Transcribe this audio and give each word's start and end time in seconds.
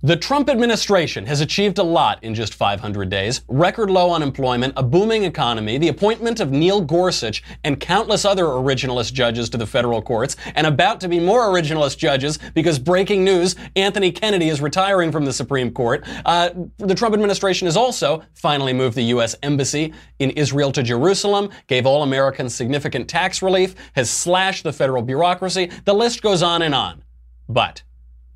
The 0.00 0.16
Trump 0.16 0.48
administration 0.48 1.26
has 1.26 1.40
achieved 1.40 1.76
a 1.78 1.82
lot 1.82 2.22
in 2.22 2.32
just 2.32 2.54
500 2.54 3.08
days. 3.08 3.40
Record 3.48 3.90
low 3.90 4.14
unemployment, 4.14 4.74
a 4.76 4.82
booming 4.84 5.24
economy, 5.24 5.76
the 5.76 5.88
appointment 5.88 6.38
of 6.38 6.52
Neil 6.52 6.80
Gorsuch 6.80 7.42
and 7.64 7.80
countless 7.80 8.24
other 8.24 8.44
originalist 8.44 9.12
judges 9.12 9.50
to 9.50 9.58
the 9.58 9.66
federal 9.66 10.00
courts, 10.00 10.36
and 10.54 10.68
about 10.68 11.00
to 11.00 11.08
be 11.08 11.18
more 11.18 11.48
originalist 11.48 11.98
judges 11.98 12.38
because 12.54 12.78
breaking 12.78 13.24
news, 13.24 13.56
Anthony 13.74 14.12
Kennedy 14.12 14.50
is 14.50 14.60
retiring 14.60 15.10
from 15.10 15.24
the 15.24 15.32
Supreme 15.32 15.72
Court. 15.72 16.04
Uh, 16.24 16.50
the 16.76 16.94
Trump 16.94 17.12
administration 17.12 17.66
has 17.66 17.76
also 17.76 18.22
finally 18.34 18.72
moved 18.72 18.94
the 18.94 19.02
U.S. 19.02 19.34
Embassy 19.42 19.92
in 20.20 20.30
Israel 20.30 20.70
to 20.70 20.82
Jerusalem, 20.84 21.50
gave 21.66 21.86
all 21.86 22.04
Americans 22.04 22.54
significant 22.54 23.08
tax 23.08 23.42
relief, 23.42 23.74
has 23.94 24.08
slashed 24.08 24.62
the 24.62 24.72
federal 24.72 25.02
bureaucracy. 25.02 25.72
The 25.86 25.94
list 25.94 26.22
goes 26.22 26.40
on 26.40 26.62
and 26.62 26.72
on. 26.72 27.02
But 27.48 27.82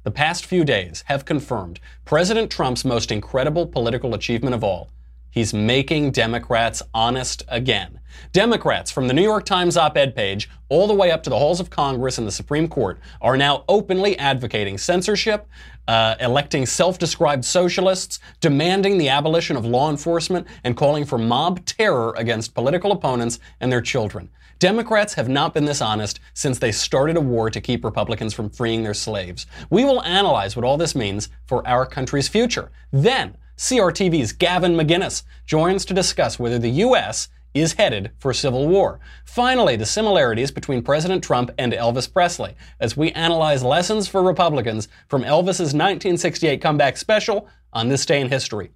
the 0.04 0.10
past 0.10 0.44
few 0.46 0.64
days 0.64 1.04
have 1.06 1.24
confirmed 1.24 1.78
President 2.04 2.50
Trump's 2.50 2.84
most 2.84 3.12
incredible 3.12 3.66
political 3.66 4.14
achievement 4.14 4.54
of 4.54 4.64
all. 4.64 4.90
He's 5.30 5.54
making 5.54 6.10
Democrats 6.10 6.82
honest 6.92 7.42
again. 7.48 8.00
Democrats, 8.32 8.90
from 8.90 9.08
the 9.08 9.14
New 9.14 9.22
York 9.22 9.46
Times 9.46 9.76
op 9.76 9.96
ed 9.96 10.14
page 10.14 10.50
all 10.68 10.86
the 10.86 10.94
way 10.94 11.10
up 11.10 11.22
to 11.22 11.30
the 11.30 11.38
halls 11.38 11.60
of 11.60 11.70
Congress 11.70 12.18
and 12.18 12.26
the 12.26 12.32
Supreme 12.32 12.68
Court, 12.68 12.98
are 13.20 13.36
now 13.36 13.64
openly 13.68 14.18
advocating 14.18 14.76
censorship, 14.76 15.46
uh, 15.88 16.16
electing 16.20 16.66
self 16.66 16.98
described 16.98 17.44
socialists, 17.44 18.18
demanding 18.40 18.98
the 18.98 19.08
abolition 19.08 19.56
of 19.56 19.64
law 19.64 19.88
enforcement, 19.88 20.46
and 20.64 20.76
calling 20.76 21.06
for 21.06 21.16
mob 21.16 21.64
terror 21.64 22.12
against 22.18 22.54
political 22.54 22.92
opponents 22.92 23.38
and 23.60 23.72
their 23.72 23.80
children. 23.80 24.28
Democrats 24.62 25.14
have 25.14 25.28
not 25.28 25.54
been 25.54 25.64
this 25.64 25.80
honest 25.80 26.20
since 26.34 26.60
they 26.60 26.70
started 26.70 27.16
a 27.16 27.20
war 27.20 27.50
to 27.50 27.60
keep 27.60 27.84
Republicans 27.84 28.32
from 28.32 28.48
freeing 28.48 28.84
their 28.84 28.94
slaves. 28.94 29.44
We 29.70 29.84
will 29.84 30.00
analyze 30.04 30.54
what 30.54 30.64
all 30.64 30.76
this 30.76 30.94
means 30.94 31.30
for 31.46 31.66
our 31.66 31.84
country's 31.84 32.28
future. 32.28 32.70
Then, 32.92 33.36
CRTV's 33.56 34.30
Gavin 34.30 34.74
McInnes 34.76 35.24
joins 35.46 35.84
to 35.86 35.94
discuss 35.94 36.38
whether 36.38 36.60
the 36.60 36.70
U.S. 36.86 37.26
is 37.54 37.72
headed 37.72 38.12
for 38.20 38.32
civil 38.32 38.68
war. 38.68 39.00
Finally, 39.24 39.74
the 39.74 39.84
similarities 39.84 40.52
between 40.52 40.80
President 40.80 41.24
Trump 41.24 41.50
and 41.58 41.72
Elvis 41.72 42.12
Presley 42.12 42.54
as 42.78 42.96
we 42.96 43.10
analyze 43.14 43.64
lessons 43.64 44.06
for 44.06 44.22
Republicans 44.22 44.86
from 45.08 45.24
Elvis's 45.24 45.74
1968 45.74 46.62
comeback 46.62 46.96
special 46.96 47.48
on 47.72 47.88
this 47.88 48.06
day 48.06 48.20
in 48.20 48.28
history. 48.28 48.70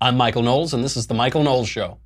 I'm 0.00 0.16
Michael 0.16 0.42
Knowles, 0.42 0.74
and 0.74 0.82
this 0.82 0.96
is 0.96 1.06
The 1.06 1.14
Michael 1.14 1.44
Knowles 1.44 1.68
Show. 1.68 1.98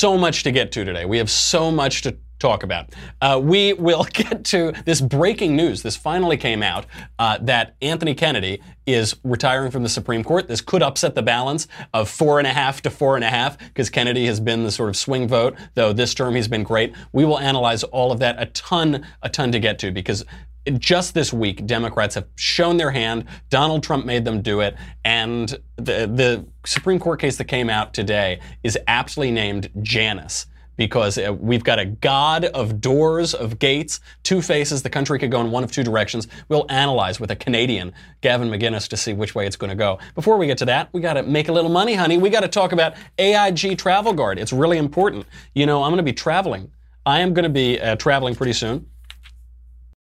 So 0.00 0.16
much 0.16 0.44
to 0.44 0.50
get 0.50 0.72
to 0.72 0.82
today. 0.82 1.04
We 1.04 1.18
have 1.18 1.28
so 1.28 1.70
much 1.70 2.00
to 2.04 2.16
talk 2.38 2.62
about. 2.62 2.94
Uh, 3.20 3.38
we 3.42 3.74
will 3.74 4.04
get 4.12 4.46
to 4.46 4.72
this 4.86 4.98
breaking 4.98 5.54
news. 5.54 5.82
This 5.82 5.94
finally 5.94 6.38
came 6.38 6.62
out 6.62 6.86
uh, 7.18 7.36
that 7.42 7.76
Anthony 7.82 8.14
Kennedy 8.14 8.62
is 8.86 9.14
retiring 9.22 9.70
from 9.70 9.82
the 9.82 9.90
Supreme 9.90 10.24
Court. 10.24 10.48
This 10.48 10.62
could 10.62 10.82
upset 10.82 11.14
the 11.14 11.22
balance 11.22 11.68
of 11.92 12.08
four 12.08 12.38
and 12.38 12.46
a 12.46 12.52
half 12.52 12.80
to 12.80 12.90
four 12.90 13.14
and 13.14 13.22
a 13.22 13.28
half 13.28 13.58
because 13.58 13.90
Kennedy 13.90 14.24
has 14.24 14.40
been 14.40 14.64
the 14.64 14.70
sort 14.70 14.88
of 14.88 14.96
swing 14.96 15.28
vote, 15.28 15.54
though 15.74 15.92
this 15.92 16.14
term 16.14 16.34
he's 16.34 16.48
been 16.48 16.62
great. 16.62 16.94
We 17.12 17.26
will 17.26 17.38
analyze 17.38 17.84
all 17.84 18.10
of 18.10 18.20
that. 18.20 18.40
A 18.40 18.46
ton, 18.46 19.06
a 19.20 19.28
ton 19.28 19.52
to 19.52 19.58
get 19.58 19.78
to 19.80 19.90
because 19.90 20.24
just 20.78 21.14
this 21.14 21.32
week, 21.32 21.66
Democrats 21.66 22.14
have 22.14 22.26
shown 22.36 22.76
their 22.76 22.90
hand. 22.90 23.24
Donald 23.48 23.82
Trump 23.82 24.04
made 24.04 24.24
them 24.24 24.42
do 24.42 24.60
it. 24.60 24.76
And 25.04 25.48
the, 25.76 26.06
the 26.06 26.46
Supreme 26.64 26.98
Court 26.98 27.20
case 27.20 27.36
that 27.38 27.44
came 27.44 27.70
out 27.70 27.94
today 27.94 28.40
is 28.62 28.78
aptly 28.86 29.30
named 29.30 29.70
Janus 29.82 30.46
because 30.80 31.18
uh, 31.18 31.34
we've 31.38 31.62
got 31.62 31.78
a 31.78 31.84
god 31.84 32.46
of 32.46 32.80
doors, 32.80 33.34
of 33.34 33.58
gates, 33.58 34.00
two 34.22 34.40
faces. 34.40 34.82
The 34.82 34.88
country 34.88 35.18
could 35.18 35.30
go 35.30 35.42
in 35.42 35.50
one 35.50 35.62
of 35.62 35.70
two 35.70 35.82
directions. 35.82 36.26
We'll 36.48 36.64
analyze 36.70 37.20
with 37.20 37.30
a 37.30 37.36
Canadian, 37.36 37.92
Gavin 38.22 38.48
McInnes, 38.48 38.88
to 38.88 38.96
see 38.96 39.12
which 39.12 39.34
way 39.34 39.46
it's 39.46 39.56
going 39.56 39.68
to 39.68 39.76
go. 39.76 39.98
Before 40.14 40.38
we 40.38 40.46
get 40.46 40.56
to 40.56 40.64
that, 40.64 40.88
we 40.92 41.02
got 41.02 41.14
to 41.14 41.22
make 41.22 41.48
a 41.48 41.52
little 41.52 41.70
money, 41.70 41.92
honey. 41.92 42.16
We 42.16 42.30
got 42.30 42.40
to 42.40 42.48
talk 42.48 42.72
about 42.72 42.94
AIG 43.18 43.76
Travel 43.76 44.14
Guard. 44.14 44.38
It's 44.38 44.54
really 44.54 44.78
important. 44.78 45.26
You 45.54 45.66
know, 45.66 45.82
I'm 45.82 45.90
going 45.90 45.98
to 45.98 46.02
be 46.02 46.14
traveling. 46.14 46.70
I 47.04 47.20
am 47.20 47.34
going 47.34 47.42
to 47.42 47.50
be 47.50 47.78
uh, 47.78 47.96
traveling 47.96 48.34
pretty 48.34 48.54
soon. 48.54 48.86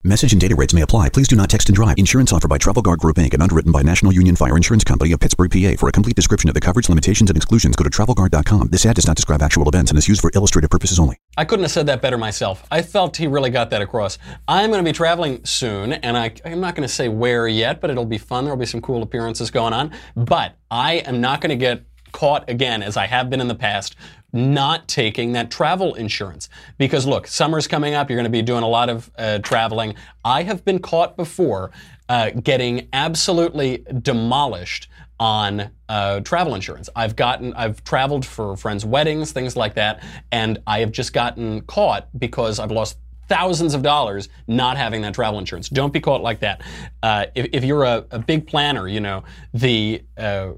Message 0.07 0.33
and 0.33 0.41
data 0.41 0.55
rates 0.55 0.75
may 0.75 0.83
apply. 0.83 1.09
Please 1.09 1.29
do 1.29 1.35
not 1.35 1.49
text 1.49 1.71
and 1.71 1.77
drive. 1.77 1.97
Insurance 1.97 2.31
offered 2.31 2.49
by 2.49 2.59
Travel 2.59 2.83
Guard 2.83 2.99
Group 2.99 3.17
Inc. 3.17 3.33
and 3.33 3.43
underwritten 3.43 3.73
by 3.73 3.81
National 3.81 4.13
Union 4.13 4.37
Fire 4.37 4.55
Insurance 4.55 4.85
Company 4.85 5.13
of 5.13 5.21
Pittsburgh, 5.21 5.51
PA. 5.51 5.81
For 5.81 5.89
a 5.89 5.93
complete 5.93 6.15
description 6.15 6.51
of 6.51 6.55
the 6.55 6.61
coverage, 6.61 6.91
limitations, 6.91 7.31
and 7.31 7.37
exclusions, 7.39 7.75
go 7.75 7.85
to 7.85 7.89
travelguard.com. 7.89 8.69
This 8.69 8.85
ad 8.85 8.97
does 8.97 9.07
not 9.07 9.17
describe 9.17 9.41
actual 9.41 9.67
events 9.67 9.91
and 9.91 9.97
is 9.97 10.07
used 10.07 10.21
for 10.21 10.31
illustrative 10.35 10.69
purposes 10.69 10.99
only. 10.99 11.17
I 11.39 11.47
couldn't 11.47 11.63
have 11.63 11.73
said 11.73 11.87
that 11.87 12.03
better 12.03 12.19
myself. 12.19 12.67
I 12.71 12.83
felt 12.83 13.17
he 13.17 13.27
really 13.27 13.49
got 13.49 13.71
that 13.71 13.81
across. 13.81 14.19
I'm 14.47 14.69
going 14.69 14.85
to 14.85 14.87
be 14.87 14.93
traveling 14.93 15.43
soon, 15.47 15.95
and 15.95 16.19
I, 16.19 16.35
I'm 16.45 16.61
not 16.61 16.75
going 16.75 16.87
to 16.87 16.95
say 16.95 17.09
where 17.09 17.49
yet, 17.49 17.81
but 17.81 17.89
it'll 17.89 18.05
be 18.05 18.19
fun. 18.19 18.45
There'll 18.45 18.59
be 18.59 18.67
some 18.67 18.83
cool 18.83 19.03
appearances 19.03 19.51
going 19.51 19.73
on. 19.73 19.91
But 20.15 20.55
I 20.71 20.97
am 20.97 21.23
not 21.23 21.41
going 21.41 21.49
to 21.49 21.57
get 21.57 21.83
caught 22.13 22.49
again, 22.51 22.83
as 22.83 22.99
I 22.99 23.07
have 23.07 23.31
been 23.31 23.41
in 23.41 23.49
the 23.49 23.55
past, 23.55 23.97
not 24.35 24.89
taking 24.89 25.33
that 25.33 25.51
travel 25.51 25.95
insurance. 25.95 26.49
Because 26.77 27.07
look, 27.07 27.27
summer's 27.29 27.69
coming 27.69 27.95
up, 27.95 28.11
you're 28.11 28.17
going 28.17 28.25
to 28.25 28.31
be 28.31 28.43
doing 28.43 28.65
a 28.65 28.69
lot 28.69 28.91
of 28.91 29.11
uh, 29.17 29.39
traveling. 29.39 29.95
I 30.25 30.43
have 30.43 30.65
been 30.65 30.81
caught 30.81 31.17
before 31.17 31.71
uh, 32.09 32.31
getting 32.31 32.89
absolutely 32.93 33.85
demolished 34.03 34.89
on 35.21 35.71
uh, 35.89 36.21
travel 36.21 36.57
insurance. 36.57 36.91
I've 36.97 37.15
gotten, 37.15 37.55
I've 37.55 37.83
traveled 37.85 38.27
for 38.27 38.57
friends' 38.57 38.85
weddings, 38.85 39.31
things 39.31 39.57
like 39.57 39.75
that, 39.75 40.03
and 40.33 40.59
I 40.67 40.81
have 40.81 40.91
just 40.91 41.13
gotten 41.13 41.61
caught 41.63 42.09
because 42.19 42.59
I've 42.59 42.73
lost 42.73 42.99
thousands 43.29 43.73
of 43.73 43.83
dollars 43.83 44.29
not 44.49 44.77
having 44.77 45.01
that 45.03 45.15
travel 45.15 45.39
insurance. 45.39 45.69
Don't 45.69 45.93
be 45.93 46.01
caught 46.01 46.23
like 46.23 46.41
that. 46.41 46.63
Uh, 47.03 47.27
if, 47.37 47.49
if, 47.53 47.65
you're 47.65 47.85
a, 47.85 48.05
a, 48.11 48.19
big 48.19 48.47
planner, 48.47 48.87
you 48.87 49.01
know 49.01 49.23
the 49.55 50.03
uh, 50.19 50.51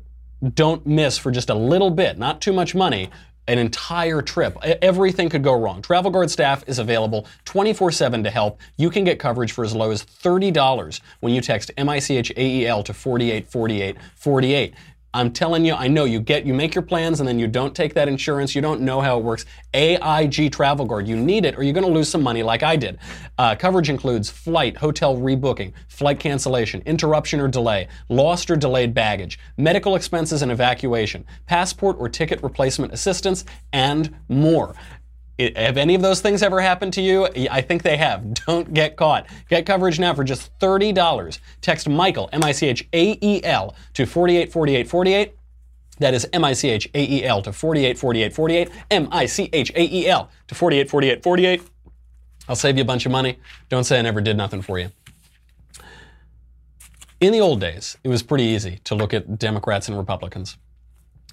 don't 0.54 0.84
miss 0.86 1.18
for 1.18 1.30
just 1.30 1.50
a 1.50 1.54
little 1.54 1.90
bit, 1.90 2.18
not 2.18 2.40
too 2.40 2.52
much 2.52 2.74
money, 2.74 3.10
an 3.48 3.58
entire 3.58 4.22
trip. 4.22 4.56
Everything 4.82 5.28
could 5.28 5.42
go 5.42 5.58
wrong. 5.58 5.82
Travel 5.82 6.10
Guard 6.10 6.30
staff 6.30 6.64
is 6.66 6.78
available 6.78 7.26
24 7.44 7.92
7 7.92 8.24
to 8.24 8.30
help. 8.30 8.60
You 8.76 8.90
can 8.90 9.04
get 9.04 9.18
coverage 9.18 9.52
for 9.52 9.64
as 9.64 9.74
low 9.74 9.90
as 9.90 10.04
$30 10.04 11.00
when 11.20 11.34
you 11.34 11.40
text 11.40 11.70
MICHAEL 11.76 12.84
to 12.84 12.94
484848. 12.94 14.74
I'm 15.14 15.32
telling 15.32 15.64
you, 15.64 15.74
I 15.74 15.88
know 15.88 16.04
you 16.04 16.20
get 16.20 16.44
you 16.44 16.52
make 16.52 16.74
your 16.74 16.82
plans 16.82 17.20
and 17.20 17.28
then 17.28 17.38
you 17.38 17.46
don't 17.46 17.74
take 17.74 17.94
that 17.94 18.08
insurance. 18.08 18.54
You 18.54 18.60
don't 18.60 18.82
know 18.82 19.00
how 19.00 19.18
it 19.18 19.24
works. 19.24 19.46
AIG 19.72 20.52
Travel 20.52 20.84
Guard, 20.84 21.08
you 21.08 21.16
need 21.16 21.44
it 21.44 21.56
or 21.56 21.62
you're 21.62 21.72
going 21.72 21.86
to 21.86 21.92
lose 21.92 22.08
some 22.08 22.22
money 22.22 22.42
like 22.42 22.62
I 22.62 22.76
did. 22.76 22.98
Uh, 23.38 23.54
coverage 23.54 23.88
includes 23.88 24.28
flight, 24.28 24.76
hotel 24.76 25.16
rebooking, 25.16 25.72
flight 25.88 26.20
cancellation, 26.20 26.82
interruption 26.86 27.40
or 27.40 27.48
delay, 27.48 27.88
lost 28.08 28.50
or 28.50 28.56
delayed 28.56 28.92
baggage, 28.92 29.38
medical 29.56 29.96
expenses 29.96 30.42
and 30.42 30.52
evacuation, 30.52 31.24
passport 31.46 31.96
or 31.98 32.08
ticket 32.08 32.42
replacement 32.42 32.92
assistance, 32.92 33.44
and 33.72 34.14
more. 34.28 34.74
Have 35.38 35.76
any 35.76 35.94
of 35.94 36.00
those 36.00 36.20
things 36.20 36.42
ever 36.42 36.60
happened 36.60 36.94
to 36.94 37.02
you? 37.02 37.28
I 37.50 37.60
think 37.60 37.82
they 37.82 37.96
have. 37.98 38.32
Don't 38.46 38.72
get 38.72 38.96
caught. 38.96 39.26
Get 39.48 39.66
coverage 39.66 39.98
now 39.98 40.14
for 40.14 40.24
just 40.24 40.56
$30. 40.60 41.38
Text 41.60 41.88
Michael, 41.88 42.28
M 42.32 42.42
I 42.42 42.52
C 42.52 42.68
H 42.68 42.88
A 42.92 43.18
E 43.22 43.44
L, 43.44 43.74
to 43.94 44.06
484848. 44.06 45.34
That 45.98 46.14
is 46.14 46.26
M 46.32 46.44
I 46.44 46.52
C 46.54 46.70
H 46.70 46.88
A 46.94 47.02
E 47.02 47.24
L 47.24 47.42
to 47.42 47.52
484848. 47.52 48.70
M 48.90 49.08
I 49.12 49.26
C 49.26 49.50
H 49.52 49.70
A 49.74 49.82
E 49.82 50.08
L 50.08 50.30
to 50.48 50.54
484848. 50.54 51.62
I'll 52.48 52.56
save 52.56 52.76
you 52.76 52.82
a 52.82 52.86
bunch 52.86 53.04
of 53.04 53.12
money. 53.12 53.38
Don't 53.68 53.84
say 53.84 53.98
I 53.98 54.02
never 54.02 54.20
did 54.20 54.36
nothing 54.36 54.62
for 54.62 54.78
you. 54.78 54.90
In 57.20 57.32
the 57.32 57.40
old 57.40 57.60
days, 57.60 57.96
it 58.04 58.08
was 58.08 58.22
pretty 58.22 58.44
easy 58.44 58.78
to 58.84 58.94
look 58.94 59.12
at 59.12 59.38
Democrats 59.38 59.88
and 59.88 59.96
Republicans 59.96 60.58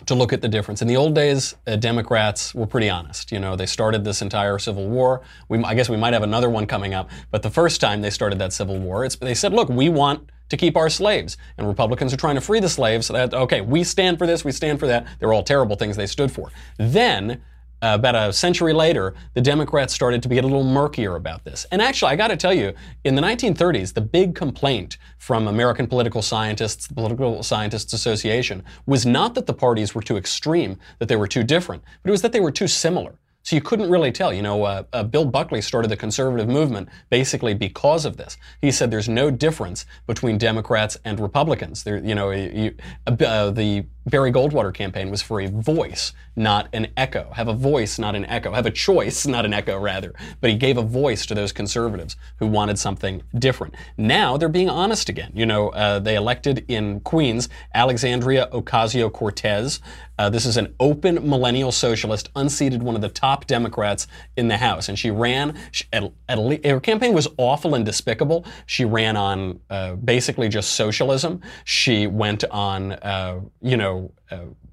to 0.06 0.16
look 0.16 0.34
at 0.34 0.42
the 0.42 0.48
difference. 0.48 0.82
In 0.82 0.88
the 0.88 0.98
old 0.98 1.16
days, 1.16 1.56
uh, 1.68 1.76
Democrats 1.76 2.54
were 2.54 2.68
pretty 2.68 2.90
honest. 2.90 3.32
You 3.32 3.40
know, 3.40 3.56
they 3.56 3.66
started 3.66 4.04
this 4.04 4.22
entire 4.22 4.60
civil 4.60 4.88
war. 4.88 5.22
We, 5.50 5.64
I 5.64 5.74
guess 5.74 5.90
we 5.90 5.98
might 5.98 6.14
have 6.14 6.24
another 6.24 6.50
one 6.50 6.66
coming 6.66 6.94
up. 6.94 7.10
But 7.32 7.44
the 7.44 7.50
first 7.50 7.80
time 7.82 8.02
they 8.02 8.10
started 8.10 8.40
that 8.40 8.54
civil 8.54 8.78
war, 8.80 9.08
they 9.08 9.34
said, 9.34 9.54
look, 9.54 9.70
we 9.70 9.90
want 9.90 10.30
to 10.50 10.58
keep 10.58 10.78
our 10.78 10.90
slaves. 10.90 11.38
And 11.58 11.68
Republicans 11.68 12.14
are 12.14 12.18
trying 12.18 12.36
to 12.36 12.42
free 12.42 12.60
the 12.60 12.70
slaves. 12.70 13.08
So 13.08 13.14
that, 13.14 13.34
okay, 13.34 13.62
we 13.62 13.84
stand 13.84 14.18
for 14.18 14.28
this, 14.28 14.44
we 14.44 14.52
stand 14.52 14.80
for 14.80 14.88
that. 14.88 15.08
They're 15.20 15.34
all 15.34 15.44
terrible 15.44 15.76
things 15.76 15.96
they 15.96 16.08
stood 16.08 16.32
for. 16.32 16.52
Then 16.78 17.42
uh, 17.84 17.96
about 17.96 18.16
a 18.16 18.32
century 18.32 18.72
later, 18.72 19.14
the 19.34 19.42
Democrats 19.42 19.94
started 19.94 20.24
to 20.24 20.30
get 20.30 20.46
a 20.46 20.48
little 20.48 20.64
murkier 20.64 21.16
about 21.16 21.44
this. 21.44 21.66
And 21.70 21.82
actually, 21.82 22.12
I 22.12 22.16
got 22.16 22.30
to 22.30 22.38
tell 22.38 22.54
you, 22.54 22.74
in 23.04 23.16
the 23.16 23.22
1930s, 23.22 23.94
the 23.94 24.02
big 24.02 24.36
complaint 24.36 24.98
from 25.18 25.48
American 25.48 25.88
political 25.88 26.22
scientists, 26.22 26.88
the 26.88 26.94
Political 26.94 27.44
Scientists 27.44 27.92
Association, 27.92 28.64
was 28.86 29.06
not 29.06 29.36
that 29.36 29.48
the 29.48 29.54
parties 29.54 29.94
were 29.94 30.02
too 30.02 30.16
extreme, 30.16 30.78
that 31.00 31.10
they 31.10 31.18
were 31.18 31.28
too 31.28 31.44
different, 31.44 31.84
but 32.02 32.10
it 32.10 32.12
was 32.12 32.22
that 32.22 32.32
they 32.32 32.40
were 32.40 32.52
too 32.52 32.68
similar. 32.68 33.16
So 33.44 33.58
you 33.58 33.62
couldn't 33.62 33.90
really 33.90 34.12
tell. 34.12 34.34
You 34.34 34.42
know, 34.42 34.64
uh, 34.64 34.84
uh, 34.94 35.04
Bill 35.04 35.26
Buckley 35.26 35.62
started 35.62 35.90
the 35.90 35.98
conservative 35.98 36.48
movement 36.48 36.88
basically 37.10 37.54
because 37.54 38.06
of 38.06 38.16
this. 38.16 38.38
He 38.62 38.72
said 38.72 38.90
there's 38.90 39.10
no 39.10 39.30
difference 39.30 39.86
between 40.08 40.38
Democrats 40.38 40.98
and 41.04 41.20
Republicans. 41.20 41.84
There, 41.84 41.98
you 41.98 42.16
know, 42.16 42.32
you, 42.32 42.74
uh, 43.06 43.52
the 43.52 43.86
Barry 44.06 44.32
Goldwater 44.32 44.74
campaign 44.74 45.10
was 45.10 45.22
for 45.22 45.40
a 45.40 45.48
voice, 45.48 46.12
not 46.36 46.68
an 46.74 46.88
echo. 46.98 47.32
Have 47.34 47.48
a 47.48 47.54
voice, 47.54 47.98
not 47.98 48.16
an 48.16 48.26
echo. 48.26 48.52
Have 48.52 48.66
a 48.66 48.72
choice, 48.72 49.26
not 49.28 49.46
an 49.46 49.54
echo, 49.54 49.80
rather. 49.80 50.14
But 50.42 50.50
he 50.50 50.58
gave 50.58 50.78
a 50.78 50.82
voice 50.82 51.26
to 51.28 51.36
those 51.36 51.52
conservatives 51.52 52.18
who 52.38 52.48
wanted 52.48 52.78
something 52.78 53.24
different. 53.36 53.76
Now 53.98 54.36
they're 54.36 54.50
being 54.50 54.70
honest 54.70 55.10
again. 55.10 55.32
You 55.34 55.46
know, 55.46 55.70
uh, 55.70 56.00
they 56.00 56.16
elected 56.16 56.66
in 56.68 57.00
Queens 57.02 57.48
Alexandria 57.74 58.50
Ocasio 58.52 59.12
Cortez. 59.12 59.80
Uh, 60.20 60.30
this 60.30 60.46
is 60.46 60.58
an 60.58 60.76
open 60.80 61.28
millennial 61.28 61.72
socialist, 61.72 62.30
unseated 62.36 62.84
one 62.84 62.96
of 62.96 63.02
the 63.02 63.10
top 63.10 63.48
Democrats 63.48 64.08
in 64.38 64.48
the 64.48 64.58
House. 64.58 64.88
And 64.90 65.00
she 65.00 65.10
ran, 65.10 65.58
she, 65.72 65.86
at, 65.92 66.04
at, 66.30 66.66
her 66.66 66.80
campaign 66.80 67.14
was 67.14 67.28
awful 67.38 67.74
and 67.74 67.84
despicable. 67.84 68.46
She 68.66 68.86
ran 68.86 69.18
on 69.18 69.60
uh, 69.70 69.96
basically 69.96 70.50
just 70.50 70.74
socialism. 70.74 71.42
She 71.64 72.06
went 72.06 72.44
on, 72.46 72.92
uh, 72.94 73.40
you 73.62 73.76
know, 73.76 73.93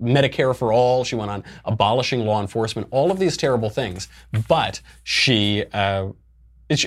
Medicare 0.03 0.55
for 0.57 0.73
all. 0.73 1.05
She 1.05 1.17
went 1.17 1.31
on 1.31 1.45
abolishing 1.65 2.21
law 2.21 2.41
enforcement. 2.41 2.89
All 2.91 3.11
of 3.11 3.19
these 3.19 3.37
terrible 3.37 3.71
things. 3.71 4.09
But 4.49 4.81
she. 5.03 5.65
Uh, 5.73 6.09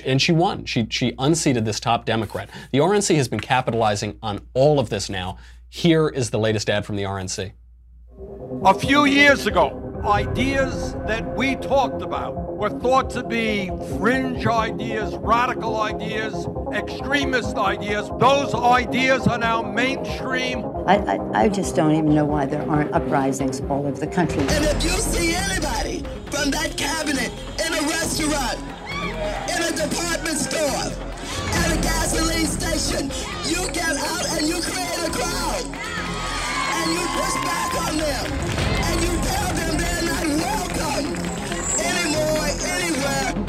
and 0.06 0.20
she 0.22 0.32
won. 0.32 0.64
She, 0.64 0.86
she 0.88 1.12
unseated 1.18 1.66
this 1.66 1.78
top 1.78 2.06
Democrat. 2.06 2.48
The 2.72 2.78
RNC 2.78 3.16
has 3.16 3.28
been 3.28 3.40
capitalizing 3.40 4.18
on 4.22 4.40
all 4.54 4.80
of 4.80 4.88
this 4.88 5.10
now. 5.10 5.36
Here 5.68 6.08
is 6.08 6.30
the 6.30 6.38
latest 6.38 6.70
ad 6.70 6.86
from 6.86 6.96
the 6.96 7.02
RNC. 7.02 7.52
A 8.64 8.72
few 8.72 9.04
years 9.04 9.46
ago, 9.46 10.00
ideas 10.04 10.94
that 11.06 11.36
we 11.36 11.56
talked 11.56 12.02
about 12.02 12.34
were 12.56 12.70
thought 12.70 13.10
to 13.10 13.24
be 13.24 13.70
fringe 13.98 14.46
ideas, 14.46 15.14
radical 15.16 15.80
ideas, 15.80 16.46
extremist 16.72 17.56
ideas. 17.56 18.10
Those 18.18 18.54
ideas 18.54 19.26
are 19.26 19.38
now 19.38 19.62
mainstream. 19.62 20.62
I, 20.86 20.96
I, 20.96 21.44
I 21.44 21.48
just 21.48 21.74
don't 21.74 21.92
even 21.92 22.14
know 22.14 22.26
why 22.26 22.44
there 22.44 22.68
aren't 22.68 22.92
uprisings 22.92 23.62
all 23.70 23.86
over 23.86 23.98
the 23.98 24.06
country. 24.06 24.40
And 24.40 24.64
if 24.66 24.84
you 24.84 24.90
see 24.90 25.34
anybody 25.34 26.00
from 26.30 26.50
that 26.50 26.76
cabinet 26.76 27.32
in 27.64 27.72
a 27.72 27.80
restaurant, 27.88 28.58
in 29.48 29.62
a 29.62 29.72
department 29.72 30.36
store, 30.36 30.92
at 31.56 31.72
a 31.72 31.80
gasoline 31.80 32.46
station, 32.46 33.10
you 33.46 33.66
get 33.72 33.96
out 33.96 34.28
and 34.36 34.46
you 34.46 34.60
create 34.60 35.08
a 35.08 35.10
crowd. 35.10 35.64
And 36.76 36.92
you 36.92 37.06
push 37.16 37.34
back 37.44 37.74
on 37.88 37.96
them. 37.96 38.73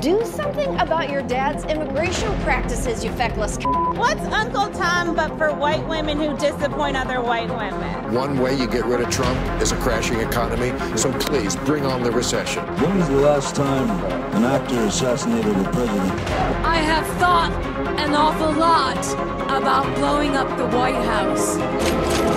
Do 0.06 0.24
something 0.24 0.69
about 0.80 1.10
your 1.10 1.24
dad's 1.24 1.63
immigration 1.63 2.31
practices, 2.42 3.04
you 3.04 3.10
feckless. 3.13 3.57
What's 3.98 4.22
Uncle 4.31 4.69
Tom 4.69 5.16
but 5.16 5.36
for 5.36 5.52
white 5.52 5.84
women 5.88 6.19
who 6.19 6.38
disappoint 6.38 6.96
other 6.96 7.24
white 7.24 7.50
women? 7.50 8.13
One 8.13 8.38
way 8.38 8.54
you 8.56 8.68
get 8.68 8.86
rid 8.86 9.02
of 9.02 9.10
Trump 9.10 9.36
is 9.60 9.72
a 9.72 9.75
crashing 9.78 10.19
economy, 10.19 10.78
so 10.96 11.12
please 11.13 11.56
bring 11.56 11.88
on 11.88 12.04
the 12.04 12.12
recession. 12.12 12.63
When 12.84 13.00
was 13.00 13.07
the 13.07 13.16
last 13.16 13.56
time 13.56 13.90
an 14.36 14.44
actor 14.44 14.80
assassinated 14.81 15.57
a 15.57 15.63
president? 15.72 16.12
I 16.63 16.78
have 16.78 17.07
thought 17.18 17.52
an 17.98 18.13
awful 18.13 18.54
lot 18.54 19.04
about 19.50 19.92
blowing 19.96 20.36
up 20.36 20.56
the 20.56 20.68
White 20.68 21.04
House. 21.04 22.34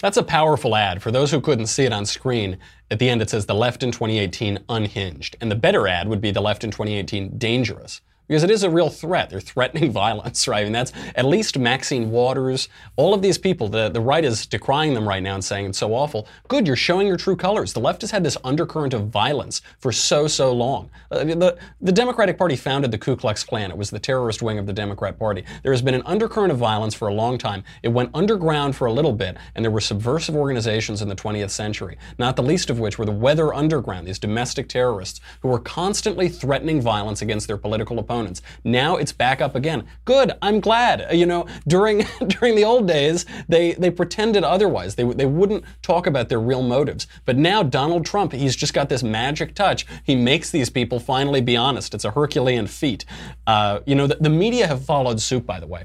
That's 0.00 0.16
a 0.16 0.22
powerful 0.22 0.76
ad. 0.76 1.02
For 1.02 1.10
those 1.10 1.30
who 1.30 1.40
couldn't 1.40 1.66
see 1.66 1.84
it 1.84 1.92
on 1.92 2.06
screen, 2.06 2.58
at 2.90 2.98
the 2.98 3.08
end 3.08 3.20
it 3.20 3.30
says 3.30 3.46
the 3.46 3.54
left 3.54 3.82
in 3.82 3.90
2018 3.90 4.60
unhinged. 4.68 5.36
And 5.40 5.50
the 5.50 5.56
better 5.56 5.88
ad 5.88 6.08
would 6.08 6.20
be 6.20 6.30
the 6.30 6.40
left 6.40 6.62
in 6.62 6.70
2018 6.70 7.36
dangerous 7.36 8.00
because 8.28 8.44
it 8.44 8.50
is 8.50 8.62
a 8.62 8.70
real 8.70 8.90
threat. 8.90 9.30
They're 9.30 9.40
threatening 9.40 9.90
violence, 9.98 10.46
right? 10.46 10.60
I 10.60 10.64
mean, 10.64 10.72
that's 10.72 10.92
at 11.16 11.24
least 11.24 11.58
Maxine 11.58 12.10
Waters, 12.10 12.68
all 12.96 13.14
of 13.14 13.22
these 13.22 13.38
people. 13.38 13.68
The, 13.68 13.88
the 13.88 14.00
right 14.00 14.24
is 14.24 14.46
decrying 14.46 14.94
them 14.94 15.08
right 15.08 15.22
now 15.22 15.34
and 15.34 15.44
saying 15.44 15.66
it's 15.66 15.78
so 15.78 15.94
awful. 15.94 16.28
Good, 16.46 16.66
you're 16.66 16.76
showing 16.76 17.06
your 17.06 17.16
true 17.16 17.36
colors. 17.36 17.72
The 17.72 17.80
left 17.80 18.02
has 18.02 18.10
had 18.10 18.22
this 18.22 18.36
undercurrent 18.44 18.94
of 18.94 19.08
violence 19.08 19.62
for 19.78 19.90
so, 19.90 20.28
so 20.28 20.52
long. 20.52 20.90
Uh, 21.10 21.24
the, 21.24 21.58
the 21.80 21.92
Democratic 21.92 22.36
Party 22.36 22.54
founded 22.54 22.90
the 22.90 22.98
Ku 22.98 23.16
Klux 23.16 23.42
Klan. 23.42 23.70
It 23.70 23.78
was 23.78 23.90
the 23.90 23.98
terrorist 23.98 24.42
wing 24.42 24.58
of 24.58 24.66
the 24.66 24.72
Democrat 24.72 25.18
Party. 25.18 25.44
There 25.62 25.72
has 25.72 25.82
been 25.82 25.94
an 25.94 26.02
undercurrent 26.04 26.52
of 26.52 26.58
violence 26.58 26.94
for 26.94 27.08
a 27.08 27.14
long 27.14 27.38
time. 27.38 27.64
It 27.82 27.88
went 27.88 28.10
underground 28.12 28.76
for 28.76 28.86
a 28.86 28.92
little 28.92 29.12
bit, 29.12 29.36
and 29.54 29.64
there 29.64 29.72
were 29.72 29.80
subversive 29.80 30.36
organizations 30.36 31.00
in 31.00 31.08
the 31.08 31.16
20th 31.16 31.50
century, 31.50 31.96
not 32.18 32.36
the 32.36 32.42
least 32.42 32.68
of 32.68 32.78
which 32.78 32.98
were 32.98 33.06
the 33.06 33.12
Weather 33.12 33.54
Underground, 33.54 34.06
these 34.06 34.18
domestic 34.18 34.68
terrorists 34.68 35.20
who 35.40 35.48
were 35.48 35.58
constantly 35.58 36.28
threatening 36.28 36.80
violence 36.80 37.22
against 37.22 37.46
their 37.46 37.56
political 37.56 37.98
opponents 37.98 38.17
opponents. 38.18 38.42
Now 38.64 38.96
it's 38.96 39.12
back 39.12 39.40
up 39.40 39.54
again. 39.54 39.86
Good. 40.04 40.32
I'm 40.42 40.60
glad. 40.60 41.06
You 41.12 41.26
know, 41.26 41.46
during 41.66 41.98
during 42.26 42.56
the 42.56 42.64
old 42.64 42.86
days, 42.88 43.24
they 43.48 43.72
they 43.72 43.90
pretended 43.90 44.44
otherwise. 44.44 44.94
They 44.96 45.04
they 45.04 45.26
wouldn't 45.26 45.64
talk 45.82 46.06
about 46.06 46.28
their 46.28 46.40
real 46.40 46.62
motives. 46.62 47.06
But 47.24 47.36
now 47.36 47.62
Donald 47.62 48.04
Trump, 48.04 48.32
he's 48.32 48.56
just 48.56 48.74
got 48.74 48.88
this 48.88 49.02
magic 49.02 49.54
touch. 49.54 49.86
He 50.04 50.16
makes 50.16 50.50
these 50.50 50.70
people 50.70 50.98
finally 50.98 51.40
be 51.40 51.56
honest. 51.56 51.94
It's 51.94 52.04
a 52.04 52.10
Herculean 52.10 52.66
feat. 52.66 53.04
Uh, 53.46 53.80
you 53.86 53.94
know, 53.94 54.06
the, 54.06 54.16
the 54.20 54.30
media 54.30 54.66
have 54.66 54.84
followed 54.84 55.20
suit, 55.20 55.46
by 55.46 55.60
the 55.60 55.66
way. 55.66 55.84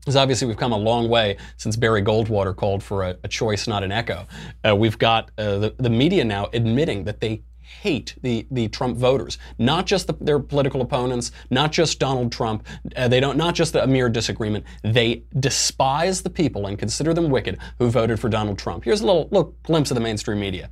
Because 0.00 0.16
obviously 0.16 0.48
we've 0.48 0.56
come 0.56 0.72
a 0.72 0.76
long 0.76 1.08
way 1.08 1.36
since 1.56 1.76
Barry 1.76 2.02
Goldwater 2.02 2.56
called 2.56 2.82
for 2.82 3.04
a, 3.04 3.16
a 3.22 3.28
choice, 3.28 3.68
not 3.68 3.84
an 3.84 3.92
echo. 3.92 4.26
Uh, 4.68 4.74
we've 4.74 4.98
got 4.98 5.30
uh, 5.38 5.58
the, 5.58 5.74
the 5.78 5.90
media 5.90 6.24
now 6.24 6.48
admitting 6.52 7.04
that 7.04 7.20
they 7.20 7.42
hate 7.80 8.14
the, 8.22 8.46
the 8.50 8.68
Trump 8.68 8.96
voters, 8.96 9.38
not 9.58 9.86
just 9.86 10.06
the, 10.06 10.14
their 10.20 10.38
political 10.38 10.80
opponents, 10.80 11.32
not 11.50 11.72
just 11.72 11.98
Donald 11.98 12.30
Trump. 12.32 12.66
Uh, 12.96 13.08
they 13.08 13.20
don't 13.20 13.36
not 13.36 13.54
just 13.54 13.74
a 13.74 13.86
mere 13.86 14.08
disagreement. 14.08 14.64
They 14.82 15.24
despise 15.38 16.22
the 16.22 16.30
people 16.30 16.66
and 16.66 16.78
consider 16.78 17.14
them 17.14 17.30
wicked 17.30 17.58
who 17.78 17.90
voted 17.90 18.20
for 18.20 18.28
Donald 18.28 18.58
Trump. 18.58 18.84
Here's 18.84 19.00
a 19.00 19.06
little, 19.06 19.28
little 19.30 19.54
glimpse 19.62 19.90
of 19.90 19.96
the 19.96 20.00
mainstream 20.00 20.40
media. 20.40 20.70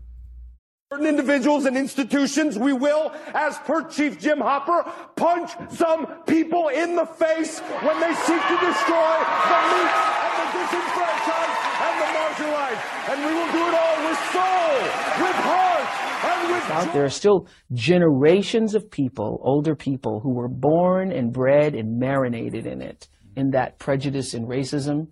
Certain 0.93 1.07
individuals 1.07 1.67
and 1.67 1.77
institutions, 1.77 2.59
we 2.59 2.73
will, 2.73 3.13
as 3.33 3.57
per 3.59 3.87
Chief 3.89 4.19
Jim 4.19 4.41
Hopper, 4.41 4.83
punch 5.15 5.53
some 5.71 6.07
people 6.27 6.67
in 6.67 6.97
the 6.97 7.07
face 7.07 7.61
when 7.61 8.01
they 8.01 8.13
seek 8.27 8.43
to 8.43 8.57
destroy 8.59 9.15
the 9.23 9.61
meek 9.71 9.93
and 10.19 10.35
the 10.35 10.47
disenfranchised 10.51 11.59
and 11.79 11.95
the 12.03 12.09
marginalized. 12.11 12.83
And 13.07 13.17
we 13.23 13.33
will 13.39 13.53
do 13.55 13.63
it 13.71 13.75
all 13.79 13.99
with 14.03 14.19
soul, 14.35 14.75
with 15.23 15.39
heart, 15.47 15.80
out. 16.53 16.93
There 16.93 17.05
are 17.05 17.11
still 17.11 17.47
generations 17.73 18.75
of 18.75 18.91
people, 18.91 19.41
older 19.43 19.75
people, 19.75 20.21
who 20.21 20.35
were 20.35 20.49
born 20.49 21.13
and 21.13 21.33
bred 21.33 21.75
and 21.75 21.99
marinated 21.99 22.67
in 22.67 22.81
it, 22.83 23.09
in 23.37 23.51
that 23.51 23.79
prejudice 23.79 24.35
and 24.35 24.47
racism, 24.47 25.09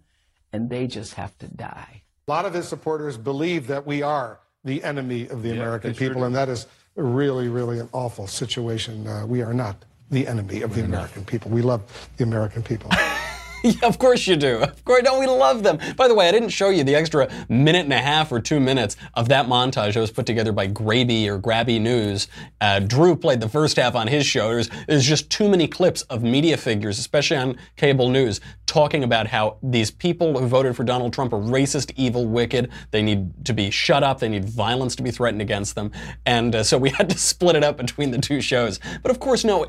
and 0.52 0.70
they 0.70 0.86
just 0.86 1.14
have 1.14 1.36
to 1.38 1.48
die. 1.48 2.02
A 2.26 2.30
lot 2.30 2.44
of 2.44 2.54
his 2.54 2.68
supporters 2.68 3.16
believe 3.16 3.66
that 3.68 3.86
we 3.86 4.02
are 4.02 4.40
the 4.64 4.82
enemy 4.84 5.28
of 5.28 5.42
the 5.42 5.48
yeah, 5.48 5.54
American 5.54 5.94
people, 5.94 6.20
sure 6.20 6.26
and 6.26 6.34
that 6.34 6.48
is 6.48 6.66
really, 6.96 7.48
really 7.48 7.78
an 7.78 7.88
awful 7.92 8.26
situation. 8.26 9.06
Uh, 9.06 9.24
we 9.26 9.42
are 9.42 9.54
not 9.54 9.84
the 10.10 10.26
enemy 10.26 10.62
of 10.62 10.74
the 10.74 10.84
American 10.84 11.24
people. 11.24 11.50
We 11.50 11.62
love 11.62 12.08
the 12.16 12.24
American 12.24 12.62
people. 12.62 12.90
yeah, 13.64 13.86
of 13.86 13.98
course 13.98 14.26
you 14.26 14.36
do. 14.36 14.58
Of 14.58 14.84
course, 14.84 15.02
don't 15.02 15.18
we 15.18 15.26
love 15.26 15.62
them? 15.62 15.78
By 15.96 16.06
the 16.08 16.14
way, 16.14 16.28
I 16.28 16.32
didn't 16.32 16.50
show 16.50 16.70
you 16.70 16.84
the 16.84 16.94
extra 16.94 17.28
minute 17.48 17.84
and 17.84 17.92
a 17.92 17.98
half 17.98 18.30
or 18.30 18.40
two 18.40 18.60
minutes 18.60 18.96
of 19.14 19.28
that 19.30 19.46
montage 19.46 19.94
that 19.94 20.00
was 20.00 20.10
put 20.10 20.26
together 20.26 20.52
by 20.52 20.68
Graby 20.68 21.26
or 21.26 21.38
Grabby 21.38 21.80
News. 21.80 22.28
Uh, 22.60 22.80
Drew 22.80 23.16
played 23.16 23.40
the 23.40 23.48
first 23.48 23.76
half 23.76 23.94
on 23.94 24.06
his 24.06 24.26
show. 24.26 24.48
There's, 24.48 24.70
there's 24.86 25.06
just 25.06 25.30
too 25.30 25.48
many 25.48 25.66
clips 25.66 26.02
of 26.02 26.22
media 26.22 26.56
figures, 26.56 26.98
especially 26.98 27.36
on 27.36 27.56
cable 27.76 28.08
news, 28.08 28.40
talking 28.66 29.02
about 29.02 29.26
how 29.26 29.56
these 29.62 29.90
people 29.90 30.38
who 30.38 30.46
voted 30.46 30.76
for 30.76 30.84
Donald 30.84 31.12
Trump 31.12 31.32
are 31.32 31.40
racist, 31.40 31.92
evil, 31.96 32.26
wicked. 32.26 32.70
They 32.92 33.02
need 33.02 33.44
to 33.46 33.52
be 33.52 33.70
shut 33.70 34.04
up. 34.04 34.20
They 34.20 34.28
need 34.28 34.44
violence 34.44 34.94
to 34.96 35.02
be 35.02 35.10
threatened 35.10 35.42
against 35.42 35.74
them. 35.74 35.90
And 36.26 36.54
uh, 36.54 36.62
so 36.62 36.78
we 36.78 36.90
had 36.98 37.10
to 37.10 37.18
split 37.18 37.56
it 37.56 37.64
up 37.64 37.76
between 37.76 38.12
the 38.12 38.18
two 38.18 38.40
shows. 38.40 38.78
But 39.02 39.10
of 39.10 39.18
course, 39.18 39.44
no. 39.44 39.66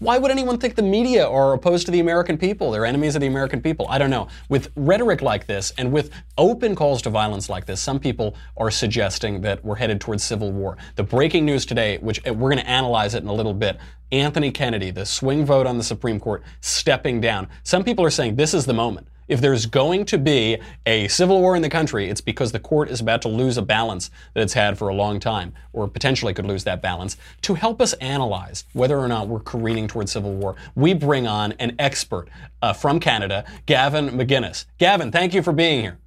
Why 0.00 0.18
would 0.18 0.30
anyone 0.30 0.58
think 0.58 0.74
the 0.74 0.82
media 0.82 1.28
are 1.28 1.52
opposed 1.52 1.86
to 1.86 1.92
the 1.92 2.00
American 2.00 2.36
people? 2.36 2.70
They're 2.70 2.86
enemies 2.86 3.14
the 3.20 3.26
American 3.26 3.60
people. 3.60 3.86
I 3.88 3.98
don't 3.98 4.10
know. 4.10 4.28
With 4.48 4.72
rhetoric 4.76 5.22
like 5.22 5.46
this 5.46 5.72
and 5.78 5.92
with 5.92 6.10
open 6.36 6.74
calls 6.74 7.02
to 7.02 7.10
violence 7.10 7.48
like 7.48 7.66
this, 7.66 7.80
some 7.80 8.00
people 8.00 8.34
are 8.56 8.70
suggesting 8.70 9.40
that 9.42 9.64
we're 9.64 9.76
headed 9.76 10.00
towards 10.00 10.24
civil 10.24 10.52
war. 10.52 10.76
The 10.96 11.02
breaking 11.02 11.44
news 11.44 11.64
today, 11.64 11.98
which 11.98 12.26
uh, 12.26 12.34
we're 12.34 12.50
going 12.50 12.62
to 12.62 12.68
analyze 12.68 13.14
it 13.14 13.22
in 13.22 13.28
a 13.28 13.32
little 13.34 13.54
bit, 13.54 13.78
Anthony 14.12 14.50
Kennedy, 14.50 14.90
the 14.90 15.06
swing 15.06 15.44
vote 15.46 15.66
on 15.66 15.78
the 15.78 15.84
Supreme 15.84 16.18
Court, 16.18 16.42
stepping 16.60 17.20
down. 17.20 17.48
Some 17.62 17.84
people 17.84 18.04
are 18.04 18.10
saying 18.10 18.36
this 18.36 18.54
is 18.54 18.66
the 18.66 18.74
moment. 18.74 19.06
If 19.30 19.40
there's 19.40 19.64
going 19.64 20.06
to 20.06 20.18
be 20.18 20.58
a 20.86 21.06
civil 21.06 21.40
war 21.40 21.54
in 21.54 21.62
the 21.62 21.70
country, 21.70 22.10
it's 22.10 22.20
because 22.20 22.50
the 22.50 22.58
court 22.58 22.90
is 22.90 23.00
about 23.00 23.22
to 23.22 23.28
lose 23.28 23.56
a 23.56 23.62
balance 23.62 24.10
that 24.34 24.42
it's 24.42 24.54
had 24.54 24.76
for 24.76 24.88
a 24.88 24.94
long 24.94 25.20
time, 25.20 25.54
or 25.72 25.86
potentially 25.86 26.34
could 26.34 26.46
lose 26.46 26.64
that 26.64 26.82
balance. 26.82 27.16
To 27.42 27.54
help 27.54 27.80
us 27.80 27.92
analyze 27.94 28.64
whether 28.72 28.98
or 28.98 29.06
not 29.06 29.28
we're 29.28 29.38
careening 29.38 29.86
towards 29.86 30.10
civil 30.10 30.34
war, 30.34 30.56
we 30.74 30.94
bring 30.94 31.28
on 31.28 31.52
an 31.60 31.76
expert 31.78 32.28
uh, 32.60 32.72
from 32.72 32.98
Canada, 32.98 33.44
Gavin 33.66 34.10
McInnes. 34.10 34.64
Gavin, 34.78 35.12
thank 35.12 35.32
you 35.32 35.42
for 35.42 35.52
being 35.52 35.80
here. 35.80 35.98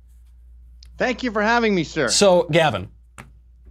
Thank 0.98 1.24
you 1.24 1.32
for 1.32 1.42
having 1.42 1.74
me, 1.74 1.86
sir. 1.86 2.10
So, 2.10 2.46
Gavin, 2.52 2.90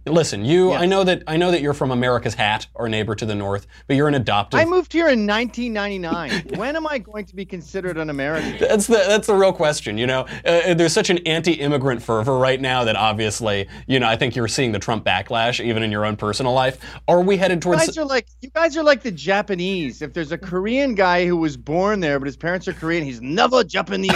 Listen, 0.05 0.43
you. 0.43 0.73
I 0.73 0.85
know 0.85 1.05
that 1.05 1.23
I 1.27 1.37
know 1.37 1.51
that 1.51 1.61
you're 1.61 1.73
from 1.73 1.91
America's 1.91 2.33
Hat, 2.33 2.67
our 2.75 2.89
neighbor 2.89 3.15
to 3.15 3.25
the 3.25 3.35
north, 3.35 3.67
but 3.87 3.95
you're 3.95 4.09
an 4.09 4.15
adoptive. 4.15 4.59
I 4.59 4.65
moved 4.65 4.91
here 4.91 5.07
in 5.07 5.25
1999. 5.25 6.57
when 6.57 6.75
am 6.75 6.85
I 6.85 6.97
going 6.97 7.25
to 7.25 7.35
be 7.35 7.45
considered 7.45 7.97
an 7.97 8.09
American? 8.09 8.57
That's 8.59 8.87
the 8.87 9.05
that's 9.07 9.27
the 9.27 9.35
real 9.35 9.53
question. 9.53 9.97
You 9.97 10.07
know, 10.07 10.21
uh, 10.45 10.73
there's 10.73 10.91
such 10.91 11.09
an 11.09 11.19
anti-immigrant 11.19 12.01
fervor 12.01 12.37
right 12.37 12.59
now 12.59 12.83
that 12.83 12.97
obviously, 12.97 13.69
you 13.87 13.99
know, 13.99 14.07
I 14.07 14.17
think 14.17 14.35
you're 14.35 14.49
seeing 14.49 14.73
the 14.73 14.79
Trump 14.79 15.05
backlash 15.05 15.63
even 15.63 15.83
in 15.83 15.91
your 15.91 16.05
own 16.05 16.17
personal 16.17 16.51
life. 16.51 16.79
Are 17.07 17.21
we 17.21 17.37
headed 17.37 17.61
towards? 17.61 17.81
You 17.83 17.87
guys 17.87 17.97
are 17.97 18.05
like 18.05 18.27
you 18.41 18.49
guys 18.49 18.75
are 18.75 18.83
like 18.83 19.03
the 19.03 19.11
Japanese. 19.11 20.01
If 20.01 20.11
there's 20.11 20.33
a 20.33 20.37
Korean 20.37 20.95
guy 20.95 21.25
who 21.25 21.37
was 21.37 21.55
born 21.55 22.01
there 22.01 22.19
but 22.19 22.25
his 22.25 22.37
parents 22.37 22.67
are 22.67 22.73
Korean, 22.73 23.05
he's 23.05 23.21
never 23.21 23.63
Japanese. 23.63 24.13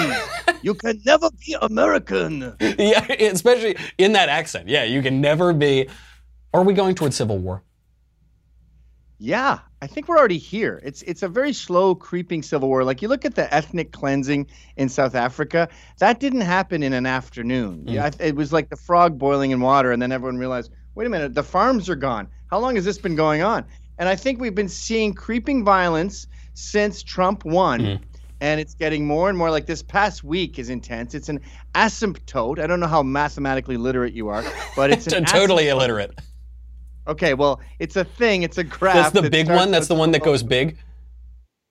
you 0.61 0.73
can 0.73 1.01
never 1.05 1.29
be 1.45 1.55
American. 1.61 2.55
yeah, 2.59 3.05
especially 3.09 3.77
in 3.97 4.11
that 4.13 4.27
accent. 4.27 4.67
Yeah, 4.67 4.83
you 4.83 5.01
can 5.01 5.21
never 5.21 5.53
be. 5.53 5.76
Are 6.53 6.63
we 6.63 6.73
going 6.73 6.95
towards 6.95 7.15
civil 7.15 7.37
war? 7.37 7.63
Yeah, 9.19 9.59
I 9.81 9.87
think 9.87 10.07
we're 10.07 10.17
already 10.17 10.37
here. 10.37 10.79
It's 10.83 11.01
it's 11.01 11.23
a 11.23 11.27
very 11.27 11.51
slow 11.51 11.95
creeping 11.95 12.43
civil 12.43 12.69
war. 12.69 12.83
Like 12.83 13.01
you 13.01 13.07
look 13.07 13.25
at 13.25 13.33
the 13.33 13.51
ethnic 13.53 13.91
cleansing 13.91 14.47
in 14.75 14.89
South 14.89 15.15
Africa, 15.15 15.69
that 15.99 16.19
didn't 16.19 16.41
happen 16.41 16.83
in 16.83 16.93
an 16.93 17.07
afternoon. 17.07 17.85
Mm. 17.85 17.93
Yeah, 17.93 18.11
it 18.19 18.35
was 18.35 18.53
like 18.53 18.69
the 18.69 18.75
frog 18.75 19.17
boiling 19.17 19.51
in 19.51 19.59
water, 19.59 19.91
and 19.91 20.01
then 20.01 20.11
everyone 20.11 20.37
realized, 20.37 20.71
wait 20.93 21.07
a 21.07 21.09
minute, 21.09 21.33
the 21.33 21.43
farms 21.43 21.89
are 21.89 21.95
gone. 21.95 22.27
How 22.51 22.59
long 22.59 22.75
has 22.75 22.85
this 22.85 22.99
been 22.99 23.15
going 23.15 23.41
on? 23.41 23.65
And 23.97 24.07
I 24.07 24.15
think 24.15 24.39
we've 24.39 24.55
been 24.55 24.69
seeing 24.69 25.13
creeping 25.13 25.65
violence 25.65 26.27
since 26.53 27.01
Trump 27.01 27.43
won. 27.43 27.81
Mm. 27.81 27.99
And 28.39 28.59
it's 28.59 28.75
getting 28.75 29.07
more 29.07 29.29
and 29.29 29.37
more 29.37 29.49
like 29.49 29.65
this 29.65 29.81
past 29.81 30.23
week 30.23 30.59
is 30.59 30.69
intense. 30.69 31.15
It's 31.15 31.29
an 31.29 31.39
asymptote. 31.73 32.59
I 32.59 32.67
don't 32.67 32.79
know 32.79 32.87
how 32.87 33.01
mathematically 33.01 33.77
literate 33.77 34.13
you 34.13 34.27
are, 34.27 34.43
but 34.75 34.91
it's 34.91 35.07
an 35.13 35.25
totally 35.25 35.69
illiterate. 35.69 36.19
Okay, 37.07 37.33
well, 37.33 37.61
it's 37.79 37.95
a 37.95 38.03
thing. 38.03 38.43
It's 38.43 38.57
a 38.57 38.63
graph. 38.63 38.95
That's 38.95 39.11
the 39.11 39.21
that 39.21 39.31
big 39.31 39.49
one. 39.49 39.71
That's 39.71 39.87
the 39.87 39.95
one 39.95 40.11
that 40.11 40.23
goes 40.23 40.43
big. 40.43 40.77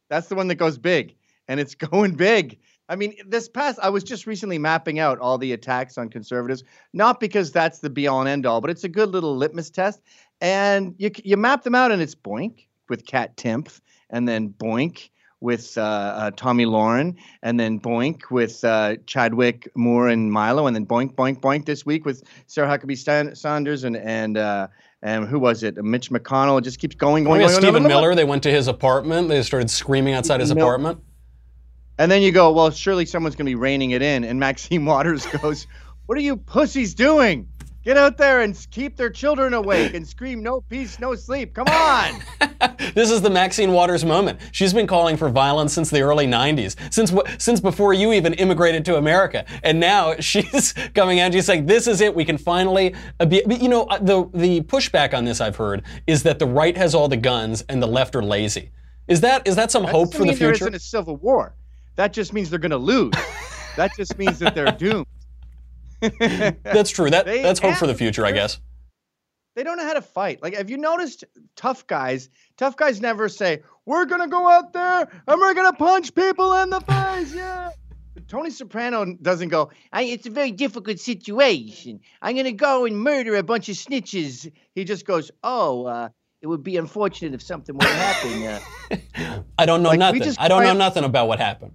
That's 0.09 0.29
the 0.29 0.35
one 0.35 0.49
that 0.49 0.55
goes 0.55 0.79
big, 0.79 1.15
and 1.49 1.61
it's 1.61 1.75
going 1.91 2.15
big. 2.15 2.59
I 2.89 2.97
mean, 2.97 3.15
this 3.27 3.49
past, 3.49 3.81
I 3.83 3.91
was 3.91 4.05
just 4.05 4.27
recently 4.27 4.59
mapping 4.59 5.01
out 5.01 5.19
all 5.19 5.39
the 5.39 5.53
attacks 5.53 5.99
on 5.99 6.09
conservatives, 6.09 6.63
not 6.93 7.19
because 7.19 7.51
that's 7.51 7.81
the 7.81 7.91
be 7.91 8.07
all 8.07 8.21
and 8.21 8.29
end 8.29 8.47
all, 8.47 8.61
but 8.61 8.71
it's 8.71 8.85
a 8.85 8.89
good 8.89 9.11
little 9.11 9.37
litmus 9.37 9.71
test. 9.71 10.01
And 10.41 10.95
you 10.99 11.11
you 11.23 11.37
map 11.37 11.65
them 11.65 11.75
out, 11.75 11.93
and 11.93 12.01
it's 12.01 12.15
boink 12.15 12.67
with 12.89 13.07
Kat 13.07 13.37
Timpf, 13.37 13.81
and 14.11 14.29
then 14.29 14.51
boink 14.51 15.11
with 15.47 15.79
uh, 15.79 15.81
uh, 15.81 16.31
Tomi 16.33 16.67
Lahren, 16.67 17.15
and 17.45 17.59
then 17.59 17.79
boink 17.79 18.33
with 18.33 18.65
uh, 18.65 18.97
Chadwick 19.07 19.69
Moore 19.77 20.09
and 20.09 20.33
Milo, 20.33 20.67
and 20.67 20.75
then 20.75 20.85
boink 20.85 21.15
boink 21.15 21.41
boink 21.41 21.67
this 21.67 21.87
week 21.87 22.05
with 22.05 22.25
Sarah 22.49 22.67
Huckabee 22.69 22.99
Stan- 22.99 23.35
Sanders 23.37 23.85
and 23.85 23.97
and 23.97 24.37
uh, 24.37 24.67
and 25.03 25.29
who 25.29 25.39
was 25.39 25.63
it? 25.63 25.77
Mitch 25.77 26.11
McConnell. 26.11 26.59
It 26.59 26.63
just 26.63 26.81
keeps 26.81 26.97
going 26.97 27.23
going 27.23 27.41
going. 27.41 27.53
Stephen 27.53 27.63
going, 27.63 27.83
going. 27.85 27.89
Miller. 27.89 28.15
They 28.17 28.25
went 28.25 28.43
to 28.43 28.51
his 28.51 28.67
apartment. 28.67 29.29
They 29.29 29.41
started 29.45 29.71
screaming 29.71 30.15
outside 30.15 30.41
his 30.41 30.51
apartment. 30.51 30.99
And 31.99 32.11
then 32.11 32.23
you 32.23 32.33
go, 32.33 32.53
well, 32.53 32.71
surely 32.71 33.07
someone's 33.07 33.37
going 33.37 33.47
to 33.47 33.51
be 33.51 33.55
reining 33.55 33.93
it 33.93 34.03
in. 34.03 34.25
And 34.25 34.39
Maxine 34.39 34.85
Waters 34.85 35.25
goes, 35.41 35.67
What 36.07 36.19
are 36.19 36.23
you 36.23 36.37
pussies 36.37 36.93
doing? 36.93 37.49
Get 37.87 37.97
out 37.97 38.19
there 38.19 38.41
and 38.41 38.67
keep 38.73 38.97
their 38.97 39.11
children 39.11 39.55
awake 39.55 39.95
and 39.95 40.05
scream, 40.05 40.43
No 40.43 40.61
peace, 40.61 40.99
no 40.99 41.15
sleep. 41.15 41.55
Come 41.55 41.69
on. 41.69 42.21
This 42.95 43.11
is 43.11 43.21
the 43.21 43.29
Maxine 43.31 43.73
Waters 43.73 44.05
moment. 44.05 44.41
She's 44.51 44.73
been 44.73 44.87
calling 44.87 45.19
for 45.19 45.29
violence 45.29 45.75
since 45.75 45.91
the 45.91 46.01
early 46.01 46.27
90s, 46.27 46.75
since 46.93 47.13
since 47.39 47.61
before 47.61 47.93
you 47.93 48.15
even 48.15 48.33
immigrated 48.35 48.85
to 48.87 48.97
America. 48.97 49.45
And 49.63 49.79
now 49.79 50.15
she's 50.21 50.73
coming 50.95 51.21
out. 51.21 51.35
She's 51.35 51.49
like, 51.49 51.67
"This 51.67 51.87
is 51.87 52.01
it. 52.01 52.15
We 52.15 52.25
can 52.25 52.39
finally." 52.39 52.95
Be, 53.29 53.43
but, 53.47 53.61
you 53.61 53.69
know, 53.69 53.85
uh, 53.85 53.99
the 53.99 54.29
the 54.33 54.63
pushback 54.63 55.13
on 55.13 55.27
this 55.27 55.43
I've 55.43 55.57
heard 55.57 55.83
is 56.07 56.23
that 56.23 56.39
the 56.39 56.47
right 56.47 56.77
has 56.77 56.95
all 56.95 57.09
the 57.09 57.19
guns 57.19 57.63
and 57.69 57.83
the 57.83 57.87
left 57.87 58.17
are 58.17 58.23
lazy. 58.23 58.71
Is 59.07 59.21
that 59.21 59.47
is 59.47 59.57
that 59.57 59.71
some 59.71 59.83
That 59.83 59.93
hope 59.93 60.13
for 60.13 60.21
the 60.21 60.25
mean 60.29 60.39
there 60.39 60.55
future? 60.55 60.65
isn't 60.65 60.75
a 60.75 60.81
civil 60.81 61.17
war. 61.17 61.55
That 61.97 62.15
just 62.15 62.33
means 62.33 62.49
they're 62.49 62.59
going 62.59 62.71
to 62.71 62.79
lose. 62.79 63.13
that 63.77 63.95
just 63.97 64.17
means 64.17 64.39
that 64.39 64.55
they're 64.55 64.73
doomed. 64.73 65.07
That's 66.63 66.91
true. 66.91 67.11
That 67.11 67.27
They 67.27 67.43
that's 67.43 67.61
hope 67.61 67.77
for 67.77 67.87
the 67.87 67.95
future, 67.95 68.25
I 68.27 68.33
guess. 68.33 68.61
They 69.55 69.63
don't 69.63 69.79
know 69.79 69.87
how 69.87 69.95
to 69.95 70.03
fight. 70.03 70.43
Like, 70.43 70.55
have 70.55 70.69
you 70.69 70.77
noticed 70.77 71.25
tough 71.57 71.87
guys? 71.87 72.29
Tough 72.59 72.77
guys 72.77 73.01
never 73.01 73.29
say, 73.31 73.63
We're 73.87 74.05
going 74.05 74.21
to 74.21 74.29
go 74.29 74.47
out 74.47 74.73
there 74.75 75.09
and 75.27 75.41
we're 75.41 75.55
going 75.55 75.73
to 75.73 75.77
punch 75.79 76.15
people 76.15 76.53
in 76.55 76.69
the 76.71 76.81
face. 76.81 77.35
Yeah. 77.35 77.71
Tony 78.29 78.51
Soprano 78.51 79.05
doesn't 79.23 79.49
go, 79.49 79.71
I, 79.93 80.03
it's 80.03 80.27
a 80.27 80.31
very 80.31 80.51
difficult 80.51 80.99
situation. 80.99 82.01
I'm 82.21 82.35
going 82.35 82.45
to 82.47 82.53
go 82.53 82.85
and 82.85 82.99
murder 82.99 83.37
a 83.37 83.43
bunch 83.43 83.69
of 83.69 83.77
snitches. 83.77 84.51
He 84.75 84.85
just 84.85 85.07
goes, 85.07 85.31
Oh, 85.43 85.87
uh, 85.87 86.09
it 86.43 86.47
would 86.49 86.63
be 86.63 86.77
unfortunate 86.77 87.33
if 87.35 87.41
something 87.43 87.75
were 87.75 87.81
to 87.81 87.89
happen. 87.89 88.43
Uh, 89.23 89.43
I 89.59 89.65
don't 89.65 89.83
know 89.83 89.91
Like, 89.91 89.99
nothing. 90.01 90.35
I 90.39 90.49
don't 90.49 90.65
know 90.65 90.75
nothing 90.75 91.05
about 91.05 91.29
what 91.29 91.39
happened. 91.39 91.73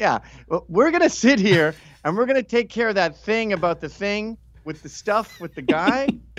yeah. 0.00 0.18
Well, 0.48 0.64
we're 0.68 0.90
going 0.90 1.02
to 1.02 1.10
sit 1.10 1.38
here 1.38 1.74
and 2.08 2.16
we're 2.16 2.26
going 2.26 2.36
to 2.36 2.42
take 2.42 2.70
care 2.70 2.88
of 2.88 2.94
that 2.94 3.16
thing 3.16 3.52
about 3.52 3.80
the 3.80 3.88
thing 3.88 4.38
with 4.64 4.82
the 4.82 4.88
stuff 4.88 5.40
with 5.40 5.54
the 5.54 5.62
guy. 5.62 6.08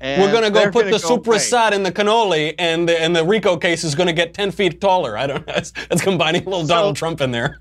and 0.00 0.22
We're 0.22 0.32
gonna 0.32 0.50
go 0.50 0.70
put 0.70 0.84
gonna 0.84 0.98
the 0.98 0.98
go 0.98 1.14
away. 1.14 1.38
supersat 1.38 1.72
in 1.72 1.82
the 1.82 1.92
cannoli, 1.92 2.54
and 2.58 2.88
the, 2.88 2.98
and 2.98 3.14
the 3.14 3.22
RICO 3.24 3.58
case 3.58 3.84
is 3.84 3.94
gonna 3.94 4.14
get 4.14 4.32
ten 4.32 4.50
feet 4.50 4.80
taller. 4.80 5.16
I 5.16 5.26
don't 5.26 5.46
know. 5.46 5.52
That's, 5.54 5.72
that's 5.72 6.00
combining 6.00 6.42
a 6.42 6.48
little 6.48 6.66
Donald 6.66 6.96
Trump 6.96 7.20
in 7.20 7.32
there. 7.32 7.60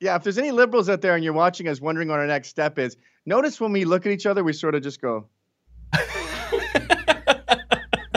Yeah, 0.00 0.14
if 0.14 0.22
there's 0.22 0.38
any 0.38 0.50
liberals 0.50 0.88
out 0.88 1.00
there 1.00 1.14
and 1.16 1.24
you're 1.24 1.32
watching 1.32 1.66
us 1.68 1.80
wondering 1.80 2.08
what 2.08 2.18
our 2.18 2.26
next 2.26 2.48
step 2.48 2.78
is, 2.78 2.96
notice 3.24 3.60
when 3.60 3.72
we 3.72 3.84
look 3.84 4.06
at 4.06 4.12
each 4.12 4.26
other, 4.26 4.44
we 4.44 4.52
sort 4.52 4.74
of 4.74 4.82
just 4.82 5.00
go. 5.00 5.26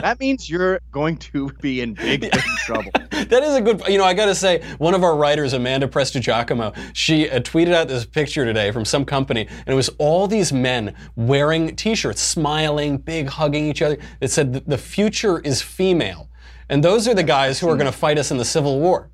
That 0.00 0.20
means 0.20 0.48
you're 0.48 0.80
going 0.92 1.16
to 1.18 1.50
be 1.60 1.80
in 1.80 1.94
big, 1.94 2.22
big 2.22 2.32
trouble. 2.64 2.90
That 3.10 3.42
is 3.42 3.54
a 3.54 3.60
good. 3.60 3.82
You 3.88 3.98
know, 3.98 4.04
I 4.04 4.14
got 4.14 4.26
to 4.26 4.34
say, 4.34 4.62
one 4.78 4.94
of 4.94 5.02
our 5.04 5.16
writers, 5.16 5.52
Amanda 5.52 5.86
Prestigiacomo, 5.88 6.74
she 6.94 7.28
uh, 7.30 7.40
tweeted 7.40 7.72
out 7.72 7.88
this 7.88 8.04
picture 8.06 8.44
today 8.44 8.70
from 8.70 8.84
some 8.84 9.04
company, 9.04 9.46
and 9.48 9.68
it 9.68 9.74
was 9.74 9.88
all 9.98 10.26
these 10.26 10.52
men 10.52 10.94
wearing 11.16 11.76
T-shirts, 11.76 12.20
smiling, 12.20 12.98
big, 12.98 13.28
hugging 13.28 13.66
each 13.66 13.82
other. 13.82 13.98
It 14.20 14.30
said, 14.30 14.52
"The- 14.52 14.60
"The 14.60 14.78
future 14.78 15.38
is 15.40 15.60
female," 15.62 16.28
and 16.68 16.82
those 16.82 17.06
are 17.08 17.14
the 17.14 17.22
guys 17.22 17.58
who 17.60 17.68
are 17.68 17.76
going 17.76 17.90
to 17.90 17.96
fight 17.98 18.18
us 18.18 18.30
in 18.30 18.36
the 18.38 18.44
Civil 18.44 18.80
War. 18.80 19.10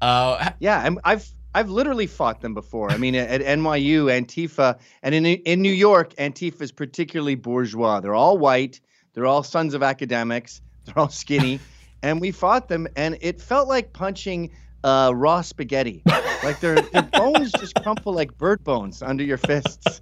Uh, 0.00 0.50
Yeah, 0.60 0.78
I'm, 0.80 0.98
I've 1.04 1.26
I've 1.54 1.68
literally 1.68 2.06
fought 2.06 2.40
them 2.40 2.54
before. 2.54 2.90
I 2.92 2.96
mean, 2.96 3.14
at, 3.16 3.42
at 3.42 3.58
NYU, 3.58 4.04
Antifa, 4.06 4.78
and 5.02 5.14
in 5.14 5.26
in 5.26 5.60
New 5.62 5.72
York, 5.72 6.14
Antifa 6.14 6.62
is 6.62 6.72
particularly 6.72 7.34
bourgeois. 7.34 8.00
They're 8.00 8.14
all 8.14 8.38
white. 8.38 8.80
They're 9.20 9.26
all 9.26 9.42
sons 9.42 9.74
of 9.74 9.82
academics. 9.82 10.62
They're 10.86 10.98
all 10.98 11.10
skinny, 11.10 11.60
and 12.02 12.22
we 12.22 12.30
fought 12.30 12.68
them, 12.68 12.88
and 12.96 13.18
it 13.20 13.38
felt 13.38 13.68
like 13.68 13.92
punching 13.92 14.50
uh, 14.82 15.12
raw 15.14 15.42
spaghetti. 15.42 16.02
Like 16.42 16.58
their 16.60 16.80
their 16.80 17.02
bones 17.12 17.52
just 17.52 17.74
crumple 17.82 18.14
like 18.14 18.38
bird 18.38 18.64
bones 18.64 19.02
under 19.02 19.22
your 19.22 19.36
fists. 19.36 20.00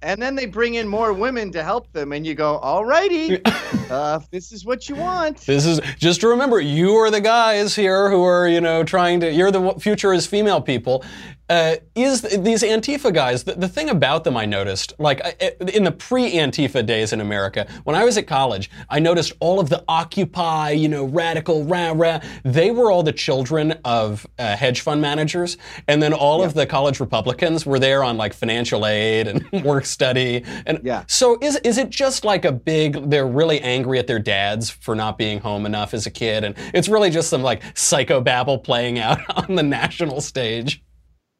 And 0.00 0.22
then 0.22 0.36
they 0.36 0.46
bring 0.46 0.74
in 0.74 0.86
more 0.86 1.12
women 1.12 1.50
to 1.52 1.64
help 1.64 1.92
them, 1.92 2.12
and 2.12 2.24
you 2.24 2.36
go, 2.36 2.58
"All 2.58 2.84
righty, 2.84 3.40
uh, 3.90 4.20
this 4.30 4.52
is 4.52 4.64
what 4.64 4.88
you 4.88 4.94
want." 4.94 5.38
This 5.38 5.66
is 5.66 5.80
just 5.98 6.20
to 6.20 6.28
remember, 6.28 6.60
you 6.60 6.94
are 6.94 7.10
the 7.10 7.20
guys 7.20 7.74
here 7.74 8.08
who 8.08 8.22
are, 8.22 8.46
you 8.46 8.60
know, 8.60 8.84
trying 8.84 9.18
to. 9.20 9.32
You're 9.32 9.50
the 9.50 9.74
future 9.80 10.12
as 10.12 10.24
female 10.24 10.60
people. 10.60 11.04
Uh, 11.48 11.76
is 11.94 12.22
these 12.22 12.62
Antifa 12.62 13.12
guys? 13.14 13.44
The, 13.44 13.54
the 13.54 13.68
thing 13.68 13.88
about 13.88 14.24
them 14.24 14.36
I 14.36 14.46
noticed, 14.46 14.94
like 14.98 15.20
in 15.72 15.84
the 15.84 15.92
pre-Antifa 15.92 16.84
days 16.84 17.12
in 17.12 17.20
America, 17.20 17.66
when 17.84 17.94
I 17.94 18.04
was 18.04 18.18
at 18.18 18.26
college, 18.26 18.68
I 18.88 18.98
noticed 18.98 19.32
all 19.38 19.60
of 19.60 19.68
the 19.68 19.84
Occupy, 19.88 20.70
you 20.70 20.88
know, 20.88 21.04
radical 21.04 21.64
rah 21.64 21.92
rah. 21.94 22.20
They 22.44 22.70
were 22.72 22.90
all 22.90 23.02
the 23.04 23.12
children 23.12 23.72
of 23.84 24.26
uh, 24.38 24.56
hedge 24.56 24.80
fund 24.80 25.00
managers, 25.00 25.56
and 25.86 26.02
then 26.02 26.12
all 26.12 26.42
of 26.42 26.54
the 26.54 26.66
college 26.66 26.98
Republicans 26.98 27.64
were 27.64 27.78
there 27.78 28.02
on 28.02 28.16
like 28.16 28.34
financial 28.34 28.84
aid 28.84 29.28
and 29.28 29.48
work 29.64 29.84
study. 29.84 30.42
And 30.66 30.80
Yeah. 30.82 31.04
so 31.06 31.38
is 31.40 31.56
is 31.58 31.78
it 31.78 31.90
just 31.90 32.24
like 32.24 32.44
a 32.44 32.52
big? 32.52 33.08
They're 33.08 33.26
really 33.26 33.60
angry 33.60 33.98
at 33.98 34.06
their 34.08 34.18
dads 34.18 34.68
for 34.70 34.94
not 34.96 35.16
being 35.16 35.38
home 35.38 35.64
enough 35.66 35.94
as 35.94 36.06
a 36.06 36.10
kid, 36.10 36.42
and 36.42 36.56
it's 36.74 36.88
really 36.88 37.10
just 37.10 37.30
some 37.30 37.42
like 37.42 37.62
psychobabble 37.74 38.64
playing 38.64 38.98
out 38.98 39.20
on 39.48 39.54
the 39.54 39.62
national 39.62 40.20
stage. 40.20 40.82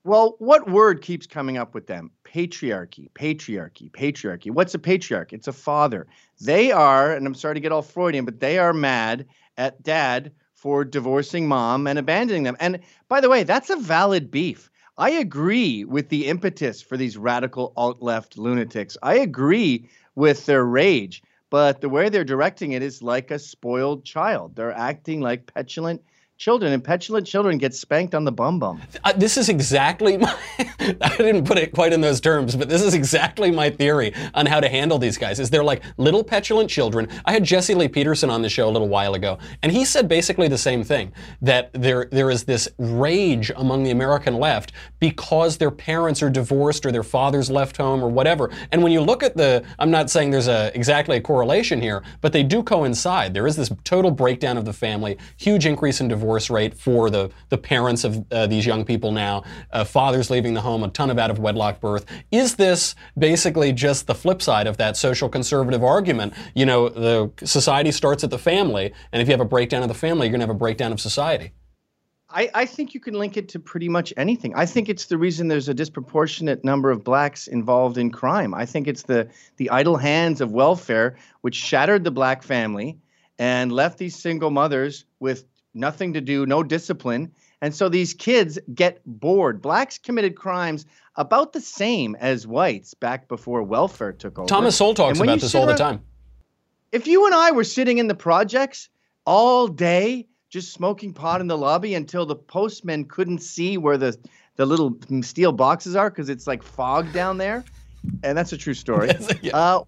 Well, 0.07 0.37
what 0.39 0.71
word 0.71 1.03
keeps 1.03 1.27
coming 1.27 1.57
up 1.57 1.75
with 1.75 1.89
them? 1.89 2.13
Patriarchy, 2.23 3.11
patriarchy, 3.11 3.91
patriarchy. 3.91 4.53
What's 4.53 4.73
a 4.73 4.79
patriarch? 4.79 5.33
It's 5.33 5.49
a 5.49 5.53
father. 5.53 6.07
They 6.41 6.71
are, 6.71 7.13
and 7.13 7.27
I'm 7.27 7.35
sorry 7.35 7.55
to 7.55 7.61
get 7.61 7.73
all 7.73 7.83
Freudian, 7.83 8.25
but 8.25 8.39
they 8.39 8.57
are 8.57 8.73
mad 8.73 9.27
at 9.59 9.83
dad 9.83 10.31
for 10.55 10.85
divorcing 10.85 11.49
mom 11.49 11.89
and 11.89 11.99
abandoning 11.99 12.45
them. 12.45 12.57
And 12.61 12.79
by 13.09 13.21
the 13.21 13.29
way, 13.29 13.43
that's 13.43 13.69
a 13.69 13.75
valid 13.75 14.31
beef. 14.31 14.71
I 14.97 15.11
agree 15.11 15.85
with 15.85 16.09
the 16.09 16.27
impetus 16.27 16.81
for 16.81 16.97
these 16.97 17.17
radical 17.17 17.73
alt 17.77 18.01
left 18.01 18.39
lunatics. 18.39 18.97
I 19.03 19.17
agree 19.17 19.89
with 20.15 20.47
their 20.47 20.65
rage, 20.65 21.21
but 21.51 21.81
the 21.81 21.89
way 21.89 22.11
they're 22.11 22.23
directing 22.23 22.71
it 22.71 22.83
is 22.85 23.03
like 23.03 23.33
a 23.33 23.41
spoiled 23.41 24.05
child. 24.05 24.55
They're 24.55 24.71
acting 24.71 25.21
like 25.21 25.53
petulant 25.53 26.01
children 26.39 26.73
and 26.73 26.85
petulant 26.85 27.27
children 27.27 27.57
get 27.57 27.75
spanked 27.75 28.15
on 28.15 28.25
the 28.25 28.33
bum 28.33 28.59
bum. 28.59 28.81
Uh, 29.05 29.13
this 29.15 29.37
is 29.39 29.49
exactly 29.49 30.17
my. 30.19 30.35
I 31.01 31.17
didn't 31.17 31.47
put 31.47 31.59
it 31.59 31.73
quite 31.73 31.93
in 31.93 32.01
those 32.01 32.21
terms, 32.21 32.55
but 32.55 32.69
this 32.69 32.83
is 32.83 32.95
exactly 32.95 33.51
my 33.51 33.71
theory 33.71 34.13
on 34.35 34.47
how 34.47 34.61
to 34.61 34.69
handle 34.69 34.99
these 34.99 35.17
guys. 35.17 35.41
Is 35.41 35.51
they're 35.51 35.65
like 35.65 35.83
little 35.97 36.23
petulant 36.23 36.69
children. 36.69 37.09
I 37.25 37.33
had 37.33 37.43
Jesse 37.43 37.75
Lee 37.75 37.89
Peterson 37.89 38.31
on 38.31 38.43
the 38.43 38.49
show 38.49 38.69
a 38.69 38.71
little 38.71 38.89
while 38.89 39.15
ago, 39.15 39.39
and 39.63 39.73
he 39.73 39.85
said 39.85 40.09
basically 40.09 40.49
the 40.49 40.59
same 40.59 40.85
thing 40.85 41.13
that 41.41 41.71
there 41.73 42.09
there 42.13 42.31
is 42.31 42.45
this 42.45 42.69
rage 42.79 43.51
among 43.57 43.83
the 43.83 43.91
American 43.91 44.35
left 44.35 44.73
because 45.01 45.57
their 45.57 45.71
parents 45.71 46.23
are 46.23 46.31
divorced 46.31 46.85
or 46.85 46.93
their 46.93 47.03
fathers 47.03 47.51
left 47.51 47.77
home 47.77 48.05
or 48.05 48.09
whatever. 48.09 48.51
And 48.73 48.83
when 48.83 48.93
you 48.93 49.01
look 49.01 49.23
at 49.23 49.37
the, 49.37 49.65
I'm 49.79 49.91
not 49.91 50.11
saying 50.11 50.31
there's 50.31 50.49
a 50.49 50.71
exactly 50.75 51.17
a 51.17 51.21
correlation 51.21 51.81
here, 51.81 52.03
but 52.21 52.33
they 52.33 52.43
do 52.43 52.63
coincide. 52.63 53.33
There 53.33 53.47
is 53.47 53.57
this 53.57 53.73
total 53.85 54.11
breakdown 54.11 54.59
of 54.59 54.65
the 54.65 54.73
family, 54.73 55.17
huge 55.37 55.65
increase 55.65 56.01
in 56.01 56.09
divorce 56.09 56.26
rate 56.51 56.75
for 56.75 57.11
the, 57.11 57.31
the 57.49 57.59
parents 57.59 58.05
of 58.05 58.25
uh, 58.31 58.47
these 58.47 58.67
young 58.67 58.85
people 58.85 59.13
now, 59.13 59.45
uh, 59.73 59.85
fathers 59.85 60.31
leaving 60.31 60.55
the 60.55 60.61
home, 60.61 60.83
a 60.83 60.89
ton 60.89 61.11
of 61.11 61.19
out 61.19 61.31
of 61.31 61.39
wedlock 61.39 61.81
birth. 61.81 62.07
Is 62.31 62.57
this 62.57 62.95
basically 63.19 63.73
just 63.73 64.07
the 64.07 64.15
flip 64.15 64.43
side 64.43 64.67
of 64.67 64.77
that 64.77 64.97
social 64.97 65.29
conservative 65.29 65.83
argument? 65.83 66.35
You 66.55 66.67
know, 66.67 66.89
the 66.89 67.31
society 67.45 67.93
starts 67.93 68.25
at 68.25 68.31
the 68.31 68.39
family, 68.39 68.93
and 69.13 69.23
if 69.23 69.29
you 69.29 69.33
have 69.33 69.41
a 69.41 69.45
breakdown 69.45 69.83
of 69.83 69.89
the 69.89 69.95
family, 69.95 70.27
you're 70.27 70.33
going 70.33 70.41
to 70.41 70.47
have 70.47 70.55
a 70.55 70.59
breakdown 70.59 70.93
of 70.93 71.01
society. 71.01 71.53
I, 72.29 72.51
I, 72.55 72.67
think 72.67 72.93
you 72.93 73.01
can 73.01 73.15
link 73.15 73.37
it 73.37 73.49
to 73.51 73.61
pretty 73.61 73.89
much 73.89 74.13
anything. 74.17 74.53
I 74.57 74.67
think 74.67 74.89
it's 74.89 75.07
the 75.07 75.17
reason 75.17 75.47
there's 75.47 75.69
a 75.69 75.75
disproportionate 75.75 76.65
number 76.65 76.91
of 76.91 77.05
blacks 77.05 77.47
involved 77.47 77.99
in 77.99 78.11
crime. 78.11 78.53
I 78.53 78.67
think 78.67 78.89
it's 78.89 79.05
the 79.05 79.29
the 79.59 79.71
idle 79.71 79.97
hands 79.97 80.41
of 80.41 80.51
welfare 80.51 81.17
which 81.43 81.55
shattered 81.55 82.03
the 82.03 82.11
black 82.11 82.43
family 82.43 82.99
and 83.39 83.71
left 83.71 83.99
these 83.99 84.17
single 84.17 84.51
mothers 84.51 85.05
with 85.21 85.45
nothing 85.77 86.15
to 86.15 86.21
do, 86.21 86.47
no 86.47 86.63
discipline. 86.63 87.33
And 87.63 87.75
so 87.75 87.89
these 87.89 88.15
kids 88.15 88.59
get 88.75 89.01
bored. 89.07 89.63
Blacks 89.63 89.99
committed 89.99 90.37
crimes 90.37 90.85
about 91.17 91.53
the 91.53 91.61
same 91.61 92.17
as 92.17 92.47
whites 92.47 92.95
back 92.95 93.29
before 93.29 93.63
welfare 93.63 94.13
took 94.13 94.39
over. 94.39 94.47
Thomas 94.47 94.77
Sowell 94.77 94.95
talks 94.95 95.19
about 95.21 95.41
this 95.41 95.55
all 95.55 95.67
the 95.67 95.75
time. 95.75 96.03
If 96.93 97.07
you 97.07 97.27
and 97.27 97.35
I 97.35 97.51
were 97.53 97.65
sitting 97.65 97.99
in 97.99 98.07
the 98.07 98.15
projects 98.15 98.89
all 99.25 99.69
day, 99.69 100.27
just 100.51 100.73
smoking 100.73 101.13
pot 101.13 101.41
in 101.41 101.47
the 101.47 101.59
lobby 101.59 101.95
until 101.95 102.27
the 102.27 102.37
postmen 102.37 103.05
couldn't 103.05 103.41
see 103.41 103.77
where 103.77 103.99
the, 103.99 104.17
the 104.57 104.67
little 104.67 104.97
steel 105.23 105.53
boxes 105.53 105.97
are 105.97 106.11
because 106.11 106.29
it's 106.29 106.47
like 106.47 106.63
fog 106.63 107.13
down 107.13 107.39
there. 107.39 107.65
And 108.23 108.39
that's 108.39 108.53
a 108.53 108.57
true 108.57 108.75
story. 108.75 109.11
yeah. 109.43 109.57
uh, 109.57 109.85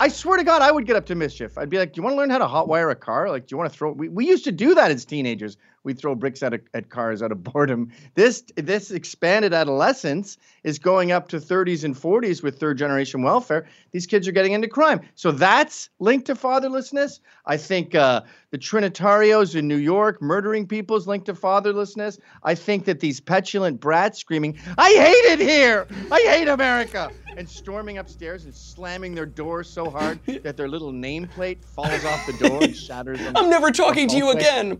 I 0.00 0.08
swear 0.08 0.38
to 0.38 0.44
God, 0.44 0.62
I 0.62 0.72
would 0.72 0.86
get 0.86 0.96
up 0.96 1.04
to 1.06 1.14
mischief. 1.14 1.58
I'd 1.58 1.68
be 1.68 1.76
like, 1.76 1.92
"Do 1.92 1.98
you 1.98 2.02
want 2.02 2.14
to 2.14 2.16
learn 2.16 2.30
how 2.30 2.38
to 2.38 2.46
hotwire 2.46 2.90
a 2.90 2.94
car? 2.94 3.28
Like, 3.28 3.46
do 3.46 3.52
you 3.52 3.58
want 3.58 3.70
to 3.70 3.76
throw?" 3.76 3.92
We, 3.92 4.08
we 4.08 4.26
used 4.26 4.44
to 4.44 4.52
do 4.52 4.74
that 4.74 4.90
as 4.90 5.04
teenagers. 5.04 5.58
We'd 5.82 5.98
throw 5.98 6.14
bricks 6.14 6.42
at, 6.42 6.52
a, 6.52 6.60
at 6.74 6.90
cars 6.90 7.22
out 7.22 7.32
of 7.32 7.42
boredom. 7.52 7.90
This 8.14 8.44
this 8.56 8.90
expanded 8.90 9.54
adolescence 9.54 10.36
is 10.62 10.78
going 10.78 11.12
up 11.12 11.28
to 11.28 11.38
30s 11.38 11.84
and 11.84 11.96
40s 11.96 12.42
with 12.42 12.58
third 12.58 12.78
generation 12.78 13.22
welfare. 13.22 13.66
These 13.92 14.06
kids 14.06 14.28
are 14.28 14.32
getting 14.32 14.52
into 14.52 14.68
crime. 14.68 15.00
So 15.14 15.32
that's 15.32 15.88
linked 15.98 16.26
to 16.26 16.34
fatherlessness. 16.34 17.20
I 17.46 17.56
think 17.56 17.94
uh, 17.94 18.22
the 18.50 18.58
Trinitarios 18.58 19.54
in 19.54 19.68
New 19.68 19.76
York 19.76 20.20
murdering 20.20 20.66
people 20.66 20.96
is 20.96 21.06
linked 21.06 21.26
to 21.26 21.34
fatherlessness. 21.34 22.18
I 22.42 22.54
think 22.54 22.84
that 22.84 23.00
these 23.00 23.20
petulant 23.20 23.80
brats 23.80 24.18
screaming, 24.18 24.58
"I 24.76 24.90
hate 24.90 25.32
it 25.32 25.40
here! 25.40 25.86
I 26.12 26.20
hate 26.20 26.48
America!" 26.48 27.10
and 27.36 27.48
storming 27.48 27.98
upstairs 27.98 28.44
and 28.44 28.54
slamming 28.54 29.14
their 29.14 29.26
door 29.26 29.64
so 29.64 29.88
hard 29.88 30.18
that 30.42 30.56
their 30.56 30.68
little 30.68 30.92
nameplate 30.92 31.64
falls 31.64 32.04
off 32.04 32.26
the 32.26 32.48
door 32.48 32.62
and 32.62 32.76
shatters. 32.76 33.20
I'm 33.34 33.48
never 33.48 33.70
talking 33.70 34.08
to 34.08 34.16
you 34.16 34.30
again. 34.30 34.78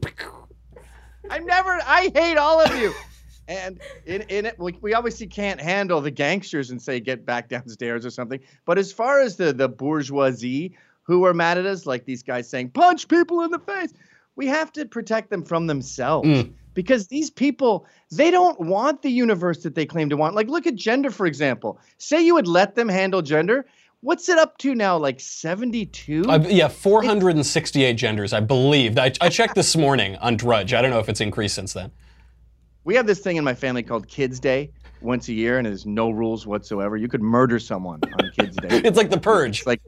I'm 1.31 1.47
never. 1.47 1.79
I 1.87 2.11
hate 2.15 2.37
all 2.37 2.61
of 2.61 2.75
you. 2.77 2.93
And 3.49 3.81
in, 4.07 4.23
in 4.23 4.47
it, 4.47 4.59
we, 4.59 4.77
we 4.81 4.95
obviously 4.95 5.27
can't 5.27 5.61
handle 5.61 6.01
the 6.01 6.11
gangsters 6.11 6.71
and 6.71 6.81
say 6.81 7.01
get 7.01 7.27
back 7.27 7.49
downstairs 7.49 8.07
or 8.07 8.11
something. 8.11 8.41
But 8.65 8.79
as 8.79 8.93
far 8.93 9.21
as 9.21 9.37
the 9.37 9.53
the 9.53 9.69
bourgeoisie 9.69 10.77
who 11.03 11.25
are 11.25 11.35
mad 11.35 11.59
at 11.59 11.67
us, 11.67 11.87
like 11.87 12.05
these 12.05 12.23
guys 12.23 12.49
saying 12.49 12.71
punch 12.71 13.09
people 13.09 13.43
in 13.43 13.51
the 13.51 13.59
face, 13.59 13.93
we 14.37 14.47
have 14.47 14.73
to 14.73 14.87
protect 14.87 15.31
them 15.31 15.45
from 15.45 15.67
themselves. 15.67 16.29
Mm 16.29 16.53
because 16.75 17.09
these 17.09 17.31
people 17.31 17.87
they 18.11 18.31
don't 18.31 18.61
want 18.61 19.03
the 19.03 19.11
universe 19.11 19.63
that 19.63 19.75
they 19.75 19.87
claim 19.87 20.09
to 20.09 20.17
want 20.17 20.35
like 20.35 20.49
look 20.49 20.67
at 20.67 20.75
gender 20.75 21.11
for 21.11 21.27
example 21.27 21.79
say 21.99 22.25
you 22.25 22.35
would 22.35 22.47
let 22.47 22.75
them 22.75 22.89
handle 22.89 23.23
gender 23.23 23.67
what's 24.03 24.29
it 24.29 24.39
up 24.39 24.57
to 24.59 24.75
now 24.75 24.97
like 24.97 25.21
72 25.21 26.25
uh, 26.29 26.39
yeah 26.49 26.69
468 26.69 27.91
it's, 27.91 28.01
genders 28.01 28.33
i 28.33 28.41
believe 28.41 28.99
I, 28.99 29.13
I 29.21 29.29
checked 29.29 29.55
this 29.55 29.77
morning 29.85 30.17
on 30.17 30.37
drudge 30.37 30.73
i 30.73 30.81
don't 30.81 30.91
know 30.91 31.01
if 31.01 31.09
it's 31.09 31.21
increased 31.21 31.55
since 31.55 31.73
then 31.73 31.91
we 32.85 32.95
have 32.95 33.07
this 33.07 33.21
thing 33.21 33.37
in 33.37 33.45
my 33.45 33.55
family 33.55 33.83
called 33.83 34.09
kids 34.09 34.41
day 34.41 34.71
once 35.03 35.29
a 35.29 35.33
year 35.33 35.59
and 35.59 35.67
there's 35.67 35.87
no 35.87 36.11
rules 36.11 36.47
whatsoever 36.47 36.97
you 36.97 37.09
could 37.09 37.23
murder 37.23 37.59
someone 37.59 38.01
on 38.19 38.31
kids 38.39 38.57
day 38.57 38.69
it's 38.85 38.97
like 38.97 39.11
the 39.11 39.21
purge 39.21 39.59
it's 39.59 39.67
like 39.67 39.83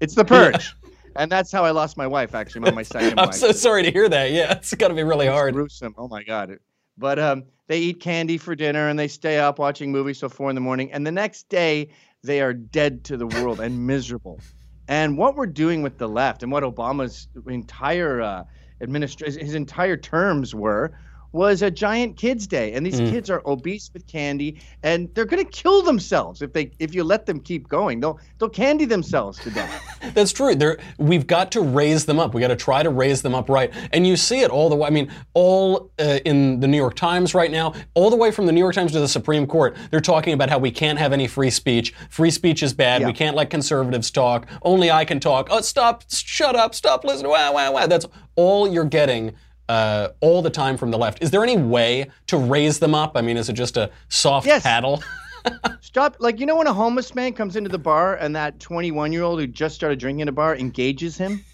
it's 0.00 0.14
the 0.14 0.24
purge 0.24 0.74
and 1.18 1.30
that's 1.30 1.50
how 1.50 1.64
I 1.64 1.72
lost 1.72 1.96
my 1.96 2.06
wife. 2.06 2.34
Actually, 2.34 2.68
on 2.68 2.74
my 2.74 2.82
second. 2.82 3.18
I'm 3.18 3.26
wife. 3.26 3.34
so 3.34 3.52
sorry 3.52 3.82
to 3.82 3.90
hear 3.90 4.08
that. 4.08 4.30
Yeah, 4.30 4.52
it's 4.52 4.72
got 4.74 4.88
to 4.88 4.94
be 4.94 5.02
really 5.02 5.26
hard. 5.26 5.54
Gruesome. 5.54 5.94
Oh 5.98 6.08
my 6.08 6.22
god. 6.22 6.58
But 6.96 7.18
um, 7.18 7.44
they 7.66 7.78
eat 7.78 8.00
candy 8.00 8.38
for 8.38 8.54
dinner 8.54 8.88
and 8.88 8.98
they 8.98 9.08
stay 9.08 9.38
up 9.38 9.58
watching 9.58 9.92
movies 9.92 10.18
till 10.20 10.28
four 10.28 10.48
in 10.48 10.54
the 10.54 10.60
morning. 10.60 10.90
And 10.92 11.06
the 11.06 11.12
next 11.12 11.48
day, 11.48 11.90
they 12.22 12.40
are 12.40 12.52
dead 12.52 13.04
to 13.04 13.16
the 13.16 13.26
world 13.26 13.60
and 13.60 13.86
miserable. 13.86 14.40
And 14.88 15.18
what 15.18 15.36
we're 15.36 15.46
doing 15.46 15.82
with 15.82 15.98
the 15.98 16.08
left 16.08 16.42
and 16.42 16.50
what 16.50 16.62
Obama's 16.62 17.28
entire 17.46 18.20
uh, 18.20 18.44
administration, 18.80 19.44
his 19.44 19.54
entire 19.54 19.96
terms 19.96 20.54
were, 20.54 20.92
was 21.38 21.62
a 21.62 21.70
giant 21.70 22.16
kids 22.16 22.48
day 22.48 22.72
and 22.72 22.84
these 22.84 23.00
mm. 23.00 23.08
kids 23.10 23.30
are 23.30 23.42
obese 23.46 23.90
with 23.94 24.04
candy 24.08 24.60
and 24.82 25.08
they're 25.14 25.24
going 25.24 25.44
to 25.44 25.50
kill 25.50 25.82
themselves 25.82 26.42
if 26.42 26.52
they 26.52 26.72
if 26.80 26.92
you 26.96 27.04
let 27.04 27.26
them 27.26 27.38
keep 27.38 27.68
going. 27.68 28.00
They'll 28.00 28.18
they'll 28.38 28.48
candy 28.48 28.86
themselves 28.86 29.38
to 29.44 29.50
death. 29.50 29.72
That's 30.14 30.32
true. 30.32 30.56
They're, 30.56 30.78
we've 30.98 31.28
got 31.28 31.52
to 31.52 31.60
raise 31.60 32.06
them 32.06 32.18
up. 32.18 32.34
We 32.34 32.40
got 32.40 32.48
to 32.48 32.56
try 32.56 32.82
to 32.82 32.90
raise 32.90 33.22
them 33.22 33.36
up 33.36 33.48
right. 33.48 33.72
And 33.92 34.04
you 34.04 34.16
see 34.16 34.40
it 34.40 34.50
all 34.50 34.68
the 34.68 34.74
way 34.74 34.88
i 34.88 34.90
mean 34.90 35.10
all 35.34 35.90
uh, 36.00 36.18
in 36.24 36.60
the 36.60 36.66
new 36.66 36.76
york 36.76 36.94
times 36.94 37.34
right 37.34 37.50
now 37.50 37.74
all 37.94 38.10
the 38.10 38.16
way 38.16 38.30
from 38.30 38.46
the 38.46 38.52
new 38.52 38.60
york 38.60 38.74
times 38.74 38.92
to 38.92 39.00
the 39.00 39.08
supreme 39.08 39.46
court 39.46 39.76
they're 39.90 40.00
talking 40.00 40.32
about 40.32 40.50
how 40.50 40.58
we 40.58 40.70
can't 40.70 40.98
have 40.98 41.12
any 41.12 41.26
free 41.26 41.50
speech. 41.50 41.94
Free 42.10 42.30
speech 42.30 42.62
is 42.62 42.72
bad. 42.72 43.00
Yeah. 43.00 43.06
we 43.06 43.12
can't 43.12 43.36
let 43.36 43.50
conservatives 43.50 44.10
talk. 44.10 44.48
Only 44.62 44.90
i 44.90 45.04
can 45.04 45.20
talk. 45.20 45.48
Oh 45.50 45.60
stop. 45.60 46.04
Shut 46.10 46.56
up. 46.56 46.74
Stop 46.74 47.04
listening. 47.04 47.30
Wow 47.30 47.52
wow 47.54 47.72
wow 47.72 47.86
that's 47.86 48.06
all 48.36 48.68
you're 48.68 48.84
getting 48.84 49.34
uh, 49.68 50.08
all 50.20 50.42
the 50.42 50.50
time 50.50 50.76
from 50.76 50.90
the 50.90 50.98
left. 50.98 51.22
Is 51.22 51.30
there 51.30 51.42
any 51.42 51.56
way 51.56 52.10
to 52.28 52.36
raise 52.36 52.78
them 52.78 52.94
up? 52.94 53.16
I 53.16 53.20
mean, 53.20 53.36
is 53.36 53.48
it 53.48 53.54
just 53.54 53.76
a 53.76 53.90
soft 54.08 54.46
yes. 54.46 54.62
paddle? 54.62 55.02
Stop. 55.80 56.16
Like, 56.18 56.40
you 56.40 56.46
know, 56.46 56.56
when 56.56 56.66
a 56.66 56.72
homeless 56.72 57.14
man 57.14 57.32
comes 57.32 57.56
into 57.56 57.70
the 57.70 57.78
bar 57.78 58.16
and 58.16 58.34
that 58.36 58.60
21 58.60 59.12
year 59.12 59.22
old 59.22 59.40
who 59.40 59.46
just 59.46 59.74
started 59.74 59.98
drinking 59.98 60.20
in 60.20 60.28
a 60.28 60.32
bar 60.32 60.56
engages 60.56 61.16
him? 61.16 61.44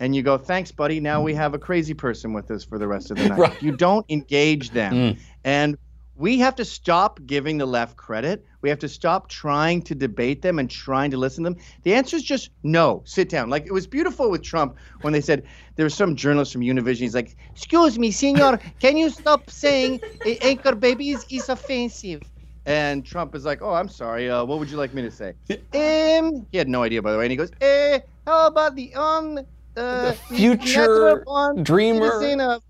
And 0.00 0.16
you 0.16 0.22
go, 0.22 0.36
thanks, 0.36 0.72
buddy. 0.72 0.98
Now 0.98 1.22
we 1.22 1.32
have 1.34 1.54
a 1.54 1.58
crazy 1.58 1.94
person 1.94 2.32
with 2.32 2.50
us 2.50 2.64
for 2.64 2.76
the 2.76 2.88
rest 2.88 3.12
of 3.12 3.18
the 3.18 3.28
night. 3.28 3.38
Right. 3.42 3.62
You 3.62 3.76
don't 3.76 4.04
engage 4.08 4.70
them. 4.70 4.92
Mm. 4.92 5.18
And 5.44 5.78
we 6.22 6.38
have 6.38 6.54
to 6.54 6.64
stop 6.64 7.18
giving 7.26 7.58
the 7.58 7.66
left 7.66 7.96
credit. 7.96 8.46
We 8.60 8.68
have 8.68 8.78
to 8.78 8.88
stop 8.88 9.28
trying 9.28 9.82
to 9.82 9.94
debate 9.96 10.40
them 10.40 10.60
and 10.60 10.70
trying 10.70 11.10
to 11.10 11.16
listen 11.16 11.42
to 11.42 11.50
them. 11.50 11.58
The 11.82 11.94
answer 11.94 12.14
is 12.14 12.22
just 12.22 12.50
no. 12.62 13.02
Sit 13.04 13.28
down. 13.28 13.50
Like 13.50 13.66
it 13.66 13.72
was 13.72 13.88
beautiful 13.88 14.30
with 14.30 14.40
Trump 14.40 14.76
when 15.00 15.12
they 15.12 15.20
said 15.20 15.42
there 15.74 15.82
was 15.82 15.94
some 15.94 16.14
journalist 16.14 16.52
from 16.52 16.60
Univision. 16.60 17.00
He's 17.00 17.16
like, 17.16 17.34
"Excuse 17.50 17.98
me, 17.98 18.12
senor, 18.12 18.60
can 18.78 18.96
you 18.96 19.10
stop 19.10 19.50
saying 19.50 20.00
anchor 20.42 20.76
babies 20.76 21.26
is 21.28 21.48
offensive?" 21.48 22.22
And 22.66 23.04
Trump 23.04 23.34
is 23.34 23.44
like, 23.44 23.60
"Oh, 23.60 23.74
I'm 23.74 23.88
sorry. 23.88 24.30
Uh, 24.30 24.44
what 24.44 24.60
would 24.60 24.70
you 24.70 24.76
like 24.76 24.94
me 24.94 25.02
to 25.02 25.10
say?" 25.10 25.34
um, 25.50 26.46
he 26.52 26.56
had 26.56 26.68
no 26.68 26.84
idea, 26.84 27.02
by 27.02 27.10
the 27.10 27.18
way. 27.18 27.24
And 27.24 27.32
he 27.32 27.36
goes, 27.36 27.50
"Eh, 27.60 27.98
how 28.28 28.46
about 28.46 28.76
the 28.76 28.94
on 28.94 29.38
uh, 29.38 29.42
the 29.74 30.12
future 30.28 31.24
dreamer?" 31.64 32.60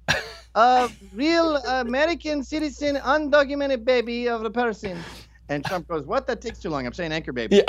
A 0.55 0.91
real 1.15 1.57
American 1.57 2.43
citizen, 2.43 2.97
undocumented 2.97 3.85
baby 3.85 4.29
of 4.29 4.43
the 4.43 4.51
person. 4.51 4.99
And 5.49 5.65
Trump 5.65 5.89
goes, 5.89 6.05
"What? 6.07 6.27
That 6.27 6.41
takes 6.41 6.61
too 6.61 6.71
long." 6.71 6.87
I'm 6.87 6.93
saying 6.93 7.13
anchor 7.13 7.33
baby. 7.33 7.63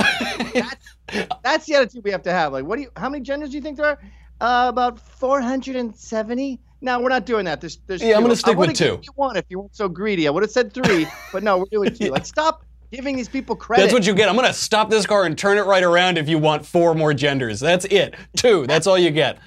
Yeah. 0.54 0.70
that's, 1.08 1.28
that's 1.44 1.66
the 1.66 1.76
attitude 1.76 2.04
we 2.04 2.12
have 2.12 2.24
to 2.24 2.32
have. 2.32 2.54
Like, 2.54 2.66
what 2.66 2.78
do 2.78 2.84
you? 2.84 2.90
How 2.96 3.10
many 3.10 3.24
genders 3.24 3.50
do 3.50 3.56
you 3.56 3.62
think 3.62 3.78
there 3.78 3.88
are? 3.88 4.00
Uh, 4.40 4.68
about 4.70 5.00
470. 5.00 6.60
No, 6.82 7.00
we're 7.00 7.10
not 7.10 7.26
doing 7.26 7.46
that. 7.46 7.62
There's, 7.62 7.78
there's 7.88 8.02
yeah, 8.02 8.16
i 8.16 8.18
I'm 8.18 8.24
going 8.24 8.32
to 8.32 8.36
stick 8.36 8.58
with 8.58 8.74
two. 8.74 9.00
You 9.02 9.12
one 9.16 9.38
if 9.38 9.46
you 9.48 9.60
weren't 9.60 9.76
so 9.76 9.88
greedy. 9.88 10.28
I 10.28 10.32
would 10.32 10.44
have 10.44 10.52
said 10.52 10.74
three, 10.74 11.08
but 11.32 11.44
no, 11.44 11.60
we're 11.60 11.66
doing 11.72 11.96
two. 11.96 12.04
Like, 12.12 12.26
stop 12.26 12.66
giving 12.92 13.16
these 13.16 13.30
people 13.30 13.56
credit. 13.56 13.84
That's 13.84 13.94
what 13.94 14.06
you 14.06 14.14
get. 14.14 14.28
I'm 14.28 14.36
going 14.36 14.48
to 14.48 14.54
stop 14.54 14.90
this 14.90 15.06
car 15.06 15.24
and 15.24 15.38
turn 15.38 15.58
it 15.58 15.62
right 15.62 15.84
around 15.84 16.18
if 16.18 16.28
you 16.28 16.38
want 16.38 16.66
four 16.66 16.94
more 16.94 17.14
genders. 17.14 17.62
That's 17.62 17.86
it. 17.86 18.16
Two. 18.36 18.68
That's 18.68 18.86
all 18.86 18.98
you 18.98 19.12
get. 19.12 19.40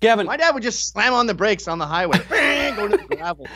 Gavin. 0.00 0.26
My 0.26 0.36
dad 0.36 0.52
would 0.52 0.62
just 0.62 0.88
slam 0.92 1.14
on 1.14 1.26
the 1.26 1.34
brakes 1.34 1.68
on 1.68 1.78
the 1.78 1.86
highway, 1.86 2.18
go 2.76 2.88
to 2.88 2.96
the 2.96 3.16
gravel. 3.16 3.46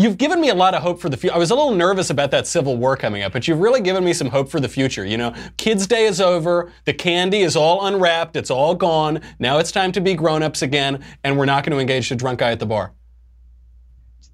You've 0.00 0.16
given 0.16 0.40
me 0.40 0.48
a 0.48 0.54
lot 0.54 0.74
of 0.74 0.82
hope 0.82 1.00
for 1.00 1.08
the 1.08 1.16
future. 1.16 1.34
I 1.34 1.38
was 1.38 1.50
a 1.50 1.56
little 1.56 1.74
nervous 1.74 2.10
about 2.10 2.30
that 2.30 2.46
Civil 2.46 2.76
War 2.76 2.96
coming 2.96 3.24
up, 3.24 3.32
but 3.32 3.48
you've 3.48 3.58
really 3.58 3.80
given 3.80 4.04
me 4.04 4.12
some 4.12 4.28
hope 4.28 4.48
for 4.48 4.60
the 4.60 4.68
future. 4.68 5.04
You 5.04 5.16
know, 5.16 5.34
Kids' 5.56 5.88
Day 5.88 6.04
is 6.04 6.20
over. 6.20 6.70
The 6.84 6.92
candy 6.94 7.40
is 7.40 7.56
all 7.56 7.84
unwrapped. 7.84 8.36
It's 8.36 8.50
all 8.50 8.76
gone. 8.76 9.20
Now 9.40 9.58
it's 9.58 9.72
time 9.72 9.90
to 9.92 10.00
be 10.00 10.14
grown-ups 10.14 10.62
again, 10.62 11.04
and 11.24 11.36
we're 11.36 11.46
not 11.46 11.64
going 11.64 11.72
to 11.72 11.80
engage 11.80 12.10
the 12.10 12.14
drunk 12.14 12.38
guy 12.38 12.52
at 12.52 12.60
the 12.60 12.66
bar. 12.66 12.92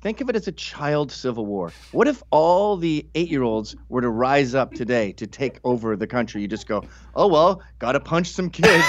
think 0.02 0.20
of 0.20 0.28
it 0.28 0.36
as 0.36 0.46
a 0.48 0.52
child 0.52 1.10
civil 1.10 1.46
war. 1.46 1.72
What 1.92 2.08
if 2.08 2.22
all 2.30 2.76
the 2.76 3.06
eight 3.14 3.30
year 3.30 3.42
olds 3.42 3.74
were 3.88 4.02
to 4.02 4.10
rise 4.10 4.54
up 4.54 4.74
today 4.74 5.12
to 5.12 5.26
take 5.26 5.60
over 5.64 5.96
the 5.96 6.06
country? 6.06 6.42
You 6.42 6.48
just 6.48 6.66
go, 6.68 6.84
oh, 7.16 7.26
well, 7.26 7.62
got 7.78 7.92
to 7.92 8.00
punch 8.00 8.28
some 8.28 8.50
kids. 8.50 8.66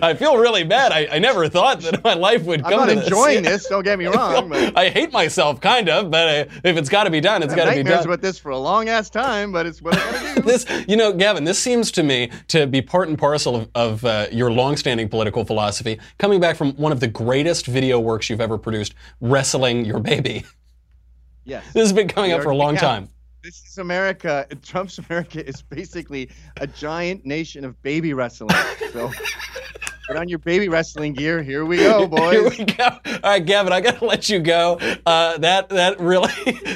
I 0.00 0.14
feel 0.18 0.36
really 0.36 0.64
bad. 0.64 0.92
I, 0.92 1.08
I 1.12 1.18
never 1.18 1.48
thought 1.48 1.80
that 1.80 2.02
my 2.04 2.14
life 2.14 2.44
would 2.44 2.62
come. 2.62 2.72
I'm 2.72 2.86
not 2.88 2.94
to 2.94 3.02
enjoying 3.02 3.42
this. 3.42 3.62
this, 3.62 3.68
don't 3.68 3.84
get 3.84 3.98
me 3.98 4.06
wrong. 4.14 4.48
But 4.48 4.76
I 4.76 4.90
hate 4.90 5.12
myself, 5.12 5.60
kind 5.60 5.88
of, 5.88 6.10
but 6.10 6.28
uh, 6.28 6.50
if 6.64 6.76
it's 6.76 6.88
got 6.88 7.04
to 7.04 7.10
be 7.10 7.20
done, 7.20 7.42
it's 7.42 7.54
got 7.54 7.66
to 7.66 7.76
be 7.76 7.82
done. 7.82 8.04
about 8.04 8.20
this 8.20 8.38
for 8.38 8.50
a 8.50 8.58
long 8.58 8.88
ass 8.88 9.10
time, 9.10 9.52
but 9.52 9.66
it's 9.66 9.82
what 9.82 9.96
I 9.96 10.12
gotta 10.12 10.34
do. 10.36 10.42
this, 10.46 10.66
you 10.88 10.96
know, 10.96 11.12
Gavin, 11.12 11.44
this 11.44 11.58
seems 11.58 11.90
to 11.92 12.02
me 12.02 12.30
to 12.48 12.66
be 12.66 12.82
part 12.82 13.08
and 13.08 13.18
parcel 13.18 13.56
of, 13.56 13.70
of 13.74 14.04
uh, 14.04 14.26
your 14.32 14.50
longstanding 14.50 15.08
political 15.08 15.44
philosophy, 15.44 15.98
coming 16.18 16.40
back 16.40 16.56
from 16.56 16.72
one 16.72 16.92
of 16.92 17.00
the 17.00 17.08
greatest 17.08 17.66
video 17.66 17.98
works 18.00 18.30
you've 18.30 18.40
ever 18.40 18.58
produced, 18.58 18.94
wrestling 19.20 19.84
your 19.84 20.00
baby. 20.00 20.44
Yes. 21.44 21.64
This 21.72 21.82
has 21.82 21.92
been 21.92 22.08
coming 22.08 22.30
We 22.30 22.36
up 22.36 22.42
for 22.42 22.50
a 22.50 22.56
long 22.56 22.76
time. 22.76 23.08
This 23.42 23.62
is 23.64 23.78
America. 23.78 24.46
Trump's 24.62 24.98
America 24.98 25.46
is 25.46 25.62
basically 25.62 26.30
a 26.56 26.66
giant 26.66 27.24
nation 27.24 27.64
of 27.64 27.80
baby 27.82 28.12
wrestling. 28.12 28.50
So 28.92 29.12
put 30.08 30.16
on 30.16 30.28
your 30.28 30.40
baby 30.40 30.68
wrestling 30.68 31.12
gear. 31.12 31.42
Here 31.42 31.64
we 31.64 31.76
go, 31.76 32.06
boys. 32.08 32.32
Here 32.56 32.66
we 32.66 32.74
go. 32.74 32.84
All 32.84 33.20
right, 33.22 33.44
Gavin, 33.44 33.72
I 33.72 33.80
gotta 33.80 34.04
let 34.06 34.28
you 34.28 34.40
go. 34.40 34.78
Uh, 35.06 35.38
that 35.38 35.68
that 35.68 36.00
really 36.00 36.32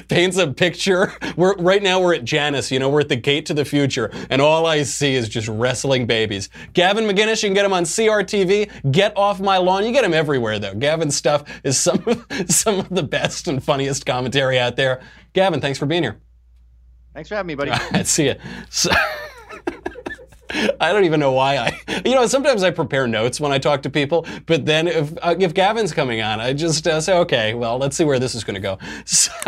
paints 0.09 0.37
a 0.37 0.53
picture. 0.53 1.13
We're 1.37 1.57
right 1.57 1.83
now 1.83 2.01
we're 2.01 2.15
at 2.15 2.25
Janus. 2.25 2.71
You 2.71 2.79
know, 2.79 2.89
we're 2.89 3.01
at 3.01 3.09
the 3.09 3.17
gate 3.17 3.47
to 3.47 3.55
the 3.55 3.65
future, 3.65 4.11
and 4.31 4.41
all 4.41 4.65
I 4.65 4.85
see 4.85 5.15
is 5.15 5.29
just 5.29 5.49
wrestling 5.49 6.07
babies. 6.07 6.49
Gavin 6.75 7.05
McInnes, 7.05 7.43
you 7.43 7.49
can 7.49 7.55
get 7.55 7.65
him 7.65 7.73
on 7.73 7.83
CRTV. 7.85 8.93
Get 8.93 9.17
off 9.17 9.41
my 9.41 9.59
lawn. 9.59 9.85
You 9.85 9.93
get 9.93 10.05
him 10.05 10.15
everywhere 10.15 10.61
though. 10.61 10.75
Gavin's 10.75 11.17
stuff 11.17 11.43
is 11.65 11.77
some 11.77 12.05
of, 12.07 12.25
some 12.49 12.79
of 12.79 12.89
the 12.91 13.03
best 13.03 13.49
and 13.49 13.63
funniest 13.65 14.07
commentary 14.07 14.61
out 14.61 14.77
there. 14.77 15.01
Gavin, 15.33 15.61
thanks 15.61 15.79
for 15.79 15.87
being 15.87 16.05
here. 16.05 16.19
Thanks 17.15 17.29
for 17.29 17.35
having 17.37 17.49
me, 17.49 17.55
buddy. 17.55 17.71
All 17.71 17.79
right, 17.93 18.07
see 18.07 18.29
ya. 18.29 18.35
So, 18.71 18.91
I 20.81 20.93
don't 20.93 21.05
even 21.05 21.21
know 21.21 21.33
why 21.33 21.57
I, 21.57 22.03
you 22.05 22.15
know, 22.15 22.27
sometimes 22.27 22.63
I 22.63 22.71
prepare 22.71 23.07
notes 23.07 23.41
when 23.41 23.53
I 23.53 23.59
talk 23.59 23.83
to 23.83 23.91
people, 23.91 24.27
but 24.47 24.67
then 24.67 24.87
if 24.87 25.13
uh, 25.23 25.35
if 25.39 25.55
Gavin's 25.55 25.93
coming 25.93 26.21
on, 26.21 26.41
I 26.41 26.53
just 26.53 26.87
uh, 26.87 27.01
say, 27.01 27.17
okay, 27.19 27.55
well, 27.55 27.79
let's 27.79 27.97
see 27.97 28.05
where 28.05 28.19
this 28.19 28.35
is 28.35 28.45
going 28.45 28.55
to 28.55 28.61
go. 28.61 28.79
So, 29.05 29.41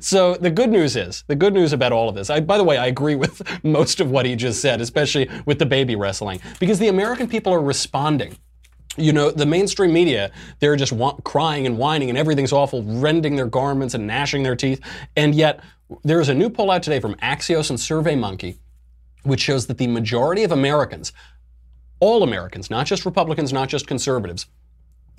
so 0.00 0.34
the 0.34 0.50
good 0.50 0.70
news 0.70 0.96
is, 0.96 1.24
the 1.26 1.36
good 1.36 1.54
news 1.54 1.72
about 1.72 1.92
all 1.92 2.08
of 2.08 2.14
this. 2.14 2.30
I, 2.30 2.40
by 2.40 2.58
the 2.58 2.64
way, 2.64 2.78
I 2.78 2.86
agree 2.86 3.14
with 3.14 3.42
most 3.64 4.00
of 4.00 4.10
what 4.10 4.26
he 4.26 4.34
just 4.34 4.60
said, 4.60 4.80
especially 4.80 5.28
with 5.46 5.58
the 5.58 5.66
baby 5.66 5.94
wrestling, 5.94 6.40
because 6.58 6.78
the 6.78 6.88
American 6.88 7.28
people 7.28 7.52
are 7.52 7.60
responding 7.60 8.36
you 8.96 9.12
know, 9.12 9.30
the 9.30 9.46
mainstream 9.46 9.92
media, 9.92 10.30
they're 10.60 10.76
just 10.76 10.92
crying 11.24 11.66
and 11.66 11.78
whining 11.78 12.08
and 12.08 12.18
everything's 12.18 12.52
awful, 12.52 12.82
rending 12.82 13.36
their 13.36 13.46
garments 13.46 13.94
and 13.94 14.06
gnashing 14.06 14.42
their 14.42 14.56
teeth. 14.56 14.80
And 15.16 15.34
yet, 15.34 15.60
there 16.02 16.20
is 16.20 16.28
a 16.28 16.34
new 16.34 16.48
poll 16.50 16.70
out 16.70 16.82
today 16.82 17.00
from 17.00 17.14
Axios 17.16 17.70
and 17.70 17.78
SurveyMonkey, 17.78 18.56
which 19.24 19.40
shows 19.40 19.66
that 19.66 19.78
the 19.78 19.86
majority 19.86 20.44
of 20.44 20.52
Americans, 20.52 21.12
all 22.00 22.22
Americans, 22.22 22.70
not 22.70 22.86
just 22.86 23.04
Republicans, 23.04 23.52
not 23.52 23.68
just 23.68 23.86
conservatives, 23.86 24.46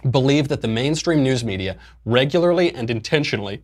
believe 0.10 0.48
that 0.48 0.62
the 0.62 0.68
mainstream 0.68 1.24
news 1.24 1.44
media 1.44 1.78
regularly 2.06 2.74
and 2.74 2.90
intentionally 2.90 3.64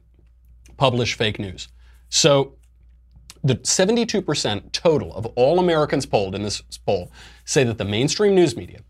publish 0.78 1.15
fake 1.15 1.39
news. 1.39 1.67
So, 2.10 2.56
the 3.43 3.56
72% 3.56 4.71
total 4.71 5.15
of 5.15 5.26
all 5.36 5.60
Americans 5.60 6.06
polled 6.06 6.36
in 6.36 6.43
this 6.43 6.62
poll 6.86 7.12
say 7.43 7.63
that 7.63 7.80
the 7.80 7.86
mainstream 7.86 8.36
news 8.36 8.56
media, 8.56 8.82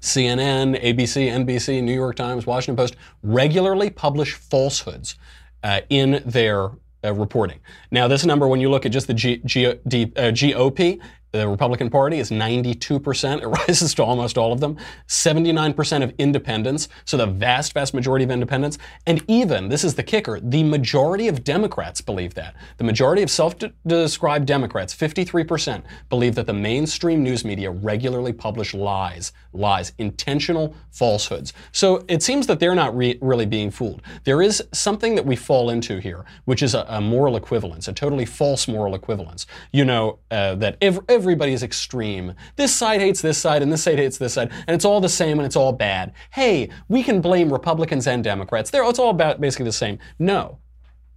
CNN, 0.00 0.82
ABC, 0.82 1.28
NBC, 1.28 1.82
New 1.82 1.92
York 1.92 2.16
Times, 2.16 2.46
Washington 2.46 2.76
Post 2.76 2.96
regularly 3.22 3.90
publish 3.90 4.34
falsehoods 4.34 5.16
uh, 5.62 5.80
in 5.90 6.22
their 6.24 6.70
uh, 7.04 7.12
reporting. 7.14 7.60
Now, 7.90 8.08
this 8.08 8.24
number, 8.24 8.48
when 8.48 8.60
you 8.60 8.70
look 8.70 8.86
at 8.86 8.92
just 8.92 9.06
the 9.06 9.14
G, 9.14 9.40
G, 9.44 9.74
D, 9.86 10.04
uh, 10.16 10.30
GOP, 10.32 11.00
the 11.32 11.48
Republican 11.48 11.90
Party 11.90 12.18
is 12.18 12.30
92%. 12.30 13.42
It 13.42 13.46
rises 13.68 13.94
to 13.94 14.04
almost 14.04 14.36
all 14.36 14.52
of 14.52 14.60
them. 14.60 14.76
79% 15.08 16.02
of 16.02 16.12
independents, 16.18 16.88
so 17.04 17.16
the 17.16 17.26
vast, 17.26 17.72
vast 17.72 17.94
majority 17.94 18.24
of 18.24 18.30
independents. 18.30 18.78
And 19.06 19.22
even, 19.28 19.68
this 19.68 19.84
is 19.84 19.94
the 19.94 20.02
kicker, 20.02 20.40
the 20.40 20.62
majority 20.62 21.28
of 21.28 21.44
Democrats 21.44 22.00
believe 22.00 22.34
that. 22.34 22.54
The 22.78 22.84
majority 22.84 23.22
of 23.22 23.30
self 23.30 23.54
described 23.86 24.46
Democrats, 24.46 24.94
53%, 24.94 25.82
believe 26.08 26.34
that 26.34 26.46
the 26.46 26.52
mainstream 26.52 27.22
news 27.22 27.44
media 27.44 27.70
regularly 27.70 28.32
publish 28.32 28.74
lies, 28.74 29.32
lies, 29.52 29.92
intentional 29.98 30.74
falsehoods. 30.90 31.52
So 31.72 32.04
it 32.08 32.22
seems 32.22 32.46
that 32.46 32.60
they're 32.60 32.74
not 32.74 32.96
re- 32.96 33.18
really 33.20 33.46
being 33.46 33.70
fooled. 33.70 34.02
There 34.24 34.42
is 34.42 34.62
something 34.72 35.14
that 35.14 35.26
we 35.26 35.36
fall 35.36 35.70
into 35.70 35.98
here, 35.98 36.24
which 36.44 36.62
is 36.62 36.74
a, 36.74 36.84
a 36.88 37.00
moral 37.00 37.36
equivalence, 37.36 37.88
a 37.88 37.92
totally 37.92 38.24
false 38.24 38.68
moral 38.68 38.94
equivalence. 38.94 39.46
You 39.72 39.84
know, 39.84 40.18
uh, 40.30 40.54
that 40.56 40.76
ev- 40.80 41.00
everybody 41.20 41.52
is 41.52 41.62
extreme. 41.62 42.32
This 42.56 42.74
side 42.74 43.02
hates 43.02 43.20
this 43.20 43.36
side, 43.36 43.60
and 43.60 43.70
this 43.70 43.82
side 43.82 43.98
hates 43.98 44.16
this 44.16 44.32
side, 44.32 44.50
and 44.66 44.74
it's 44.74 44.86
all 44.86 45.02
the 45.02 45.08
same 45.08 45.38
and 45.38 45.44
it's 45.44 45.54
all 45.54 45.70
bad. 45.70 46.14
Hey, 46.30 46.70
we 46.88 47.02
can 47.02 47.20
blame 47.20 47.52
Republicans 47.52 48.06
and 48.06 48.24
Democrats. 48.24 48.70
They're, 48.70 48.88
it's 48.88 48.98
all 48.98 49.10
about 49.10 49.38
basically 49.38 49.66
the 49.66 49.72
same. 49.72 49.98
No, 50.18 50.60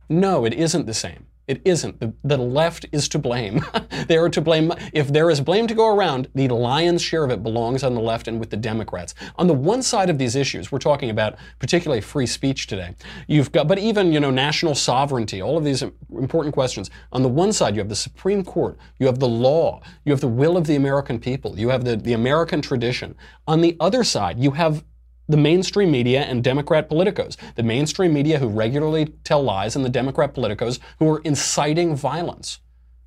no, 0.09 0.43
it 0.43 0.53
isn't 0.53 0.87
the 0.87 0.93
same. 0.93 1.27
It 1.45 1.61
isn't. 1.65 1.99
The, 1.99 2.13
the 2.23 2.37
left 2.37 2.85
is 2.93 3.09
to 3.09 3.19
blame. 3.19 3.65
they 4.07 4.15
are 4.15 4.29
to 4.29 4.39
blame. 4.39 4.71
If 4.93 5.09
there 5.09 5.29
is 5.29 5.41
blame 5.41 5.67
to 5.67 5.73
go 5.73 5.93
around, 5.93 6.29
the 6.33 6.47
lion's 6.47 7.01
share 7.01 7.25
of 7.25 7.31
it 7.31 7.43
belongs 7.43 7.83
on 7.83 7.93
the 7.95 8.01
left 8.01 8.29
and 8.29 8.39
with 8.39 8.49
the 8.49 8.57
Democrats. 8.57 9.13
On 9.35 9.47
the 9.47 9.53
one 9.53 9.81
side 9.81 10.09
of 10.09 10.17
these 10.17 10.37
issues, 10.37 10.71
we're 10.71 10.79
talking 10.79 11.09
about 11.09 11.35
particularly 11.59 11.99
free 11.99 12.25
speech 12.25 12.67
today. 12.67 12.95
You've 13.27 13.51
got, 13.51 13.67
but 13.67 13.77
even 13.77 14.13
you 14.13 14.21
know, 14.21 14.31
national 14.31 14.73
sovereignty, 14.73 15.41
all 15.41 15.57
of 15.57 15.65
these 15.65 15.83
important 16.17 16.53
questions. 16.53 16.89
On 17.11 17.21
the 17.21 17.29
one 17.29 17.51
side, 17.51 17.75
you 17.75 17.79
have 17.79 17.89
the 17.89 17.95
Supreme 17.95 18.45
Court, 18.45 18.77
you 18.99 19.07
have 19.07 19.19
the 19.19 19.27
law, 19.27 19.81
you 20.05 20.13
have 20.13 20.21
the 20.21 20.27
will 20.29 20.55
of 20.55 20.65
the 20.65 20.75
American 20.75 21.19
people, 21.19 21.59
you 21.59 21.69
have 21.69 21.83
the, 21.83 21.97
the 21.97 22.13
American 22.13 22.61
tradition. 22.61 23.15
On 23.47 23.59
the 23.59 23.75
other 23.81 24.05
side, 24.05 24.39
you 24.39 24.51
have 24.51 24.85
the 25.27 25.37
mainstream 25.37 25.91
media 25.91 26.21
and 26.21 26.43
Democrat 26.43 26.89
politicos. 26.89 27.37
The 27.55 27.63
mainstream 27.63 28.13
media 28.13 28.39
who 28.39 28.47
regularly 28.47 29.13
tell 29.23 29.43
lies 29.43 29.75
and 29.75 29.85
the 29.85 29.89
Democrat 29.89 30.33
politicos 30.33 30.79
who 30.99 31.09
are 31.09 31.19
inciting 31.19 31.95
violence. 31.95 32.59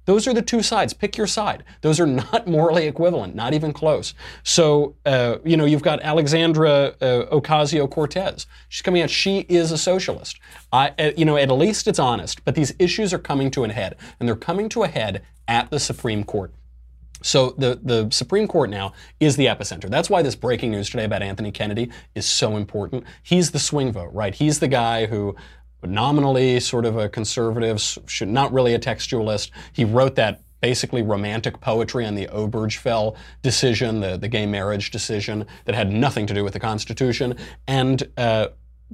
Those 0.07 0.29
are 0.29 0.33
the 0.33 0.42
two 0.42 0.62
sides. 0.62 0.94
Pick 0.94 1.16
your 1.16 1.26
side. 1.26 1.64
Those 1.83 2.00
are 2.00 2.07
not 2.07 2.46
morally 2.48 2.87
equivalent, 2.87 3.35
not 3.35 3.52
even 3.55 3.72
close. 3.72 4.14
So, 4.44 4.94
uh, 5.05 5.38
you 5.44 5.57
know, 5.57 5.64
you've 5.64 5.83
got 5.83 6.00
Alexandra 6.00 6.94
uh, 7.00 7.26
Ocasio 7.33 7.90
Cortez. 7.90 8.46
She's 8.68 8.83
coming 8.83 9.02
out, 9.02 9.11
she 9.11 9.40
is 9.48 9.72
a 9.72 9.79
socialist. 9.79 10.38
I, 10.72 10.92
uh, 10.98 11.11
you 11.16 11.24
know, 11.24 11.37
at 11.37 11.50
least 11.50 11.88
it's 11.88 11.98
honest, 11.98 12.44
but 12.44 12.55
these 12.55 12.72
issues 12.79 13.12
are 13.12 13.18
coming 13.18 13.50
to 13.50 13.64
a 13.64 13.72
head, 13.72 13.96
and 14.18 14.29
they're 14.29 14.37
coming 14.37 14.68
to 14.70 14.85
a 14.85 14.88
head 14.88 15.22
at 15.48 15.70
the 15.70 15.81
Supreme 15.81 16.22
Court. 16.22 16.52
So 17.26 17.54
the, 17.58 17.80
the 17.82 18.08
Supreme 18.10 18.46
Court 18.46 18.70
now 18.70 18.92
is 19.18 19.36
the 19.36 19.46
epicenter. 19.46 19.90
That's 19.90 20.08
why 20.08 20.22
this 20.22 20.36
breaking 20.36 20.70
news 20.70 20.88
today 20.88 21.04
about 21.04 21.22
Anthony 21.22 21.50
Kennedy 21.50 21.90
is 22.14 22.24
so 22.24 22.56
important. 22.56 23.02
He's 23.22 23.50
the 23.50 23.58
swing 23.58 23.90
vote, 23.90 24.12
right? 24.12 24.32
He's 24.32 24.60
the 24.60 24.68
guy 24.68 25.06
who 25.06 25.34
nominally 25.82 26.60
sort 26.60 26.84
of 26.84 26.96
a 26.96 27.08
conservative, 27.08 27.80
should 28.06 28.28
not 28.28 28.52
really 28.52 28.74
a 28.74 28.78
textualist. 28.78 29.50
He 29.72 29.84
wrote 29.84 30.14
that 30.14 30.42
basically 30.60 31.02
romantic 31.02 31.60
poetry 31.60 32.06
on 32.06 32.14
the 32.14 32.28
Obergefell 32.28 33.16
decision, 33.42 34.00
the, 34.00 34.16
the 34.16 34.28
gay 34.28 34.46
marriage 34.46 34.92
decision 34.92 35.46
that 35.64 35.74
had 35.74 35.90
nothing 35.90 36.26
to 36.28 36.34
do 36.34 36.44
with 36.44 36.52
the 36.52 36.60
Constitution. 36.60 37.36
And 37.66 38.08
uh, 38.16 38.48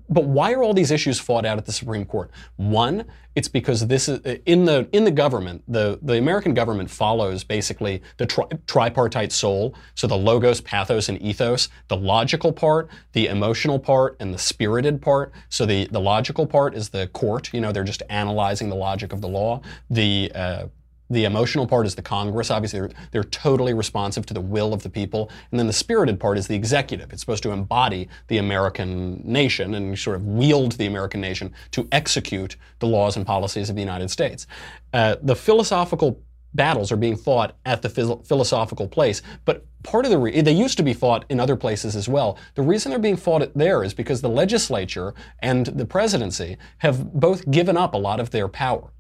but 0.09 0.25
why 0.25 0.53
are 0.53 0.63
all 0.63 0.75
these 0.75 0.91
issues 0.91 1.19
fought 1.19 1.45
out 1.45 1.59
at 1.59 1.67
the 1.67 1.73
Supreme 1.73 2.05
Court? 2.05 2.31
One, 2.57 3.05
it's 3.35 3.49
because 3.49 3.87
this 3.87 4.09
is 4.09 4.21
in 4.47 4.65
the 4.65 4.89
in 4.93 5.05
the 5.05 5.11
government. 5.11 5.63
The 5.69 5.99
the 6.03 6.19
American 6.19 6.55
government 6.55 6.91
follows 6.91 7.45
basically 7.45 8.03
the 8.17 8.27
tri- 8.27 8.49
tripartite 8.67 9.33
soul. 9.33 9.75
So 9.95 10.07
the 10.07 10.17
logos, 10.17 10.61
pathos, 10.61 11.09
and 11.09 11.21
ethos. 11.21 11.69
The 11.89 11.97
logical 11.97 12.53
part, 12.53 12.89
the 13.13 13.27
emotional 13.27 13.79
part, 13.79 14.17
and 14.21 14.33
the 14.33 14.39
spirited 14.39 15.01
part. 15.03 15.33
So 15.49 15.67
the 15.67 15.87
the 15.87 16.01
logical 16.01 16.47
part 16.47 16.75
is 16.75 16.91
the 16.91 17.07
court. 17.09 17.53
You 17.53 17.61
know, 17.61 17.73
they're 17.73 17.85
just 17.85 18.03
analyzing 18.09 18.69
the 18.69 18.77
logic 18.77 19.13
of 19.13 19.21
the 19.21 19.29
law. 19.29 19.61
The 19.91 20.33
uh, 20.35 20.67
the 21.13 21.25
emotional 21.25 21.67
part 21.67 21.87
is 21.87 21.95
the 21.95 22.03
Congress. 22.03 22.51
Obviously, 22.51 22.81
they're, 22.81 22.91
they're, 23.11 23.25
totally 23.25 23.75
responsive 23.75 24.27
to 24.27 24.35
the 24.35 24.41
will 24.41 24.73
of 24.73 24.83
the 24.83 24.91
people. 24.91 25.31
And 25.51 25.59
then 25.59 25.67
the 25.67 25.73
spirited 25.73 26.21
part 26.21 26.39
is 26.39 26.47
the 26.49 26.55
executive. 26.55 27.13
It's 27.13 27.21
supposed 27.21 27.43
to 27.45 27.51
embody 27.51 28.09
the 28.29 28.39
American 28.39 29.21
nation 29.25 29.75
and 29.75 29.99
sort 29.99 30.17
of 30.17 30.27
wield 30.27 30.73
the 30.73 30.87
American 30.87 31.21
nation 31.21 31.53
to 31.73 31.89
execute 31.93 32.57
the 32.79 32.87
laws 32.87 33.17
and 33.17 33.27
policies 33.27 33.71
of 33.71 33.77
the 33.77 33.83
United 33.83 34.11
States. 34.11 34.47
Uh, 34.93 35.17
the 35.23 35.37
philosophical 35.37 36.21
battles 36.55 36.93
are 36.93 36.97
being 36.97 37.17
fought 37.17 37.57
at 37.65 37.83
the 37.83 37.89
phil- 37.89 38.23
philosophical 38.25 38.87
place, 38.87 39.23
but 39.45 39.65
part 39.83 40.05
of 40.05 40.11
the 40.11 40.19
re- 40.19 40.41
they 40.41 40.53
used 40.53 40.77
to 40.77 40.83
be 40.83 40.93
fought 40.93 41.25
in 41.29 41.41
other 41.41 41.57
places 41.57 41.97
as 41.97 42.09
well. 42.09 42.39
The 42.55 42.63
reason 42.63 42.91
they're 42.91 42.99
being 42.99 43.17
fought 43.17 43.53
there 43.55 43.83
is 43.83 43.95
because 43.95 44.21
the 44.21 44.29
legislature 44.29 45.15
and 45.41 45.67
the 45.67 45.87
presidency 45.87 46.59
have 46.79 47.13
both 47.15 47.51
given 47.51 47.77
up 47.77 47.95
a 47.95 47.99
lot 47.99 48.21
of 48.21 48.31
their 48.31 48.49
power 48.49 48.93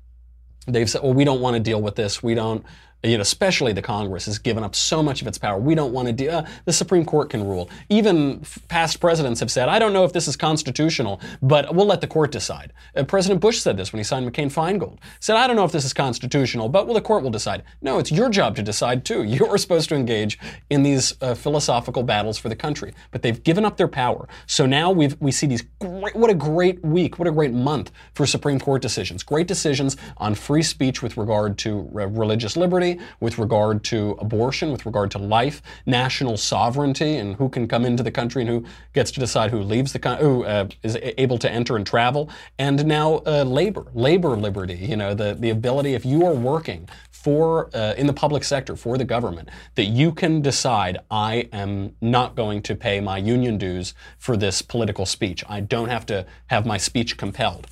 they've 0.67 0.89
said, 0.89 1.03
well, 1.03 1.15
we 1.15 1.25
don't 1.25 1.41
want 1.41 1.55
to 1.55 1.61
deal 1.61 1.81
with 1.81 1.97
this. 1.97 2.23
We 2.23 2.35
don't, 2.35 2.65
you 3.03 3.17
know, 3.17 3.23
especially 3.23 3.73
the 3.73 3.83
Congress, 3.83 4.27
has 4.27 4.39
given 4.39 4.63
up 4.63 4.75
so 4.75 5.03
much 5.03 5.23
of 5.23 5.27
its 5.27 5.39
power. 5.39 5.59
We 5.59 5.75
don't 5.75 5.93
want 5.93 6.07
to 6.07 6.13
do. 6.13 6.31
Uh, 6.31 6.47
the 6.65 6.73
Supreme 6.73 7.05
Court 7.05 7.31
can 7.31 7.45
rule. 7.45 7.69
Even 7.89 8.41
f- 8.43 8.59
past 8.69 9.01
presidents 9.01 9.41
have 9.41 9.51
said, 9.51 9.69
"I 9.69 9.79
don't 9.79 9.93
know 9.93 10.05
if 10.05 10.13
this 10.13 10.29
is 10.29 10.37
constitutional, 10.37 11.21
but 11.41 11.75
we'll 11.75 11.87
let 11.87 12.01
the 12.01 12.07
court 12.07 12.31
decide." 12.31 12.73
Uh, 12.95 13.03
President 13.03 13.41
Bush 13.41 13.59
said 13.59 13.77
this 13.77 13.93
when 13.93 13.99
he 13.99 14.05
signed 14.05 14.31
McCain-Feingold. 14.31 14.99
Said, 15.19 15.37
"I 15.37 15.47
don't 15.47 15.57
know 15.57 15.65
if 15.65 15.73
this 15.73 15.85
is 15.85 15.93
constitutional, 15.93 16.69
but 16.69 16.87
well, 16.87 16.95
the 16.95 17.01
court 17.01 17.25
will 17.25 17.31
decide." 17.31 17.65
No, 17.81 17.99
it's 17.99 18.13
your 18.13 18.29
job 18.29 18.55
to 18.57 18.63
decide 18.63 19.05
too. 19.05 19.23
You're 19.33 19.59
supposed 19.59 19.89
to 19.89 19.97
engage 19.97 20.39
in 20.71 20.85
these 20.85 21.15
uh, 21.21 21.35
philosophical 21.35 22.05
battles 22.05 22.39
for 22.39 22.49
the 22.49 22.57
country, 22.57 22.95
but 23.11 23.23
they've 23.23 23.43
given 23.43 23.65
up 23.65 23.77
their 23.77 23.89
power. 23.89 24.29
So 24.47 24.65
now 24.65 24.93
we 24.93 25.09
we 25.19 25.33
see 25.33 25.49
these 25.49 25.65
great. 25.81 26.15
What 26.15 26.31
a 26.31 26.35
great 26.35 26.85
week! 26.85 27.19
What 27.19 27.27
a 27.27 27.33
great 27.33 27.53
month 27.53 27.91
for 28.15 28.27
Supreme 28.27 28.61
Court 28.61 28.81
decisions. 28.81 29.25
Great 29.25 29.49
decisions 29.49 29.97
on 30.19 30.37
free 30.37 30.63
speech 30.63 31.03
with 31.03 31.17
regard 31.17 31.59
to 31.59 31.91
uh, 31.97 32.07
religious 32.07 32.57
liberty 32.57 32.92
with 33.21 33.39
regard 33.39 33.85
to 33.85 34.17
abortion, 34.19 34.73
with 34.73 34.87
regard 34.87 35.11
to 35.13 35.19
life, 35.19 35.63
national 35.87 36.37
sovereignty, 36.37 37.17
and 37.17 37.37
who 37.37 37.49
can 37.49 37.69
come 37.69 37.85
into 37.85 38.03
the 38.03 38.11
country 38.11 38.43
and 38.43 38.51
who 38.51 38.65
gets 38.93 39.11
to 39.13 39.21
decide 39.21 39.51
who 39.51 39.61
leaves 39.61 39.93
the 39.93 39.99
country, 39.99 40.25
who 40.25 40.45
uh, 40.45 40.69
is 40.83 40.99
able 41.19 41.39
to 41.39 41.51
enter 41.51 41.77
and 41.77 41.87
travel, 41.87 42.29
and 42.59 42.85
now 42.87 43.23
uh, 43.27 43.45
labor, 43.45 43.87
labor 43.95 44.37
liberty. 44.37 44.75
You 44.75 44.97
know, 44.97 45.15
the 45.15 45.35
the 45.35 45.51
ability 45.51 45.95
if 45.95 46.05
you 46.05 46.27
are 46.27 46.35
working 46.35 46.89
for 47.23 47.71
uh, 47.75 47.95
in 47.97 48.07
the 48.07 48.13
public 48.13 48.43
sector 48.43 48.75
for 48.75 48.99
the 48.99 49.05
government 49.05 49.49
that 49.77 49.85
you 49.85 50.13
can 50.13 50.43
decide 50.43 50.99
I 51.09 51.49
am 51.53 51.95
not 52.01 52.35
going 52.35 52.63
to 52.63 52.75
pay 52.75 53.01
my 53.01 53.17
union 53.19 53.59
dues 53.59 53.95
for 54.19 54.37
this 54.37 54.61
political 54.61 55.07
speech. 55.07 55.45
I 55.49 55.61
don't 55.61 55.89
have 55.89 56.05
to 56.07 56.27
have 56.49 56.67
my 56.67 56.79
speech 56.79 57.17
compelled. 57.17 57.69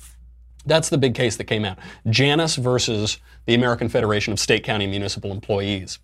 That's 0.65 0.89
the 0.89 0.97
big 0.97 1.15
case 1.15 1.37
that 1.37 1.45
came 1.45 1.65
out. 1.65 1.77
Janus 2.09 2.55
versus 2.55 3.17
the 3.45 3.55
American 3.55 3.89
Federation 3.89 4.31
of 4.31 4.39
State, 4.39 4.63
County, 4.63 4.85
and 4.85 4.91
Municipal 4.91 5.31
Employees. 5.31 5.99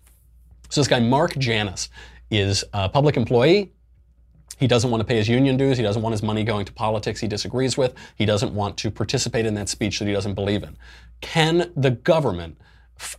So 0.68 0.80
this 0.80 0.88
guy, 0.88 1.00
Mark 1.00 1.38
Janus, 1.38 1.88
is 2.30 2.64
a 2.72 2.88
public 2.88 3.16
employee. 3.16 3.72
He 4.58 4.66
doesn't 4.66 4.90
want 4.90 5.00
to 5.00 5.06
pay 5.06 5.16
his 5.16 5.28
union 5.28 5.56
dues. 5.56 5.76
He 5.76 5.84
doesn't 5.84 6.02
want 6.02 6.12
his 6.12 6.22
money 6.22 6.42
going 6.42 6.66
to 6.66 6.72
politics 6.72 7.20
he 7.20 7.28
disagrees 7.28 7.78
with. 7.78 7.94
He 8.16 8.26
doesn't 8.26 8.52
want 8.52 8.76
to 8.78 8.90
participate 8.90 9.46
in 9.46 9.54
that 9.54 9.68
speech 9.68 10.00
that 10.00 10.08
he 10.08 10.12
doesn't 10.12 10.34
believe 10.34 10.64
in. 10.64 10.76
Can 11.20 11.72
the 11.76 11.92
government 11.92 12.58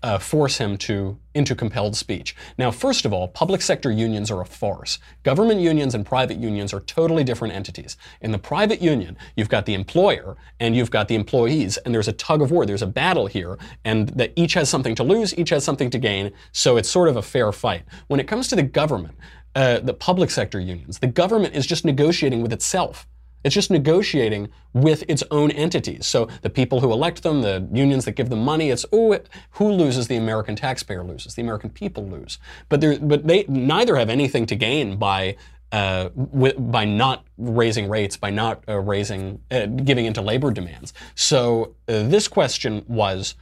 uh, 0.04 0.18
force 0.18 0.58
him 0.58 0.78
to 0.78 1.18
into 1.34 1.56
compelled 1.56 1.96
speech. 1.96 2.36
Now, 2.58 2.72
first 2.72 3.06
of 3.06 3.13
all, 3.13 3.28
public 3.28 3.62
sector 3.62 3.92
unions 3.92 4.30
are 4.32 4.42
a 4.42 4.46
farce. 4.46 5.00
Government 5.24 5.62
unions 5.62 5.96
and 5.96 6.06
private 6.06 6.38
unions 6.38 6.74
are 6.74 6.82
totally 6.82 7.24
different 7.24 7.54
entities. 7.54 7.96
In 8.22 8.32
the 8.32 8.39
private 8.39 8.82
union, 8.82 9.18
you've 9.36 9.50
got 9.50 9.65
the 9.65 9.74
employer 9.74 10.38
and 10.60 10.76
you've 10.76 10.92
got 10.92 11.08
the 11.08 11.15
employees, 11.15 11.78
and 11.78 11.94
there's 11.94 12.08
a 12.08 12.13
tug 12.13 12.42
of 12.42 12.52
war. 12.52 12.65
There's 12.65 12.82
a 12.82 12.88
battle 12.88 13.28
here, 13.28 13.58
and 13.86 14.10
that 14.10 14.34
each 14.36 14.54
has 14.56 14.70
something 14.70 14.96
to 14.96 15.04
lose, 15.04 15.38
each 15.38 15.50
has 15.52 15.63
something 15.63 15.89
to 15.92 15.98
gain. 15.98 16.32
So 16.52 16.78
it's 16.78 16.89
sort 16.89 17.10
of 17.10 17.15
a 17.15 17.22
fair 17.22 17.52
fight. 17.52 17.84
When 18.08 18.20
it 18.20 18.28
comes 18.28 18.48
to 18.50 18.56
the 18.56 18.63
government, 18.63 19.15
uh, 19.56 19.80
the 19.80 19.94
public 19.94 20.32
sector 20.32 20.60
unions, 20.60 21.00
the 21.00 21.08
government 21.08 21.56
is 21.56 21.65
just 21.65 21.86
negotiating 21.86 22.42
with 22.42 22.54
itself. 22.54 23.08
It's 23.43 23.56
just 23.56 23.71
negotiating 23.71 24.49
with 24.73 25.04
its 25.08 25.23
own 25.32 25.52
entities. 25.52 26.06
So 26.08 26.28
the 26.41 26.49
people 26.49 26.82
who 26.82 26.91
elect 26.91 27.23
them, 27.23 27.41
the 27.41 27.67
unions 27.71 28.06
that 28.06 28.13
give 28.13 28.30
them 28.30 28.43
money, 28.43 28.69
it's 28.69 28.86
oh, 28.91 29.17
who 29.52 29.71
loses? 29.71 30.08
The 30.08 30.17
American 30.17 30.56
taxpayer 30.56 31.04
loses. 31.04 31.36
The 31.36 31.41
American 31.41 31.69
people 31.69 32.06
lose. 32.06 32.38
But 32.67 32.82
but 33.08 33.28
they 33.28 33.45
neither 33.47 33.95
have 33.95 34.10
anything 34.10 34.45
to 34.47 34.56
gain 34.56 34.97
by 34.97 35.38
uh, 35.71 36.10
by 36.10 36.86
not 36.86 37.25
raising 37.38 37.89
rates, 37.89 38.17
by 38.17 38.32
not 38.32 38.63
uh, 38.67 38.80
raising, 38.80 39.39
uh, 39.52 39.67
giving 39.67 40.06
into 40.06 40.21
labor 40.21 40.52
demands. 40.52 40.93
So 41.15 41.75
uh, 41.88 42.08
this 42.08 42.28
question 42.28 42.84
was: 42.88 43.36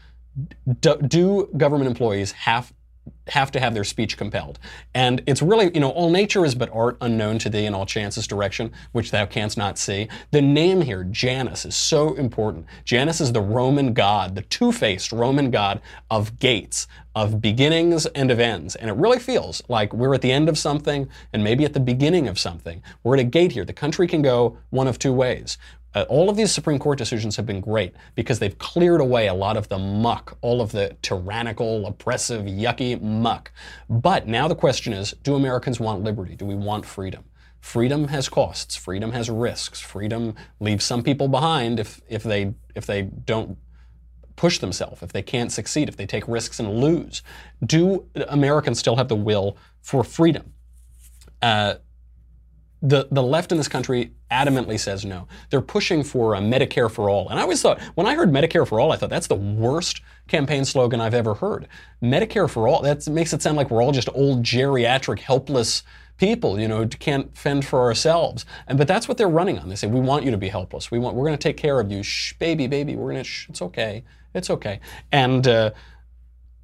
do, 0.82 0.98
do 0.98 1.50
government 1.56 1.88
employees 1.88 2.34
have 2.34 2.74
have 3.30 3.52
to 3.52 3.60
have 3.60 3.74
their 3.74 3.84
speech 3.84 4.18
compelled. 4.18 4.60
And 4.94 5.22
it's 5.28 5.42
really, 5.42 5.72
you 5.74 5.80
know, 5.80 5.90
all 5.90 6.10
nature 6.10 6.46
is 6.46 6.56
but 6.56 6.70
art 6.74 6.98
unknown 7.02 7.40
to 7.40 7.50
thee 7.50 7.66
and 7.66 7.76
all 7.76 7.86
chances 7.86 8.28
direction, 8.28 8.72
which 8.92 9.12
thou 9.12 9.26
canst 9.26 9.58
not 9.58 9.78
see. 9.78 10.08
The 10.32 10.42
name 10.42 10.82
here, 10.82 11.04
Janus, 11.04 11.66
is 11.66 11.76
so 11.76 12.14
important. 12.16 12.66
Janus 12.86 13.22
is 13.22 13.32
the 13.32 13.42
Roman 13.42 13.94
god, 13.94 14.36
the 14.36 14.42
two-faced 14.42 15.12
Roman 15.12 15.52
god 15.52 15.82
of 16.10 16.40
gates, 16.40 16.88
of 17.16 17.42
beginnings 17.42 18.06
and 18.08 18.30
of 18.30 18.40
ends. 18.40 18.76
And 18.76 18.90
it 18.90 18.96
really 18.96 19.20
feels 19.20 19.64
like 19.68 19.92
we're 19.94 20.14
at 20.14 20.22
the 20.22 20.32
end 20.32 20.50
of 20.50 20.58
something 20.58 21.10
and 21.34 21.44
maybe 21.44 21.66
at 21.66 21.74
the 21.74 21.80
beginning 21.80 22.28
of 22.28 22.38
something. 22.38 22.84
We're 23.04 23.16
at 23.16 23.22
a 23.22 23.24
gate 23.24 23.54
here. 23.54 23.66
The 23.66 23.74
country 23.74 24.08
can 24.08 24.22
go 24.22 24.58
one 24.70 24.88
of 24.88 25.00
two 25.00 25.14
ways. 25.14 25.58
Uh, 25.98 26.06
all 26.10 26.30
of 26.30 26.36
these 26.36 26.52
Supreme 26.52 26.78
Court 26.78 27.00
decisions 27.00 27.38
have 27.38 27.48
been 27.48 27.60
great 27.60 27.96
because 28.14 28.38
they've 28.38 28.60
cleared 28.60 29.02
away 29.02 29.26
a 29.26 29.34
lot 29.34 29.58
of 29.58 29.68
the 29.70 29.80
muck, 29.80 30.38
all 30.42 30.62
of 30.62 30.72
the 30.72 30.96
tyrannical, 31.02 31.88
oppressive, 31.88 32.44
yucky 32.44 33.02
muck. 33.02 33.52
But 33.90 34.28
now 34.28 34.48
the 34.48 34.54
question 34.54 34.94
is 34.94 35.16
do 35.24 35.34
Americans 35.34 35.80
want 35.80 36.04
liberty? 36.04 36.36
Do 36.36 36.46
we 36.46 36.54
want 36.54 36.86
freedom? 36.86 37.24
Freedom 37.62 38.10
has 38.10 38.30
costs. 38.30 38.76
Freedom 38.76 39.12
has 39.14 39.28
risks. 39.28 39.82
Freedom 39.82 40.36
leaves 40.60 40.86
some 40.86 41.02
people 41.02 41.30
behind 41.30 41.80
if, 41.80 42.00
if, 42.08 42.22
they, 42.22 42.54
if 42.76 42.86
they 42.86 43.02
don't 43.02 43.58
push 44.36 44.60
themselves, 44.60 45.02
if 45.02 45.12
they 45.12 45.24
can't 45.24 45.52
succeed, 45.52 45.90
if 45.90 45.98
they 45.98 46.06
take 46.06 46.28
risks 46.28 46.60
and 46.60 46.80
lose. 46.80 47.24
Do 47.66 48.06
Americans 48.28 48.78
still 48.78 48.98
have 48.98 49.08
the 49.08 49.16
will 49.16 49.58
for 49.82 50.04
freedom? 50.04 50.54
Uh, 51.42 51.76
the, 52.82 53.08
the 53.10 53.24
left 53.24 53.52
in 53.52 53.58
this 53.58 53.68
country 53.68 54.12
adamantly 54.30 54.80
says 54.80 55.04
no. 55.04 55.28
They're 55.50 55.62
pushing 55.62 56.04
for 56.04 56.36
a 56.36 56.40
Medicare 56.40 56.92
for 56.92 57.10
all. 57.10 57.30
And 57.30 57.40
I 57.40 57.42
always 57.42 57.62
thought, 57.62 57.82
when 57.96 58.06
I 58.06 58.16
heard 58.16 58.32
Medicare 58.32 58.68
for 58.68 58.80
all, 58.80 58.92
I 58.92 58.98
thought 58.98 59.10
that's 59.10 59.28
the 59.28 59.36
worst 59.36 60.02
campaign 60.28 60.66
slogan 60.66 61.02
I've 61.02 61.14
ever 61.14 61.34
heard. 61.34 61.68
Medicare 62.04 62.50
for 62.50 62.68
all, 62.68 62.82
that 62.84 63.08
makes 63.08 63.34
it 63.34 63.42
sound 63.42 63.58
like 63.58 63.72
we're 63.72 63.82
all 63.82 63.92
just 63.92 64.10
old 64.14 64.44
geriatric, 64.44 65.20
helpless 65.20 65.84
people, 66.18 66.60
you 66.60 66.68
know, 66.68 66.86
can't 66.88 67.36
fend 67.38 67.66
for 67.66 67.82
ourselves. 67.82 68.46
And 68.68 68.78
but 68.78 68.88
that's 68.88 69.08
what 69.08 69.18
they're 69.18 69.30
running 69.30 69.60
on. 69.60 69.70
They 69.70 69.76
say, 69.76 69.88
we 69.88 70.00
want 70.00 70.26
you 70.26 70.32
to 70.32 70.38
be 70.38 70.50
helpless. 70.50 70.92
We 70.92 71.00
want, 71.00 71.16
we're 71.16 71.26
going 71.26 71.38
to 71.38 71.44
take 71.44 71.58
care 71.58 71.80
of 71.80 71.92
you. 71.92 72.04
Shh, 72.04 72.34
baby, 72.34 72.68
baby, 72.68 72.96
we're 72.96 73.12
going 73.12 73.24
to, 73.24 73.30
it's 73.50 73.62
okay. 73.62 74.04
It's 74.34 74.50
okay. 74.50 74.80
And, 75.12 75.48
uh, 75.48 75.72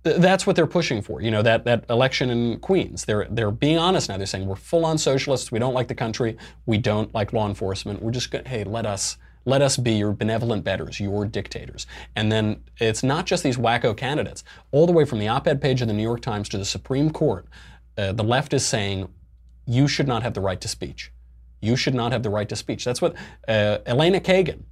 that's 0.03 0.45
what 0.45 0.55
they're 0.55 0.67
pushing 0.67 1.01
for. 1.01 1.21
You 1.21 1.31
know, 1.31 1.41
that, 1.41 1.63
that 1.65 1.85
election 1.89 2.29
in 2.29 2.59
Queens. 2.59 3.05
They're, 3.05 3.27
they're 3.29 3.51
being 3.51 3.77
honest 3.77 4.09
now. 4.09 4.17
They're 4.17 4.25
saying 4.25 4.45
we're 4.45 4.55
full 4.55 4.85
on 4.85 4.97
socialists. 4.97 5.51
We 5.51 5.59
don't 5.59 5.73
like 5.73 5.87
the 5.87 5.95
country. 5.95 6.37
We 6.65 6.77
don't 6.77 7.13
like 7.13 7.33
law 7.33 7.47
enforcement. 7.47 8.01
We're 8.01 8.11
just 8.11 8.29
going, 8.29 8.45
hey, 8.45 8.63
let 8.65 8.85
us, 8.85 9.17
let 9.45 9.61
us 9.61 9.77
be 9.77 9.93
your 9.93 10.11
benevolent 10.11 10.63
betters, 10.63 10.99
your 10.99 11.25
dictators. 11.25 11.87
And 12.15 12.31
then 12.31 12.63
it's 12.77 13.03
not 13.03 13.25
just 13.25 13.43
these 13.43 13.57
wacko 13.57 13.95
candidates. 13.95 14.43
All 14.71 14.85
the 14.85 14.93
way 14.93 15.05
from 15.05 15.19
the 15.19 15.29
op 15.29 15.47
ed 15.47 15.61
page 15.61 15.81
of 15.81 15.87
the 15.87 15.93
New 15.93 16.03
York 16.03 16.21
Times 16.21 16.49
to 16.49 16.57
the 16.57 16.65
Supreme 16.65 17.09
Court, 17.09 17.47
uh, 17.97 18.11
the 18.11 18.23
left 18.23 18.53
is 18.53 18.65
saying 18.65 19.07
you 19.65 19.87
should 19.87 20.07
not 20.07 20.23
have 20.23 20.33
the 20.33 20.41
right 20.41 20.59
to 20.59 20.67
speech. 20.67 21.11
You 21.61 21.77
should 21.77 21.95
not 21.95 22.11
have 22.11 22.23
the 22.23 22.29
right 22.29 22.49
to 22.49 22.57
speech. 22.57 22.83
That's 22.83 23.01
what 23.01 23.15
uh, 23.47 23.77
Elena 23.85 24.19
Kagan, 24.19 24.63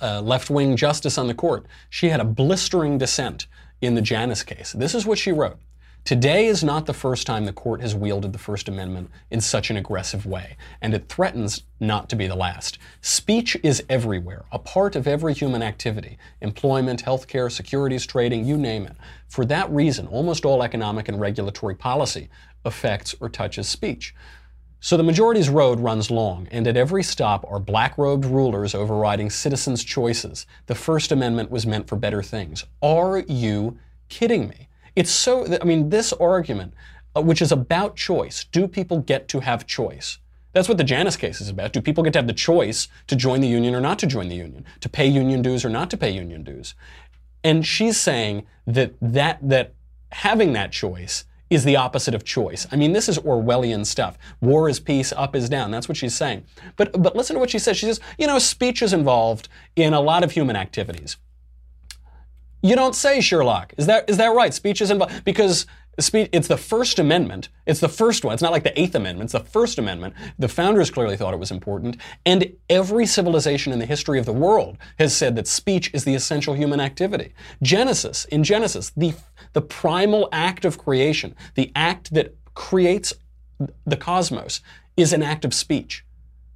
uh, 0.00 0.20
left 0.20 0.50
wing 0.50 0.76
justice 0.76 1.18
on 1.18 1.28
the 1.28 1.34
court, 1.34 1.66
she 1.88 2.08
had 2.08 2.18
a 2.18 2.24
blistering 2.24 2.98
dissent 2.98 3.46
in 3.80 3.94
the 3.94 4.02
Janus 4.02 4.42
case. 4.42 4.72
This 4.72 4.94
is 4.94 5.06
what 5.06 5.18
she 5.18 5.32
wrote. 5.32 5.58
Today 6.04 6.46
is 6.46 6.64
not 6.64 6.86
the 6.86 6.94
first 6.94 7.26
time 7.26 7.44
the 7.44 7.52
court 7.52 7.82
has 7.82 7.94
wielded 7.94 8.32
the 8.32 8.38
First 8.38 8.68
Amendment 8.68 9.10
in 9.30 9.40
such 9.40 9.70
an 9.70 9.76
aggressive 9.76 10.24
way, 10.24 10.56
and 10.80 10.94
it 10.94 11.08
threatens 11.08 11.62
not 11.78 12.08
to 12.08 12.16
be 12.16 12.26
the 12.26 12.34
last. 12.34 12.78
Speech 13.02 13.56
is 13.62 13.84
everywhere, 13.88 14.46
a 14.50 14.58
part 14.58 14.96
of 14.96 15.06
every 15.06 15.34
human 15.34 15.62
activity 15.62 16.18
employment, 16.40 17.04
healthcare, 17.04 17.52
securities 17.52 18.06
trading, 18.06 18.46
you 18.46 18.56
name 18.56 18.86
it. 18.86 18.96
For 19.28 19.44
that 19.44 19.70
reason, 19.70 20.06
almost 20.06 20.46
all 20.46 20.62
economic 20.62 21.08
and 21.08 21.20
regulatory 21.20 21.74
policy 21.74 22.30
affects 22.64 23.14
or 23.20 23.28
touches 23.28 23.68
speech. 23.68 24.14
So 24.82 24.96
the 24.96 25.02
majority's 25.02 25.50
road 25.50 25.78
runs 25.78 26.10
long, 26.10 26.48
and 26.50 26.66
at 26.66 26.74
every 26.74 27.02
stop 27.02 27.44
are 27.46 27.58
black 27.58 27.98
robed 27.98 28.24
rulers 28.24 28.74
overriding 28.74 29.28
citizens' 29.28 29.84
choices. 29.84 30.46
The 30.66 30.74
First 30.74 31.12
Amendment 31.12 31.50
was 31.50 31.66
meant 31.66 31.86
for 31.86 31.96
better 31.96 32.22
things. 32.22 32.64
Are 32.80 33.18
you 33.18 33.78
kidding 34.08 34.48
me? 34.48 34.68
It's 34.96 35.10
so, 35.10 35.46
I 35.60 35.64
mean, 35.66 35.90
this 35.90 36.14
argument, 36.14 36.72
uh, 37.14 37.20
which 37.20 37.42
is 37.42 37.52
about 37.52 37.94
choice, 37.94 38.44
do 38.44 38.66
people 38.66 39.00
get 39.00 39.28
to 39.28 39.40
have 39.40 39.66
choice? 39.66 40.16
That's 40.54 40.66
what 40.66 40.78
the 40.78 40.84
Janus 40.84 41.16
case 41.16 41.42
is 41.42 41.50
about. 41.50 41.74
Do 41.74 41.82
people 41.82 42.02
get 42.02 42.14
to 42.14 42.18
have 42.18 42.26
the 42.26 42.32
choice 42.32 42.88
to 43.08 43.16
join 43.16 43.42
the 43.42 43.48
union 43.48 43.74
or 43.74 43.80
not 43.82 43.98
to 43.98 44.06
join 44.06 44.30
the 44.30 44.34
union? 44.34 44.64
To 44.80 44.88
pay 44.88 45.06
union 45.06 45.42
dues 45.42 45.62
or 45.62 45.68
not 45.68 45.90
to 45.90 45.98
pay 45.98 46.10
union 46.10 46.42
dues? 46.42 46.74
And 47.44 47.66
she's 47.66 48.00
saying 48.00 48.46
that 48.66 48.94
that, 49.02 49.46
that 49.46 49.74
having 50.10 50.54
that 50.54 50.72
choice 50.72 51.24
is 51.50 51.64
the 51.64 51.76
opposite 51.76 52.14
of 52.14 52.24
choice. 52.24 52.66
I 52.70 52.76
mean, 52.76 52.92
this 52.92 53.08
is 53.08 53.18
Orwellian 53.18 53.84
stuff. 53.84 54.16
War 54.40 54.68
is 54.68 54.78
peace, 54.78 55.12
up 55.12 55.34
is 55.34 55.48
down. 55.48 55.72
That's 55.72 55.88
what 55.88 55.96
she's 55.96 56.14
saying. 56.14 56.44
But, 56.76 57.02
but 57.02 57.16
listen 57.16 57.34
to 57.34 57.40
what 57.40 57.50
she 57.50 57.58
says. 57.58 57.76
She 57.76 57.86
says, 57.86 58.00
you 58.18 58.26
know, 58.26 58.38
speech 58.38 58.82
is 58.82 58.92
involved 58.92 59.48
in 59.74 59.92
a 59.92 60.00
lot 60.00 60.22
of 60.22 60.30
human 60.30 60.54
activities. 60.54 61.16
You 62.62 62.76
don't 62.76 62.94
say, 62.94 63.20
Sherlock. 63.20 63.74
Is 63.78 63.86
that, 63.86 64.08
is 64.08 64.18
that 64.18 64.28
right? 64.28 64.54
Speech 64.54 64.80
is 64.80 64.90
involved. 64.90 65.24
Because 65.24 65.66
speech, 66.02 66.28
it's 66.32 66.48
the 66.48 66.56
First 66.56 66.98
Amendment. 66.98 67.48
It's 67.66 67.80
the 67.80 67.88
first 67.88 68.24
one. 68.24 68.34
It's 68.34 68.42
not 68.42 68.52
like 68.52 68.64
the 68.64 68.78
Eighth 68.80 68.94
Amendment. 68.94 69.26
It's 69.26 69.32
the 69.32 69.50
First 69.50 69.78
Amendment. 69.78 70.14
The 70.38 70.48
founders 70.48 70.90
clearly 70.90 71.16
thought 71.16 71.34
it 71.34 71.40
was 71.40 71.50
important. 71.50 71.96
And 72.24 72.52
every 72.68 73.06
civilization 73.06 73.72
in 73.72 73.78
the 73.78 73.86
history 73.86 74.18
of 74.18 74.26
the 74.26 74.32
world 74.32 74.78
has 74.98 75.16
said 75.16 75.36
that 75.36 75.46
speech 75.46 75.90
is 75.92 76.04
the 76.04 76.14
essential 76.14 76.54
human 76.54 76.80
activity. 76.80 77.34
Genesis, 77.62 78.24
in 78.26 78.44
Genesis, 78.44 78.90
the, 78.96 79.14
the 79.52 79.62
primal 79.62 80.28
act 80.32 80.64
of 80.64 80.78
creation, 80.78 81.34
the 81.54 81.72
act 81.74 82.12
that 82.14 82.34
creates 82.54 83.12
the 83.86 83.96
cosmos, 83.96 84.60
is 84.96 85.12
an 85.12 85.22
act 85.22 85.44
of 85.44 85.54
speech. 85.54 86.04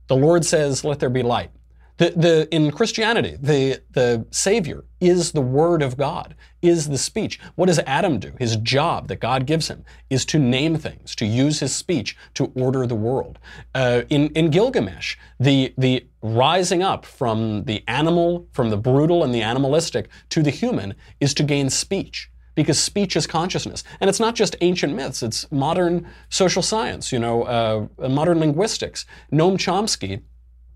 The 0.07 0.16
Lord 0.16 0.44
says, 0.44 0.85
Let 0.85 1.00
there 1.00 1.11
be 1.11 1.22
light. 1.22 1.50
The, 1.96 2.11
the, 2.11 2.48
in 2.54 2.72
Christianity, 2.72 3.37
the, 3.40 3.80
the 3.92 4.26
Savior 4.30 4.85
is 5.00 5.30
the 5.30 5.40
Word 5.40 5.80
of 5.80 5.96
God, 5.96 6.35
is 6.61 6.88
the 6.88 6.98
speech. 6.98 7.38
What 7.54 7.66
does 7.66 7.78
Adam 7.80 8.18
do? 8.18 8.33
His 8.38 8.57
job 8.57 9.07
that 9.09 9.20
God 9.20 9.46
gives 9.46 9.68
him 9.68 9.85
is 10.11 10.24
to 10.26 10.38
name 10.38 10.76
things, 10.76 11.14
to 11.16 11.26
use 11.26 11.61
his 11.61 11.74
speech 11.74 12.16
to 12.35 12.46
order 12.57 12.87
the 12.87 12.96
world. 12.96 13.38
Uh, 13.74 14.02
in, 14.11 14.28
in 14.30 14.50
Gilgamesh, 14.50 15.16
the, 15.38 15.72
the 15.78 16.04
rising 16.20 16.83
up 16.83 17.07
from 17.07 17.64
the 17.64 17.85
animal, 17.87 18.48
from 18.52 18.70
the 18.70 18.76
brutal 18.76 19.22
and 19.22 19.33
the 19.33 19.42
animalistic 19.42 20.09
to 20.30 20.42
the 20.42 20.50
human 20.50 20.94
is 21.20 21.33
to 21.35 21.44
gain 21.44 21.70
speech 21.70 22.28
because 22.57 22.78
speech 22.78 23.16
is 23.16 23.26
consciousness. 23.26 23.85
And 24.00 24.09
it's 24.09 24.20
not 24.20 24.35
just 24.35 24.57
ancient 24.61 24.94
myths, 24.94 25.22
it's 25.22 25.50
modern 25.50 26.09
social 26.28 26.62
science, 26.62 27.12
you 27.12 27.18
know, 27.18 27.42
uh, 27.42 28.09
modern 28.09 28.38
linguistics. 28.38 29.07
Noam 29.33 29.57
Chomsky, 29.57 30.22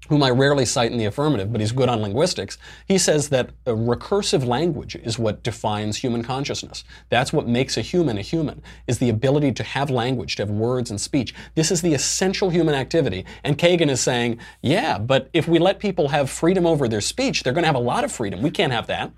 whom 0.08 0.22
I 0.22 0.30
rarely 0.30 0.64
cite 0.64 0.92
in 0.92 0.98
the 0.98 1.04
affirmative, 1.04 1.52
but 1.52 1.60
he's 1.60 1.72
good 1.72 1.88
on 1.88 2.00
linguistics, 2.00 2.58
he 2.86 2.98
says 2.98 3.28
that 3.28 3.50
a 3.66 3.72
recursive 3.72 4.44
language 4.46 4.96
is 4.96 5.18
what 5.18 5.42
defines 5.42 5.98
human 5.98 6.22
consciousness. 6.22 6.84
That's 7.08 7.32
what 7.32 7.46
makes 7.46 7.76
a 7.76 7.82
human 7.82 8.18
a 8.18 8.22
human, 8.22 8.62
is 8.86 8.98
the 8.98 9.10
ability 9.10 9.52
to 9.52 9.62
have 9.62 9.90
language, 9.90 10.36
to 10.36 10.42
have 10.42 10.50
words 10.50 10.90
and 10.90 11.00
speech. 11.00 11.34
This 11.54 11.70
is 11.70 11.82
the 11.82 11.94
essential 11.94 12.50
human 12.50 12.74
activity. 12.74 13.24
And 13.44 13.58
Kagan 13.58 13.90
is 13.90 14.00
saying, 14.00 14.38
yeah, 14.62 14.98
but 14.98 15.28
if 15.32 15.46
we 15.46 15.58
let 15.58 15.78
people 15.78 16.08
have 16.08 16.30
freedom 16.30 16.66
over 16.66 16.88
their 16.88 17.00
speech, 17.00 17.42
they're 17.42 17.52
going 17.52 17.64
to 17.64 17.68
have 17.68 17.74
a 17.74 17.78
lot 17.78 18.04
of 18.04 18.12
freedom. 18.12 18.42
We 18.42 18.50
can't 18.50 18.72
have 18.72 18.86
that. 18.86 19.12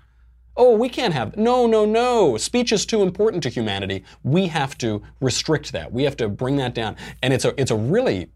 Oh, 0.57 0.75
we 0.75 0.89
can't 0.89 1.13
have. 1.13 1.31
that. 1.31 1.39
No, 1.39 1.65
no, 1.65 1.85
no. 1.85 2.37
Speech 2.37 2.71
is 2.71 2.85
too 2.85 3.01
important 3.01 3.41
to 3.43 3.49
humanity. 3.49 4.03
We 4.23 4.47
have 4.47 4.77
to 4.79 5.01
restrict 5.21 5.71
that. 5.71 5.91
We 5.93 6.03
have 6.03 6.17
to 6.17 6.27
bring 6.27 6.57
that 6.57 6.75
down. 6.75 6.97
And 7.23 7.33
it's 7.33 7.45
a, 7.45 7.59
it's 7.59 7.71
a 7.71 7.75
really 7.75 8.29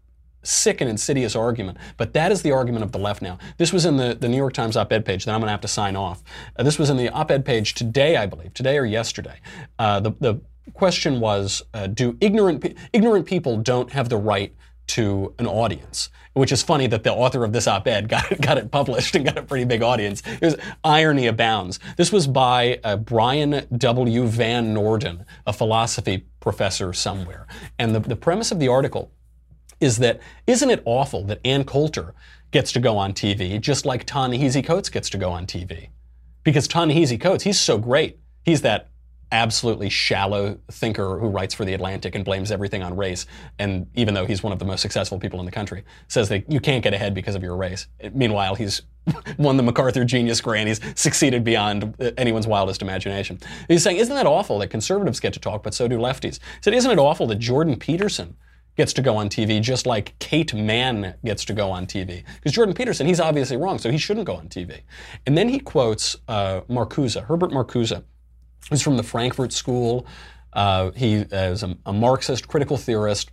sick 0.46 0.80
and 0.80 0.88
insidious 0.88 1.36
argument. 1.36 1.78
But 1.96 2.12
that 2.14 2.32
is 2.32 2.42
the 2.42 2.52
argument 2.52 2.84
of 2.84 2.92
the 2.92 2.98
left 2.98 3.22
now. 3.22 3.38
This 3.58 3.72
was 3.72 3.84
in 3.84 3.96
the, 3.96 4.14
the 4.14 4.28
New 4.28 4.36
York 4.36 4.52
Times 4.52 4.76
op 4.76 4.92
ed 4.92 5.04
page 5.04 5.24
that 5.24 5.32
I'm 5.32 5.40
going 5.40 5.48
to 5.48 5.52
have 5.52 5.60
to 5.62 5.68
sign 5.68 5.96
off. 5.96 6.22
Uh, 6.56 6.62
this 6.62 6.78
was 6.78 6.90
in 6.90 6.96
the 6.96 7.08
op 7.10 7.30
ed 7.30 7.44
page 7.44 7.74
today, 7.74 8.16
I 8.16 8.26
believe, 8.26 8.54
today 8.54 8.78
or 8.78 8.84
yesterday. 8.84 9.40
Uh, 9.78 10.00
the, 10.00 10.12
the 10.20 10.40
question 10.74 11.20
was 11.20 11.62
uh, 11.74 11.86
Do 11.86 12.16
ignorant, 12.20 12.76
ignorant 12.92 13.26
people 13.26 13.58
don't 13.58 13.92
have 13.92 14.08
the 14.08 14.16
right 14.16 14.54
to 14.88 15.34
an 15.38 15.46
audience? 15.46 16.10
Which 16.34 16.52
is 16.52 16.62
funny 16.62 16.86
that 16.88 17.02
the 17.02 17.12
author 17.12 17.44
of 17.44 17.52
this 17.52 17.66
op 17.66 17.86
ed 17.86 18.08
got 18.10 18.30
it, 18.30 18.40
got 18.40 18.58
it 18.58 18.70
published 18.70 19.16
and 19.16 19.24
got 19.24 19.38
a 19.38 19.42
pretty 19.42 19.64
big 19.64 19.82
audience. 19.82 20.22
It 20.26 20.42
was 20.42 20.56
irony 20.84 21.26
abounds. 21.26 21.80
This 21.96 22.12
was 22.12 22.26
by 22.26 22.78
uh, 22.84 22.96
Bryan 22.96 23.66
W. 23.76 24.26
Van 24.26 24.74
Norden, 24.74 25.24
a 25.46 25.52
philosophy 25.52 26.26
professor 26.40 26.92
somewhere. 26.92 27.46
And 27.78 27.94
the, 27.94 28.00
the 28.00 28.16
premise 28.16 28.52
of 28.52 28.60
the 28.60 28.68
article 28.68 29.10
is 29.80 29.98
that 29.98 30.20
isn't 30.46 30.70
it 30.70 30.82
awful 30.84 31.24
that 31.24 31.40
Ann 31.44 31.64
Coulter 31.64 32.14
gets 32.50 32.72
to 32.72 32.80
go 32.80 32.96
on 32.96 33.12
TV 33.12 33.60
just 33.60 33.84
like 33.84 34.04
Ta-Nehisi 34.04 34.64
Coates 34.64 34.88
gets 34.88 35.10
to 35.10 35.18
go 35.18 35.30
on 35.30 35.46
TV? 35.46 35.88
Because 36.44 36.68
Ta-Nehisi 36.68 37.20
Coates, 37.20 37.44
he's 37.44 37.60
so 37.60 37.78
great. 37.78 38.18
He's 38.44 38.62
that 38.62 38.88
absolutely 39.32 39.88
shallow 39.88 40.58
thinker 40.70 41.18
who 41.18 41.28
writes 41.28 41.52
for 41.54 41.64
The 41.64 41.74
Atlantic 41.74 42.14
and 42.14 42.24
blames 42.24 42.52
everything 42.52 42.82
on 42.82 42.96
race. 42.96 43.26
And 43.58 43.86
even 43.94 44.14
though 44.14 44.24
he's 44.24 44.42
one 44.42 44.52
of 44.52 44.58
the 44.58 44.64
most 44.64 44.80
successful 44.80 45.18
people 45.18 45.40
in 45.40 45.46
the 45.46 45.52
country, 45.52 45.84
says 46.08 46.28
that 46.28 46.50
you 46.50 46.60
can't 46.60 46.82
get 46.82 46.94
ahead 46.94 47.14
because 47.14 47.34
of 47.34 47.42
your 47.42 47.56
race. 47.56 47.88
Meanwhile, 48.12 48.54
he's 48.54 48.82
won 49.38 49.56
the 49.56 49.62
MacArthur 49.62 50.04
Genius 50.04 50.40
Grant. 50.40 50.68
He's 50.68 50.80
succeeded 50.94 51.44
beyond 51.44 51.94
anyone's 52.16 52.46
wildest 52.46 52.82
imagination. 52.82 53.38
He's 53.68 53.82
saying, 53.82 53.96
isn't 53.96 54.14
that 54.14 54.26
awful 54.26 54.58
that 54.60 54.68
conservatives 54.68 55.20
get 55.20 55.32
to 55.34 55.40
talk, 55.40 55.62
but 55.62 55.74
so 55.74 55.88
do 55.88 55.98
lefties? 55.98 56.34
He 56.34 56.62
said, 56.62 56.74
isn't 56.74 56.90
it 56.90 56.98
awful 56.98 57.26
that 57.28 57.36
Jordan 57.36 57.76
Peterson 57.76 58.36
gets 58.76 58.92
to 58.94 59.02
go 59.02 59.16
on 59.16 59.28
TV, 59.28 59.60
just 59.60 59.86
like 59.86 60.18
Kate 60.18 60.52
Manne 60.54 61.14
gets 61.24 61.44
to 61.46 61.52
go 61.52 61.70
on 61.70 61.86
TV. 61.86 62.24
Because 62.36 62.52
Jordan 62.52 62.74
Peterson, 62.74 63.06
he's 63.06 63.20
obviously 63.20 63.56
wrong, 63.56 63.78
so 63.78 63.90
he 63.90 63.98
shouldn't 63.98 64.26
go 64.26 64.36
on 64.36 64.48
TV. 64.48 64.80
And 65.26 65.36
then 65.36 65.48
he 65.48 65.58
quotes 65.58 66.16
uh, 66.28 66.60
Marcuse, 66.68 67.20
Herbert 67.22 67.50
Marcuse, 67.50 68.02
who's 68.70 68.82
from 68.82 68.96
the 68.96 69.02
Frankfurt 69.02 69.52
School. 69.52 70.06
Uh, 70.52 70.90
he 70.92 71.14
is 71.14 71.62
a, 71.62 71.76
a 71.86 71.92
Marxist, 71.92 72.48
critical 72.48 72.76
theorist. 72.76 73.30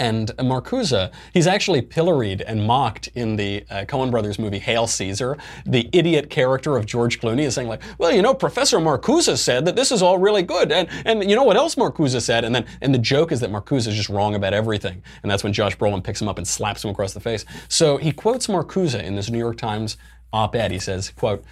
And 0.00 0.28
Marcuse, 0.38 1.12
he's 1.34 1.46
actually 1.46 1.82
pilloried 1.82 2.40
and 2.40 2.66
mocked 2.66 3.08
in 3.08 3.36
the 3.36 3.66
uh, 3.68 3.84
Coen 3.84 4.10
Brothers 4.10 4.38
movie 4.38 4.58
Hail 4.58 4.86
Caesar. 4.86 5.36
The 5.66 5.90
idiot 5.92 6.30
character 6.30 6.78
of 6.78 6.86
George 6.86 7.20
Clooney 7.20 7.42
is 7.42 7.54
saying 7.54 7.68
like, 7.68 7.82
well, 7.98 8.10
you 8.10 8.22
know, 8.22 8.32
Professor 8.32 8.78
Marcuse 8.78 9.36
said 9.36 9.66
that 9.66 9.76
this 9.76 9.92
is 9.92 10.00
all 10.00 10.16
really 10.16 10.42
good. 10.42 10.72
And, 10.72 10.88
and 11.04 11.28
you 11.28 11.36
know 11.36 11.44
what 11.44 11.58
else 11.58 11.74
Marcuse 11.74 12.18
said? 12.22 12.44
And 12.44 12.54
then, 12.54 12.64
and 12.80 12.94
the 12.94 12.98
joke 12.98 13.30
is 13.30 13.40
that 13.40 13.50
Marcuse 13.50 13.86
is 13.86 13.94
just 13.94 14.08
wrong 14.08 14.34
about 14.34 14.54
everything. 14.54 15.02
And 15.22 15.30
that's 15.30 15.44
when 15.44 15.52
Josh 15.52 15.76
Brolin 15.76 16.02
picks 16.02 16.22
him 16.22 16.28
up 16.28 16.38
and 16.38 16.48
slaps 16.48 16.82
him 16.82 16.90
across 16.90 17.12
the 17.12 17.20
face. 17.20 17.44
So 17.68 17.98
he 17.98 18.10
quotes 18.10 18.46
Marcuse 18.46 18.98
in 18.98 19.16
this 19.16 19.28
New 19.28 19.36
York 19.36 19.58
Times 19.58 19.98
op-ed. 20.32 20.70
He 20.70 20.78
says, 20.78 21.10
quote, 21.10 21.44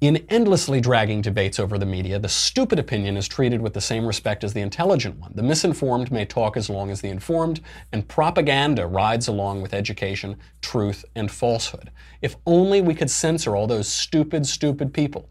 in 0.00 0.24
endlessly 0.28 0.80
dragging 0.80 1.20
debates 1.20 1.58
over 1.58 1.76
the 1.76 1.86
media, 1.86 2.18
the 2.18 2.28
stupid 2.28 2.78
opinion 2.78 3.16
is 3.16 3.26
treated 3.26 3.60
with 3.60 3.74
the 3.74 3.80
same 3.80 4.06
respect 4.06 4.44
as 4.44 4.52
the 4.52 4.60
intelligent 4.60 5.18
one. 5.18 5.32
The 5.34 5.42
misinformed 5.42 6.12
may 6.12 6.24
talk 6.24 6.56
as 6.56 6.70
long 6.70 6.90
as 6.90 7.00
the 7.00 7.08
informed, 7.08 7.60
and 7.92 8.06
propaganda 8.06 8.86
rides 8.86 9.26
along 9.26 9.60
with 9.60 9.74
education, 9.74 10.36
truth, 10.62 11.04
and 11.16 11.30
falsehood. 11.30 11.90
If 12.22 12.36
only 12.46 12.80
we 12.80 12.94
could 12.94 13.10
censor 13.10 13.56
all 13.56 13.66
those 13.66 13.88
stupid, 13.88 14.46
stupid 14.46 14.94
people. 14.94 15.28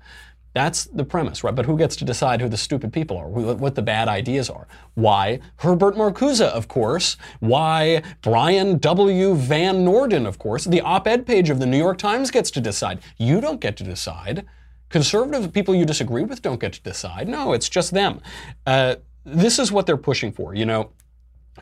That's 0.53 0.85
the 0.85 1.05
premise, 1.05 1.43
right? 1.43 1.53
But 1.53 1.67
who 1.67 1.77
gets 1.77 1.95
to 1.97 2.05
decide 2.05 2.41
who 2.41 2.49
the 2.49 2.57
stupid 2.57 2.91
people 2.91 3.15
are, 3.15 3.27
what 3.27 3.75
the 3.75 3.81
bad 3.83 4.07
ideas 4.07 4.49
are? 4.49 4.67
Why 4.95 5.39
Herbert 5.57 5.95
Marcuse, 5.95 6.41
of 6.41 6.67
course. 6.67 7.15
Why 7.39 8.01
Bryan 8.23 8.79
W. 8.79 9.35
Van 9.35 9.85
Norden, 9.85 10.25
of 10.25 10.39
course. 10.39 10.65
The 10.65 10.81
op 10.81 11.07
ed 11.07 11.27
page 11.27 11.51
of 11.51 11.59
the 11.59 11.67
New 11.67 11.77
York 11.77 11.99
Times 11.99 12.31
gets 12.31 12.49
to 12.51 12.59
decide. 12.59 12.99
You 13.17 13.39
don't 13.39 13.61
get 13.61 13.77
to 13.77 13.83
decide. 13.83 14.47
Conservative 14.89 15.51
people 15.51 15.75
you 15.75 15.85
disagree 15.85 16.23
with 16.23 16.41
don't 16.41 16.59
get 16.59 16.73
to 16.73 16.81
decide. 16.81 17.27
No, 17.27 17.53
it's 17.53 17.69
just 17.69 17.91
them. 17.91 18.21
Uh, 18.65 18.95
this 19.25 19.59
is 19.59 19.71
what 19.71 19.85
they're 19.85 19.97
pushing 19.97 20.31
for. 20.31 20.53
You 20.53 20.65
know, 20.65 20.91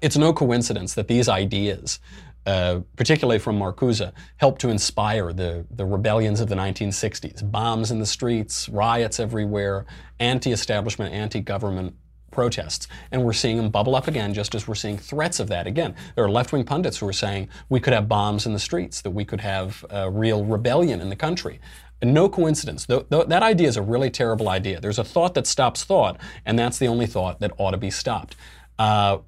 it's 0.01 0.17
no 0.17 0.33
coincidence 0.33 0.93
that 0.93 1.07
these 1.07 1.27
ideas, 1.27 1.99
uh, 2.45 2.81
particularly 2.95 3.39
from 3.39 3.57
Marcuse, 3.57 4.11
helped 4.37 4.61
to 4.61 4.69
inspire 4.69 5.33
the, 5.33 5.65
the 5.71 5.85
rebellions 5.85 6.39
of 6.39 6.49
the 6.49 6.55
1960s. 6.55 7.49
Bombs 7.49 7.89
in 7.89 7.99
the 7.99 8.05
streets, 8.05 8.69
riots 8.69 9.19
everywhere, 9.19 9.85
anti 10.19 10.51
establishment, 10.51 11.13
anti 11.13 11.39
government 11.39 11.95
protests. 12.35 12.87
And 13.11 13.23
we're 13.23 13.33
seeing 13.33 13.57
them 13.57 13.69
bubble 13.69 13.95
up 13.95 14.07
again, 14.07 14.33
just 14.33 14.53
as 14.53 14.67
we're 14.67 14.75
seeing 14.75 14.97
threats 14.97 15.39
of 15.39 15.47
that 15.47 15.65
again. 15.65 15.95
There 16.15 16.25
are 16.25 16.29
left 16.29 16.51
wing 16.51 16.65
pundits 16.65 16.97
who 16.97 17.07
are 17.07 17.13
saying 17.13 17.47
we 17.69 17.79
could 17.79 17.93
have 17.93 18.07
bombs 18.07 18.45
in 18.45 18.53
the 18.53 18.59
streets, 18.59 19.01
that 19.01 19.11
we 19.11 19.25
could 19.25 19.41
have 19.41 19.83
uh, 19.91 20.11
real 20.11 20.43
rebellion 20.43 21.01
in 21.01 21.09
the 21.09 21.15
country. 21.15 21.59
No 22.03 22.29
coincidence. 22.29 22.85
Th- 22.85 23.07
th- 23.09 23.27
that 23.27 23.43
idea 23.43 23.67
is 23.67 23.77
a 23.77 23.81
really 23.81 24.09
terrible 24.09 24.49
idea. 24.49 24.79
There's 24.79 24.99
a 24.99 25.03
thought 25.03 25.33
that 25.35 25.47
stops 25.47 25.83
thought, 25.83 26.19
and 26.45 26.57
that's 26.59 26.77
the 26.77 26.87
only 26.87 27.05
thought 27.07 27.39
that 27.39 27.51
ought 27.57 27.71
to 27.71 27.77
be 27.77 27.89
stopped. 27.89 28.35
Uh, 28.77 29.19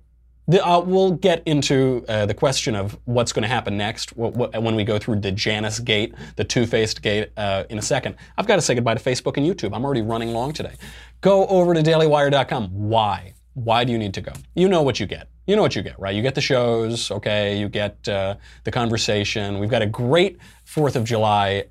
the, 0.49 0.65
uh, 0.65 0.79
we'll 0.79 1.11
get 1.11 1.43
into 1.45 2.05
uh, 2.07 2.25
the 2.25 2.33
question 2.33 2.73
of 2.73 2.97
what's 3.03 3.33
going 3.33 3.43
to 3.43 3.49
happen 3.49 3.75
next 3.77 4.15
when 4.15 4.75
we 4.75 4.85
go 4.85 4.97
through 4.97 5.19
the 5.19 5.31
Janus 5.31 5.79
Gate, 5.79 6.15
the 6.37 6.43
two-faced 6.45 7.01
gate, 7.01 7.31
uh, 7.35 7.65
in 7.69 7.77
a 7.77 7.81
second. 7.81 8.15
I've 8.37 8.47
got 8.47 8.55
to 8.55 8.61
say 8.61 8.73
goodbye 8.73 8.95
to 8.95 9.03
Facebook 9.03 9.35
and 9.35 9.45
YouTube. 9.45 9.75
I'm 9.75 9.83
already 9.83 10.01
running 10.01 10.29
long 10.29 10.53
today. 10.53 10.75
Go 11.19 11.47
over 11.47 11.73
to 11.73 11.81
dailywire.com. 11.81 12.69
Why? 12.71 13.33
Why 13.55 13.83
do 13.83 13.91
you 13.91 13.97
need 13.97 14.13
to 14.13 14.21
go? 14.21 14.31
You 14.55 14.69
know 14.69 14.83
what 14.83 14.99
you 14.99 15.05
get. 15.05 15.27
You 15.47 15.55
know 15.55 15.61
what 15.61 15.75
you 15.75 15.81
get, 15.81 15.99
right? 15.99 16.15
You 16.15 16.21
get 16.21 16.35
the 16.35 16.41
shows, 16.41 17.11
okay? 17.11 17.59
You 17.59 17.67
get 17.67 18.07
uh, 18.07 18.35
the 18.63 18.71
conversation. 18.71 19.59
We've 19.59 19.69
got 19.69 19.81
a 19.81 19.87
great 19.87 20.37
Fourth 20.63 20.95
of 20.95 21.03
July 21.03 21.65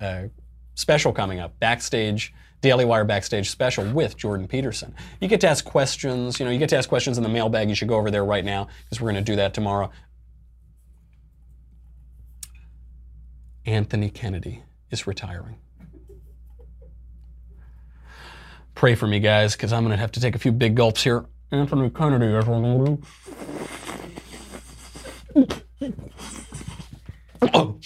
uh, 0.00 0.24
special 0.74 1.12
coming 1.12 1.40
up, 1.40 1.58
backstage. 1.58 2.32
Daily 2.60 2.86
Wire 2.86 3.04
Backstage 3.04 3.50
special 3.50 3.84
with 3.92 4.16
Jordan 4.16 4.48
Peterson. 4.48 4.94
You 5.20 5.28
get 5.28 5.42
to 5.42 5.48
ask 5.48 5.66
questions. 5.66 6.40
You 6.40 6.46
know, 6.46 6.50
you 6.50 6.58
get 6.58 6.70
to 6.70 6.78
ask 6.78 6.88
questions 6.88 7.18
in 7.18 7.22
the 7.22 7.28
mailbag. 7.28 7.68
You 7.68 7.74
should 7.74 7.88
go 7.88 7.96
over 7.96 8.10
there 8.10 8.24
right 8.24 8.42
now 8.42 8.68
because 8.84 9.02
we're 9.02 9.12
going 9.12 9.22
to 9.22 9.32
do 9.32 9.36
that 9.36 9.52
tomorrow. 9.52 9.90
Anthony 13.66 14.08
Kennedy 14.08 14.62
is 14.90 15.06
retiring. 15.06 15.58
Pray 18.74 18.94
for 18.94 19.06
me, 19.06 19.20
guys, 19.20 19.54
because 19.54 19.72
I'm 19.72 19.82
going 19.82 19.92
to 19.92 19.98
have 19.98 20.12
to 20.12 20.20
take 20.20 20.34
a 20.34 20.38
few 20.38 20.52
big 20.52 20.74
gulps 20.74 21.02
here. 21.02 21.24
Anthony 21.50 21.90
Kennedy 21.90 22.26
is 22.26 22.44
Oh. 27.52 27.78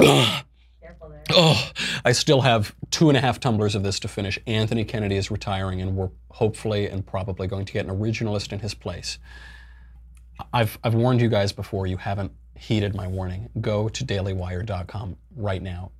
Oh. 0.00 0.40
Oh, 1.36 1.70
I 2.04 2.12
still 2.12 2.42
have 2.42 2.74
two 2.90 3.08
and 3.08 3.16
a 3.18 3.20
half 3.20 3.40
tumblers 3.40 3.74
of 3.74 3.82
this 3.82 3.98
to 4.00 4.08
finish. 4.08 4.38
Anthony 4.46 4.84
Kennedy 4.84 5.16
is 5.16 5.30
retiring, 5.30 5.80
and 5.80 5.96
we're 5.96 6.10
hopefully 6.30 6.88
and 6.88 7.04
probably 7.04 7.46
going 7.48 7.64
to 7.64 7.72
get 7.72 7.86
an 7.86 7.96
originalist 7.98 8.52
in 8.52 8.60
his 8.60 8.72
place. 8.74 9.18
I've, 10.52 10.78
I've 10.84 10.94
warned 10.94 11.20
you 11.20 11.28
guys 11.28 11.52
before. 11.52 11.86
You 11.86 11.96
haven't 11.96 12.32
heeded 12.56 12.94
my 12.94 13.08
warning. 13.08 13.48
Go 13.60 13.88
to 13.88 14.04
dailywire.com 14.04 15.16
right 15.36 15.62
now. 15.62 15.90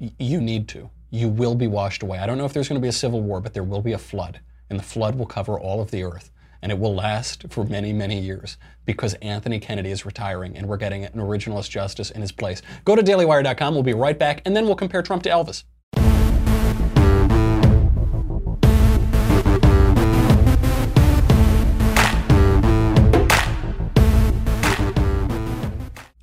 Y- 0.00 0.12
you 0.18 0.40
need 0.40 0.68
to. 0.68 0.90
You 1.10 1.28
will 1.28 1.54
be 1.54 1.68
washed 1.68 2.02
away. 2.02 2.18
I 2.18 2.26
don't 2.26 2.38
know 2.38 2.44
if 2.44 2.52
there's 2.52 2.68
going 2.68 2.80
to 2.80 2.84
be 2.84 2.88
a 2.88 2.92
civil 2.92 3.20
war, 3.20 3.40
but 3.40 3.54
there 3.54 3.62
will 3.62 3.82
be 3.82 3.92
a 3.92 3.98
flood, 3.98 4.40
and 4.68 4.78
the 4.78 4.84
flood 4.84 5.14
will 5.16 5.26
cover 5.26 5.60
all 5.60 5.80
of 5.80 5.92
the 5.92 6.02
earth. 6.02 6.31
And 6.62 6.70
it 6.70 6.78
will 6.78 6.94
last 6.94 7.44
for 7.50 7.64
many, 7.64 7.92
many 7.92 8.20
years 8.20 8.56
because 8.84 9.14
Anthony 9.14 9.58
Kennedy 9.58 9.90
is 9.90 10.06
retiring 10.06 10.56
and 10.56 10.68
we're 10.68 10.76
getting 10.76 11.04
an 11.04 11.14
originalist 11.14 11.70
justice 11.70 12.10
in 12.10 12.20
his 12.20 12.30
place. 12.32 12.62
Go 12.84 12.94
to 12.94 13.02
dailywire.com. 13.02 13.74
We'll 13.74 13.82
be 13.82 13.94
right 13.94 14.18
back, 14.18 14.42
and 14.44 14.54
then 14.54 14.66
we'll 14.66 14.76
compare 14.76 15.02
Trump 15.02 15.24
to 15.24 15.30
Elvis. 15.30 15.64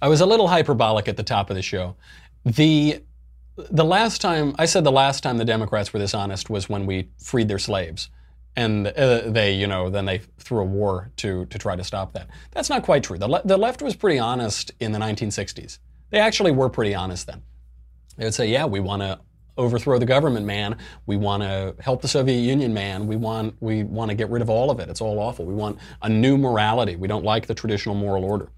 I 0.02 0.08
was 0.08 0.22
a 0.22 0.26
little 0.26 0.48
hyperbolic 0.48 1.08
at 1.10 1.18
the 1.18 1.24
top 1.24 1.50
of 1.50 1.56
the 1.56 1.62
show. 1.62 1.96
The 2.46 3.04
the 3.70 3.84
last 3.84 4.22
time 4.22 4.56
I 4.58 4.66
said 4.66 4.86
the 4.86 4.92
last 4.92 5.22
time 5.22 5.38
the 5.38 5.44
Democrats 5.46 5.92
were 5.92 6.00
this 6.00 6.14
honest 6.14 6.50
was 6.50 6.70
when 6.70 6.86
we 6.86 7.10
freed 7.22 7.50
their 7.50 7.60
slaves, 7.60 8.10
and 8.56 8.88
uh, 8.88 9.30
they, 9.30 9.54
you 9.54 9.68
know, 9.68 9.90
then 9.90 10.06
they 10.06 10.20
threw 10.38 10.60
a 10.60 10.66
war 10.66 11.12
to 11.18 11.46
to 11.46 11.58
try 11.58 11.76
to 11.76 11.84
stop 11.84 12.14
that. 12.14 12.28
That's 12.52 12.70
not 12.70 12.84
quite 12.84 13.04
true. 13.04 13.18
The 13.18 13.28
le- 13.28 13.42
the 13.46 13.58
left 13.58 13.82
was 13.82 13.96
pretty 13.96 14.20
honest 14.20 14.72
in 14.80 14.92
the 14.92 15.00
1960s. 15.00 15.80
They 16.10 16.20
actually 16.20 16.52
were 16.52 16.70
pretty 16.70 16.96
honest 16.96 17.28
then. 17.28 17.44
They 18.18 18.26
would 18.26 18.34
say, 18.34 18.48
"Yeah, 18.48 18.66
we 18.66 18.80
want 18.80 19.02
to 19.02 19.20
overthrow 19.58 20.00
the 20.00 20.06
government, 20.06 20.46
man. 20.46 20.78
We 21.06 21.18
want 21.18 21.44
to 21.44 21.76
help 21.80 22.02
the 22.02 22.08
Soviet 22.08 22.40
Union, 22.40 22.74
man. 22.74 23.08
We 23.08 23.16
want 23.16 23.56
we 23.60 23.84
want 23.84 24.10
to 24.10 24.16
get 24.16 24.30
rid 24.30 24.42
of 24.42 24.50
all 24.50 24.72
of 24.72 24.80
it. 24.80 24.90
It's 24.90 25.02
all 25.02 25.20
awful. 25.20 25.46
We 25.46 25.54
want 25.54 25.78
a 26.02 26.10
new 26.10 26.38
morality. 26.38 26.96
We 26.96 27.08
don't 27.08 27.24
like 27.24 27.48
the 27.48 27.56
traditional 27.56 27.96
moral 27.96 28.26
order." 28.26 28.50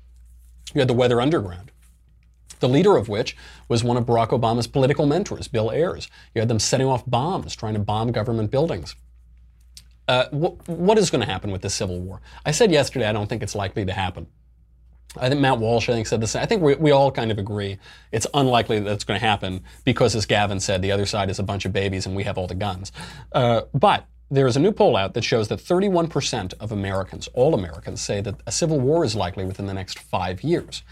You 0.74 0.80
had 0.80 0.88
the 0.88 0.94
Weather 0.94 1.20
Underground, 1.20 1.72
the 2.60 2.70
leader 2.70 2.96
of 2.96 3.10
which 3.10 3.36
was 3.68 3.84
one 3.84 3.98
of 3.98 4.06
Barack 4.06 4.30
Obama's 4.30 4.68
political 4.68 5.06
mentors, 5.06 5.50
Bill 5.50 5.70
Ayers. 5.70 6.08
You 6.34 6.40
had 6.40 6.48
them 6.48 6.60
setting 6.60 6.88
off 6.88 7.04
bombs, 7.06 7.56
trying 7.56 7.74
to 7.74 7.80
bomb 7.80 8.12
government 8.14 8.52
buildings. 8.52 8.96
Uh, 10.08 10.28
wh- 10.30 10.70
what 10.70 10.98
is 10.98 11.10
going 11.10 11.22
to 11.22 11.32
happen 11.32 11.52
with 11.52 11.62
this 11.62 11.74
civil 11.74 12.00
war? 12.00 12.22
I 12.46 12.52
said 12.52 12.72
yesterday 12.72 13.08
I 13.08 13.14
don't 13.14 13.28
think 13.28 13.44
it's 13.44 13.56
likely 13.56 13.86
to 13.86 13.94
happen. 13.94 14.28
I 15.18 15.28
think 15.28 15.42
Matt 15.42 15.60
Walsh, 15.60 15.90
I 15.90 15.94
think, 15.94 16.08
said 16.08 16.22
the 16.22 16.28
same. 16.28 16.42
I 16.42 16.46
think 16.46 16.62
we, 16.62 16.76
we 16.76 16.92
all 16.92 17.12
kind 17.12 17.32
of 17.32 17.38
agree 17.38 17.78
it's 18.12 18.28
unlikely 18.34 18.80
that 18.80 18.92
it's 18.92 19.04
going 19.04 19.20
to 19.20 19.26
happen 19.26 19.62
because, 19.84 20.16
as 20.16 20.26
Gavin 20.26 20.60
said, 20.60 20.82
the 20.82 20.92
other 20.92 21.06
side 21.06 21.30
is 21.30 21.38
a 21.38 21.44
bunch 21.44 21.66
of 21.66 21.74
babies 21.74 22.06
and 22.06 22.16
we 22.16 22.24
have 22.24 22.38
all 22.38 22.48
the 22.48 22.56
guns. 22.56 22.92
Uh, 23.34 23.64
but 23.74 24.06
there 24.30 24.48
is 24.48 24.56
a 24.56 24.60
new 24.62 24.72
poll 24.72 24.96
out 24.96 25.14
that 25.14 25.26
shows 25.26 25.50
that 25.50 25.60
31% 25.60 26.54
of 26.62 26.72
Americans, 26.72 27.28
all 27.34 27.54
Americans, 27.54 28.00
say 28.00 28.22
that 28.22 28.36
a 28.48 28.52
civil 28.52 28.80
war 28.80 29.04
is 29.04 29.14
likely 29.14 29.44
within 29.44 29.66
the 29.66 29.74
next 29.74 30.00
five 30.00 30.42
years. 30.42 30.84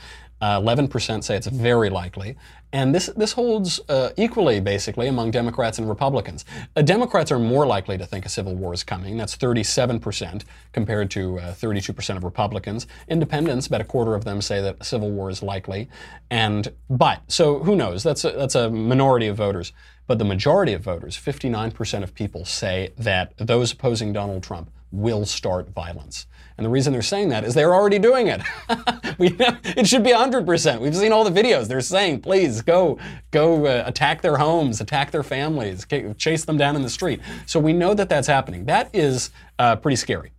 Uh, 0.41 0.59
11% 0.59 1.23
say 1.23 1.35
it's 1.35 1.47
very 1.47 1.89
likely. 1.89 2.37
And 2.71 2.93
this, 2.93 3.07
this 3.15 3.33
holds 3.33 3.79
uh, 3.89 4.11
equally, 4.15 4.59
basically, 4.59 5.07
among 5.07 5.31
Democrats 5.31 5.79
and 5.79 5.89
Republicans. 5.89 6.45
Uh, 6.75 6.81
Democrats 6.81 7.31
are 7.31 7.39
more 7.39 7.65
likely 7.65 7.97
to 7.97 8.05
think 8.05 8.25
a 8.25 8.29
civil 8.29 8.55
war 8.55 8.73
is 8.73 8.83
coming. 8.83 9.17
That's 9.17 9.35
37% 9.35 10.43
compared 10.71 11.09
to 11.11 11.39
uh, 11.39 11.53
32% 11.55 12.15
of 12.15 12.23
Republicans. 12.23 12.85
Independents, 13.07 13.67
about 13.67 13.81
a 13.81 13.85
quarter 13.85 14.13
of 14.13 14.23
them 14.23 14.41
say 14.41 14.61
that 14.61 14.77
a 14.79 14.83
civil 14.83 15.09
war 15.09 15.29
is 15.29 15.41
likely. 15.41 15.89
And, 16.29 16.71
but, 16.89 17.21
so 17.27 17.59
who 17.59 17.75
knows? 17.75 18.03
That's 18.03 18.23
a, 18.23 18.31
that's 18.31 18.55
a 18.55 18.69
minority 18.69 19.27
of 19.27 19.37
voters. 19.37 19.73
But 20.05 20.19
the 20.19 20.25
majority 20.25 20.73
of 20.73 20.81
voters, 20.81 21.17
59% 21.17 22.03
of 22.03 22.13
people, 22.13 22.45
say 22.45 22.93
that 22.97 23.33
those 23.37 23.71
opposing 23.71 24.13
Donald 24.13 24.43
Trump 24.43 24.71
will 24.91 25.25
start 25.25 25.69
violence. 25.69 26.27
And 26.60 26.66
the 26.66 26.70
reason 26.70 26.91
they're 26.91 27.01
saying 27.01 27.30
that 27.30 27.45
is 27.45 27.53
they're 27.53 27.74
already 27.74 27.99
doing 27.99 28.28
it. 28.28 28.41
we 29.18 29.34
it 29.64 29.88
should 29.88 30.03
be 30.03 30.12
100%. 30.12 30.82
We've 30.82 30.93
seen 30.93 31.14
all 31.14 31.24
the 31.24 31.32
videos. 31.32 31.70
They're 31.70 31.80
saying, 31.80 32.20
please 32.20 32.62
go, 32.62 32.99
go 33.32 33.66
uh, 33.66 33.84
attack 33.86 34.22
their 34.22 34.36
homes, 34.36 34.82
attack 34.82 35.12
their 35.12 35.24
families, 35.24 35.88
chase 36.18 36.43
them 36.43 36.57
down 36.57 36.76
in 36.76 36.82
the 36.82 36.89
street. 36.89 37.22
So 37.45 37.62
we 37.62 37.72
know 37.72 37.93
that 37.93 38.10
that's 38.10 38.28
happening. 38.28 38.66
That 38.66 38.93
is 38.93 39.30
uh, 39.57 39.78
pretty 39.78 39.95
scary 39.95 40.34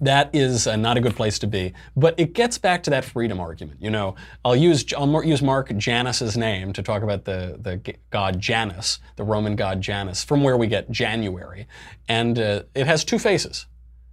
that 0.00 0.30
is 0.34 0.66
uh, 0.66 0.76
not 0.76 0.96
a 0.96 1.00
good 1.00 1.14
place 1.14 1.38
to 1.38 1.46
be. 1.46 1.72
But 1.96 2.18
it 2.18 2.32
gets 2.32 2.58
back 2.58 2.82
to 2.84 2.90
that 2.90 3.04
freedom 3.04 3.40
argument. 3.40 3.80
You 3.82 3.90
know, 3.90 4.14
I'll 4.44 4.56
use 4.56 4.84
I'll 4.96 5.24
use 5.24 5.42
Mark 5.42 5.70
Janus's 5.76 6.36
name 6.36 6.72
to 6.72 6.82
talk 6.82 7.02
about 7.02 7.24
the 7.24 7.58
the 7.60 7.94
god 8.10 8.40
Janus, 8.40 8.98
the 9.16 9.24
Roman 9.24 9.56
god 9.56 9.80
Janus, 9.80 10.24
from 10.24 10.42
where 10.42 10.56
we 10.56 10.66
get 10.66 10.90
January, 10.90 11.66
and 12.08 12.38
uh, 12.38 12.62
it 12.74 12.86
has 12.86 13.04
two 13.04 13.18
faces. 13.18 13.66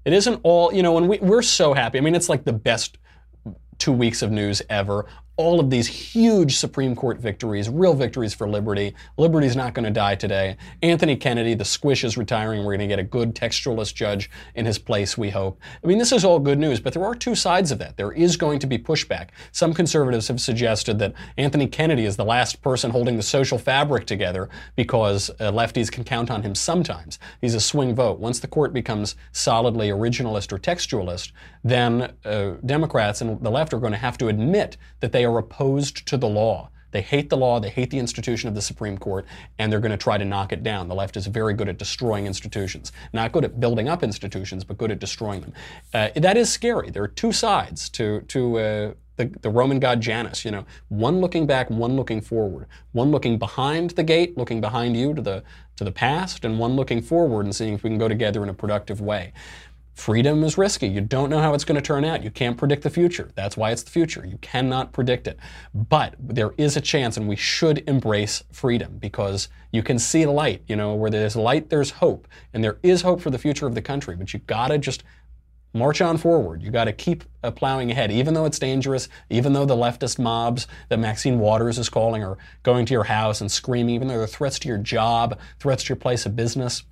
It 0.06 0.14
isn't 0.14 0.40
all 0.44 0.74
you 0.74 0.84
know. 0.84 0.94
When 0.94 1.08
we 1.08 1.20
we're 1.20 1.42
so 1.42 1.74
happy. 1.74 1.98
I 1.98 2.02
mean, 2.02 2.16
it's 2.16 2.30
like 2.30 2.44
the 2.44 2.54
best 2.54 2.98
two 3.78 3.92
weeks 3.92 4.22
of 4.22 4.32
news 4.32 4.62
ever 4.70 5.08
all 5.38 5.60
of 5.60 5.70
these 5.70 5.88
huge 5.88 6.58
Supreme 6.58 6.96
Court 6.96 7.20
victories, 7.20 7.70
real 7.70 7.94
victories 7.94 8.34
for 8.34 8.48
liberty. 8.48 8.94
Liberty's 9.18 9.56
not 9.56 9.74
going 9.74 9.86
to 9.86 9.92
die 9.92 10.16
today. 10.16 10.58
Anthony 10.84 11.16
Kennedy, 11.16 11.54
the 11.54 11.66
squish 11.66 12.04
is 12.04 12.18
retiring. 12.18 12.60
We're 12.60 12.78
going 12.78 12.82
to 12.82 12.88
get 12.88 13.00
a 13.00 13.04
good 13.04 13.34
textualist 13.34 13.96
judge 13.96 14.30
in 14.56 14.66
his 14.66 14.78
place, 14.78 15.18
we 15.18 15.30
hope. 15.30 15.60
I 15.84 15.88
mean, 15.88 15.98
this 15.98 16.12
is 16.12 16.24
all 16.24 16.38
good 16.38 16.60
news, 16.60 16.80
but 16.80 16.94
there 16.94 17.04
are 17.04 17.16
two 17.16 17.34
sides 17.34 17.72
of 17.72 17.80
that. 17.80 17.98
There 17.98 18.12
is 18.12 18.38
going 18.38 18.60
to 18.60 18.68
be 18.68 18.78
pushback. 18.78 19.30
Some 19.52 19.74
conservatives 19.74 20.28
have 20.28 20.40
suggested 20.40 21.00
that 21.00 21.14
Anthony 21.38 21.68
Kennedy 21.68 22.06
is 22.06 22.18
the 22.18 22.26
last 22.26 22.62
person 22.62 22.92
holding 22.92 23.18
the 23.18 23.24
social 23.24 23.58
fabric 23.58 24.06
together 24.06 24.48
because 24.76 25.32
uh, 25.40 25.52
lefties 25.52 25.92
can 25.92 26.04
count 26.04 26.30
on 26.30 26.44
him 26.44 26.54
sometimes. 26.54 27.18
He's 27.40 27.56
a 27.56 27.60
swing 27.60 27.96
vote. 27.96 28.20
Once 28.20 28.40
the 28.40 28.48
court 28.48 28.74
becomes 28.74 29.16
solidly 29.32 29.90
originalist 29.90 30.52
or 30.52 30.60
textualist, 30.60 31.32
then 31.64 32.14
uh, 32.26 32.52
Democrats 32.66 33.22
and 33.22 33.42
the 33.42 33.50
left 33.50 33.74
are 33.74 33.80
going 33.80 33.94
to 33.94 33.98
have 33.98 34.18
to 34.20 34.28
admit 34.28 34.78
that 35.00 35.12
they 35.12 35.26
are 35.26 35.31
opposed 35.40 36.06
to 36.08 36.18
the 36.18 36.28
law. 36.28 36.70
They 36.92 37.02
hate 37.02 37.30
the 37.30 37.38
law, 37.38 37.60
they 37.60 37.70
hate 37.70 37.90
the 37.90 38.00
institution 38.00 38.50
of 38.50 38.56
the 38.56 38.62
Supreme 38.62 38.98
Court, 38.98 39.26
and 39.58 39.72
they're 39.72 39.80
going 39.80 39.92
to 39.92 39.98
try 39.98 40.18
to 40.18 40.26
knock 40.26 40.52
it 40.52 40.62
down. 40.62 40.88
The 40.88 40.96
left 40.96 41.18
is 41.18 41.26
very 41.26 41.54
good 41.54 41.70
at 41.70 41.78
destroying 41.78 42.28
institutions. 42.28 42.92
Not 43.14 43.32
good 43.32 43.46
at 43.46 43.60
building 43.60 43.88
up 43.88 44.04
institutions, 44.04 44.64
but 44.64 44.78
good 44.78 44.92
at 44.92 45.00
destroying 45.00 45.42
them. 45.42 45.54
Uh, 45.94 46.10
that 46.16 46.38
is 46.38 46.52
scary. 46.52 46.90
There 46.90 47.04
are 47.04 47.08
two 47.08 47.32
sides 47.32 47.90
to, 47.92 48.22
to 48.22 48.58
uh, 48.58 48.94
the, 49.16 49.26
the, 49.42 49.50
Roman 49.50 49.80
god 49.80 50.02
Janus, 50.02 50.44
you 50.44 50.52
know, 50.52 50.66
one 50.90 51.22
looking 51.22 51.46
back, 51.46 51.70
one 51.70 51.96
looking 51.96 52.22
forward, 52.22 52.68
one 52.92 53.12
looking 53.12 53.38
behind 53.38 53.92
the 53.92 54.04
gate, 54.04 54.38
looking 54.38 54.60
behind 54.62 54.98
you 54.98 55.14
to 55.14 55.22
the, 55.22 55.44
to 55.78 55.84
the 55.84 55.92
past, 55.92 56.44
and 56.44 56.60
one 56.60 56.76
looking 56.76 57.02
forward 57.02 57.46
and 57.46 57.56
seeing 57.56 57.74
if 57.74 57.84
we 57.84 57.90
can 57.90 58.00
go 58.00 58.08
together 58.08 58.44
in 58.44 58.50
a 58.50 58.54
productive 58.54 59.00
way. 59.00 59.32
Freedom 59.94 60.44
is 60.44 60.58
risky. 60.58 60.88
You 60.88 61.02
don't 61.02 61.30
know 61.30 61.40
how 61.40 61.54
it's 61.54 61.66
going 61.66 61.76
to 61.76 61.82
turn 61.82 62.06
out. 62.06 62.24
You 62.24 62.32
can't 62.32 62.58
predict 62.58 62.84
the 62.84 62.90
future. 62.90 63.30
That's 63.36 63.58
why 63.58 63.72
it's 63.72 63.84
the 63.84 63.92
future. 63.92 64.26
You 64.26 64.38
cannot 64.38 64.94
predict 64.94 65.28
it. 65.28 65.38
But 65.74 66.16
there 66.18 66.54
is 66.58 66.78
a 66.78 66.82
chance, 66.82 67.18
and 67.18 67.28
we 67.28 67.36
should 67.36 67.88
embrace 67.88 68.44
freedom 68.52 68.98
because 68.98 69.50
you 69.72 69.84
can 69.84 70.00
see 70.00 70.26
light. 70.26 70.64
You 70.68 70.76
know, 70.76 70.96
where 70.96 71.12
there's 71.12 71.36
light, 71.36 71.70
there's 71.70 71.92
hope. 71.92 72.28
And 72.54 72.64
there 72.64 72.80
is 72.84 73.02
hope 73.02 73.22
for 73.22 73.30
the 73.30 73.38
future 73.38 73.68
of 73.68 73.76
the 73.76 73.82
country. 73.82 74.16
But 74.16 74.34
you 74.34 74.40
got 74.40 74.70
to 74.70 74.78
just 74.78 75.04
march 75.74 76.02
on 76.02 76.18
forward. 76.18 76.62
You 76.62 76.72
got 76.72 76.86
to 76.86 76.94
keep 76.94 77.24
uh, 77.44 77.52
plowing 77.52 77.92
ahead, 77.92 78.12
even 78.12 78.34
though 78.34 78.46
it's 78.46 78.60
dangerous, 78.60 79.08
even 79.30 79.54
though 79.54 79.66
the 79.66 79.76
leftist 79.76 80.20
mobs 80.20 80.68
that 80.90 81.00
Maxine 81.00 81.40
Waters 81.40 81.78
is 81.78 81.90
calling 81.90 82.24
are 82.24 82.38
going 82.64 82.86
to 82.86 82.94
your 82.94 83.06
house 83.06 83.42
and 83.42 83.52
screaming, 83.52 83.96
even 83.96 84.08
though 84.08 84.18
they're 84.18 84.28
threats 84.28 84.60
to 84.60 84.68
your 84.68 84.78
job, 84.78 85.40
threats 85.60 85.84
to 85.84 85.90
your 85.90 85.98
place 85.98 86.26
of 86.26 86.36
business, 86.36 86.84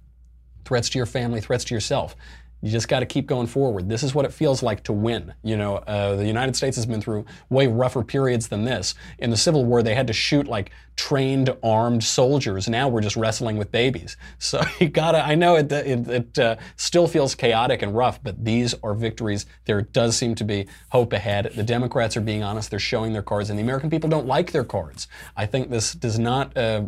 threats 0.66 0.90
to 0.90 1.00
your 1.00 1.06
family, 1.06 1.42
threats 1.42 1.64
to 1.66 1.74
yourself. 1.74 2.16
You 2.62 2.70
just 2.70 2.90
got 2.90 3.00
to 3.00 3.06
keep 3.06 3.26
going 3.26 3.48
forward. 3.48 3.88
This 3.88 4.04
is 4.04 4.14
what 4.14 4.26
it 4.26 4.34
feels 4.34 4.62
like 4.62 4.84
to 4.84 4.94
win. 4.94 5.34
You 5.44 5.56
know, 5.56 5.78
uh, 5.78 6.16
the 6.16 6.26
United 6.26 6.56
States 6.56 6.76
has 6.76 6.86
been 6.86 7.02
through 7.02 7.26
way 7.50 7.68
rougher 7.68 8.04
periods 8.04 8.50
than 8.50 8.66
this. 8.66 8.96
In 9.18 9.30
the 9.30 9.38
Civil 9.38 9.64
War, 9.64 9.82
they 9.82 9.96
had 9.96 10.08
to 10.08 10.14
shoot 10.14 10.46
like 10.46 10.72
trained 10.98 11.56
armed 11.64 12.04
soldiers. 12.04 12.68
Now 12.68 12.90
we're 12.90 13.02
just 13.02 13.16
wrestling 13.16 13.58
with 13.58 13.72
babies. 13.72 14.18
So 14.40 14.62
you 14.80 14.90
gotta. 14.90 15.24
I 15.24 15.36
know 15.36 15.58
it. 15.58 15.72
It, 15.72 16.08
it 16.08 16.40
uh, 16.40 16.56
still 16.76 17.08
feels 17.08 17.36
chaotic 17.36 17.82
and 17.84 17.96
rough, 17.96 18.24
but 18.24 18.44
these 18.44 18.74
are 18.82 18.96
victories. 18.96 19.46
There 19.66 19.82
does 19.82 20.16
seem 20.16 20.34
to 20.36 20.44
be 20.44 20.66
hope 20.92 21.14
ahead. 21.14 21.52
The 21.56 21.62
Democrats 21.62 22.18
are 22.18 22.22
being 22.22 22.42
honest. 22.42 22.72
They're 22.72 22.80
showing 22.80 23.14
their 23.14 23.22
cards, 23.22 23.50
and 23.50 23.60
the 23.60 23.64
American 23.64 23.90
people 23.90 24.10
don't 24.10 24.26
like 24.26 24.52
their 24.52 24.64
cards. 24.64 25.08
I 25.36 25.46
think 25.46 25.70
this 25.70 25.94
does 25.94 26.18
not. 26.18 26.58
Uh, 26.58 26.86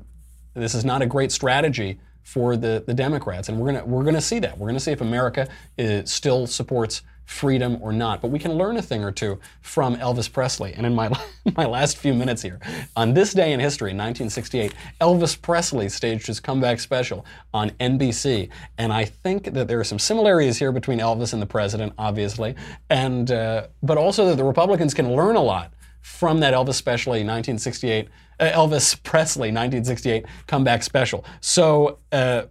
this 0.56 0.74
is 0.74 0.84
not 0.84 1.02
a 1.02 1.06
great 1.06 1.32
strategy 1.32 2.00
for 2.24 2.56
the, 2.56 2.84
the 2.86 2.94
Democrats. 2.94 3.50
And 3.50 3.60
we're 3.60 3.72
going 3.72 3.90
we're 3.90 4.04
gonna 4.04 4.22
see 4.22 4.40
that. 4.40 4.58
We're 4.58 4.68
going 4.68 4.76
to 4.76 4.80
see 4.80 4.92
if 4.92 5.02
America 5.02 5.48
is, 5.78 6.12
still 6.12 6.48
supports 6.48 7.02
freedom 7.26 7.78
or 7.82 7.94
not. 7.94 8.22
But 8.22 8.30
we 8.30 8.40
can 8.40 8.54
learn 8.54 8.78
a 8.78 8.82
thing 8.82 9.04
or 9.04 9.12
two 9.12 9.40
from 9.62 9.96
Elvis 9.96 10.32
Presley. 10.32 10.74
And 10.74 10.86
in 10.86 10.94
my, 10.94 11.10
my 11.56 11.66
last 11.66 11.98
few 11.98 12.14
minutes 12.14 12.42
here, 12.42 12.60
on 12.96 13.14
this 13.14 13.34
day 13.34 13.54
in 13.54 13.60
history, 13.60 13.92
in 13.92 13.98
1968, 13.98 14.74
Elvis 15.00 15.42
Presley 15.42 15.88
staged 15.88 16.28
his 16.28 16.40
comeback 16.40 16.80
special 16.80 17.26
on 17.54 17.70
NBC. 17.72 18.50
And 18.78 18.92
I 18.92 19.06
think 19.06 19.54
that 19.54 19.68
there 19.68 19.80
are 19.80 19.86
some 19.86 20.00
similarities 20.00 20.58
here 20.58 20.72
between 20.72 21.00
Elvis 21.00 21.34
and 21.34 21.42
the 21.42 21.48
president, 21.48 21.94
obviously, 21.98 22.56
and, 22.90 23.32
uh, 23.32 23.68
but 23.82 23.98
also 23.98 24.26
that 24.26 24.36
the 24.36 24.44
Republicans 24.44 24.94
can 24.94 25.16
learn 25.16 25.36
a 25.36 25.42
lot 25.44 25.74
from 26.02 26.40
that 26.40 26.54
Elvis 26.54 26.76
special, 26.76 27.12
1968, 27.12 28.08
uh, 28.40 28.44
Elvis 28.46 29.02
Presley 29.04 29.50
1968 29.50 30.26
comeback 30.48 30.84
special. 30.84 31.26
So. 31.40 32.00
Uh, 32.12 32.44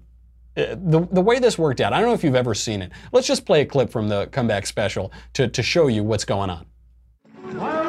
the, 0.57 1.07
the 1.13 1.23
way 1.23 1.39
this 1.39 1.57
worked 1.57 1.81
out, 1.81 1.93
I 1.93 2.01
don't 2.01 2.09
know 2.09 2.15
if 2.15 2.25
you've 2.25 2.35
ever 2.35 2.55
seen 2.55 2.83
it. 2.83 2.91
Let's 3.13 3.27
just 3.27 3.47
play 3.47 3.63
a 3.63 3.65
clip 3.65 3.89
from 3.89 4.09
the 4.09 4.27
comeback 4.27 4.67
special 4.67 5.13
to, 5.35 5.49
to 5.49 5.63
show 5.63 5.87
you 5.87 6.03
what's 6.03 6.25
going 6.25 6.51
on. 6.51 7.80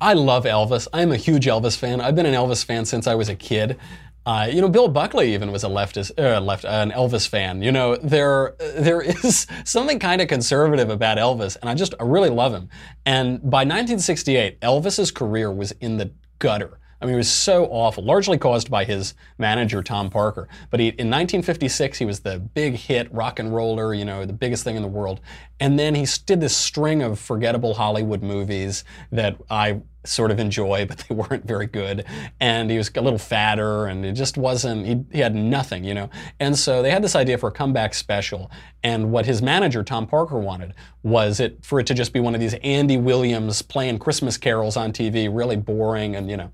I 0.00 0.12
love 0.12 0.44
Elvis. 0.44 0.86
I'm 0.92 1.10
a 1.10 1.16
huge 1.16 1.46
Elvis 1.46 1.76
fan. 1.76 2.00
I've 2.00 2.14
been 2.14 2.26
an 2.26 2.34
Elvis 2.34 2.64
fan 2.64 2.84
since 2.84 3.06
I 3.06 3.14
was 3.14 3.28
a 3.28 3.34
kid. 3.34 3.78
Uh, 4.24 4.46
you 4.50 4.60
know, 4.60 4.68
Bill 4.68 4.88
Buckley 4.88 5.32
even 5.32 5.50
was 5.50 5.64
a 5.64 5.68
leftist, 5.68 6.12
uh, 6.18 6.38
left, 6.40 6.64
uh, 6.64 6.68
an 6.68 6.90
Elvis 6.90 7.26
fan. 7.26 7.62
You 7.62 7.72
know, 7.72 7.96
there 7.96 8.54
there 8.76 9.00
is 9.00 9.46
something 9.64 9.98
kind 9.98 10.20
of 10.20 10.28
conservative 10.28 10.90
about 10.90 11.18
Elvis, 11.18 11.56
and 11.60 11.68
I 11.68 11.74
just 11.74 11.94
I 11.98 12.04
really 12.04 12.30
love 12.30 12.52
him. 12.52 12.68
And 13.06 13.40
by 13.40 13.60
1968, 13.60 14.60
Elvis's 14.60 15.10
career 15.10 15.50
was 15.50 15.72
in 15.80 15.96
the 15.96 16.12
gutter. 16.38 16.78
I 17.00 17.06
mean, 17.06 17.14
it 17.14 17.18
was 17.18 17.30
so 17.30 17.66
awful, 17.66 18.02
largely 18.04 18.38
caused 18.38 18.70
by 18.70 18.84
his 18.84 19.14
manager, 19.38 19.82
Tom 19.82 20.10
Parker. 20.10 20.48
But 20.70 20.80
he, 20.80 20.86
in 20.86 21.08
1956, 21.10 21.98
he 21.98 22.04
was 22.04 22.20
the 22.20 22.40
big 22.40 22.74
hit 22.74 23.12
rock 23.12 23.38
and 23.38 23.54
roller, 23.54 23.94
you 23.94 24.04
know, 24.04 24.24
the 24.24 24.32
biggest 24.32 24.64
thing 24.64 24.74
in 24.74 24.82
the 24.82 24.88
world. 24.88 25.20
And 25.60 25.78
then 25.78 25.94
he 25.94 26.06
did 26.26 26.40
this 26.40 26.56
string 26.56 27.02
of 27.02 27.20
forgettable 27.20 27.74
Hollywood 27.74 28.22
movies 28.22 28.84
that 29.12 29.36
I 29.48 29.80
sort 30.04 30.30
of 30.32 30.40
enjoy, 30.40 30.86
but 30.88 30.98
they 31.08 31.14
weren't 31.14 31.46
very 31.46 31.66
good. 31.66 32.04
And 32.40 32.68
he 32.68 32.76
was 32.76 32.90
a 32.96 33.00
little 33.00 33.18
fatter, 33.18 33.86
and 33.86 34.04
it 34.04 34.12
just 34.12 34.36
wasn't, 34.36 34.86
he, 34.86 35.04
he 35.12 35.20
had 35.20 35.36
nothing, 35.36 35.84
you 35.84 35.94
know. 35.94 36.10
And 36.40 36.58
so 36.58 36.82
they 36.82 36.90
had 36.90 37.04
this 37.04 37.14
idea 37.14 37.38
for 37.38 37.48
a 37.48 37.52
comeback 37.52 37.94
special. 37.94 38.50
And 38.82 39.12
what 39.12 39.26
his 39.26 39.40
manager, 39.40 39.84
Tom 39.84 40.06
Parker, 40.06 40.38
wanted 40.38 40.74
was 41.04 41.38
it 41.38 41.64
for 41.64 41.78
it 41.78 41.86
to 41.86 41.94
just 41.94 42.12
be 42.12 42.18
one 42.18 42.34
of 42.34 42.40
these 42.40 42.54
Andy 42.54 42.96
Williams 42.96 43.62
playing 43.62 44.00
Christmas 44.00 44.36
carols 44.36 44.76
on 44.76 44.92
TV, 44.92 45.28
really 45.32 45.56
boring 45.56 46.16
and, 46.16 46.28
you 46.28 46.36
know. 46.36 46.50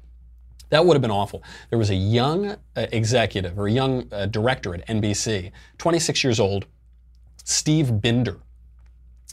That 0.75 0.85
would 0.87 0.95
have 0.95 1.03
been 1.03 1.12
awful. 1.12 1.41
There 1.70 1.79
was 1.79 1.91
a 1.91 1.95
young 1.95 2.49
uh, 2.49 2.57
executive 2.75 3.57
or 3.57 3.68
a 3.68 3.70
young 3.70 4.09
uh, 4.11 4.27
director 4.27 4.75
at 4.75 4.85
NBC, 4.89 5.53
26 5.79 6.25
years 6.25 6.41
old, 6.41 6.66
Steve 7.45 8.01
Binder. 8.01 8.41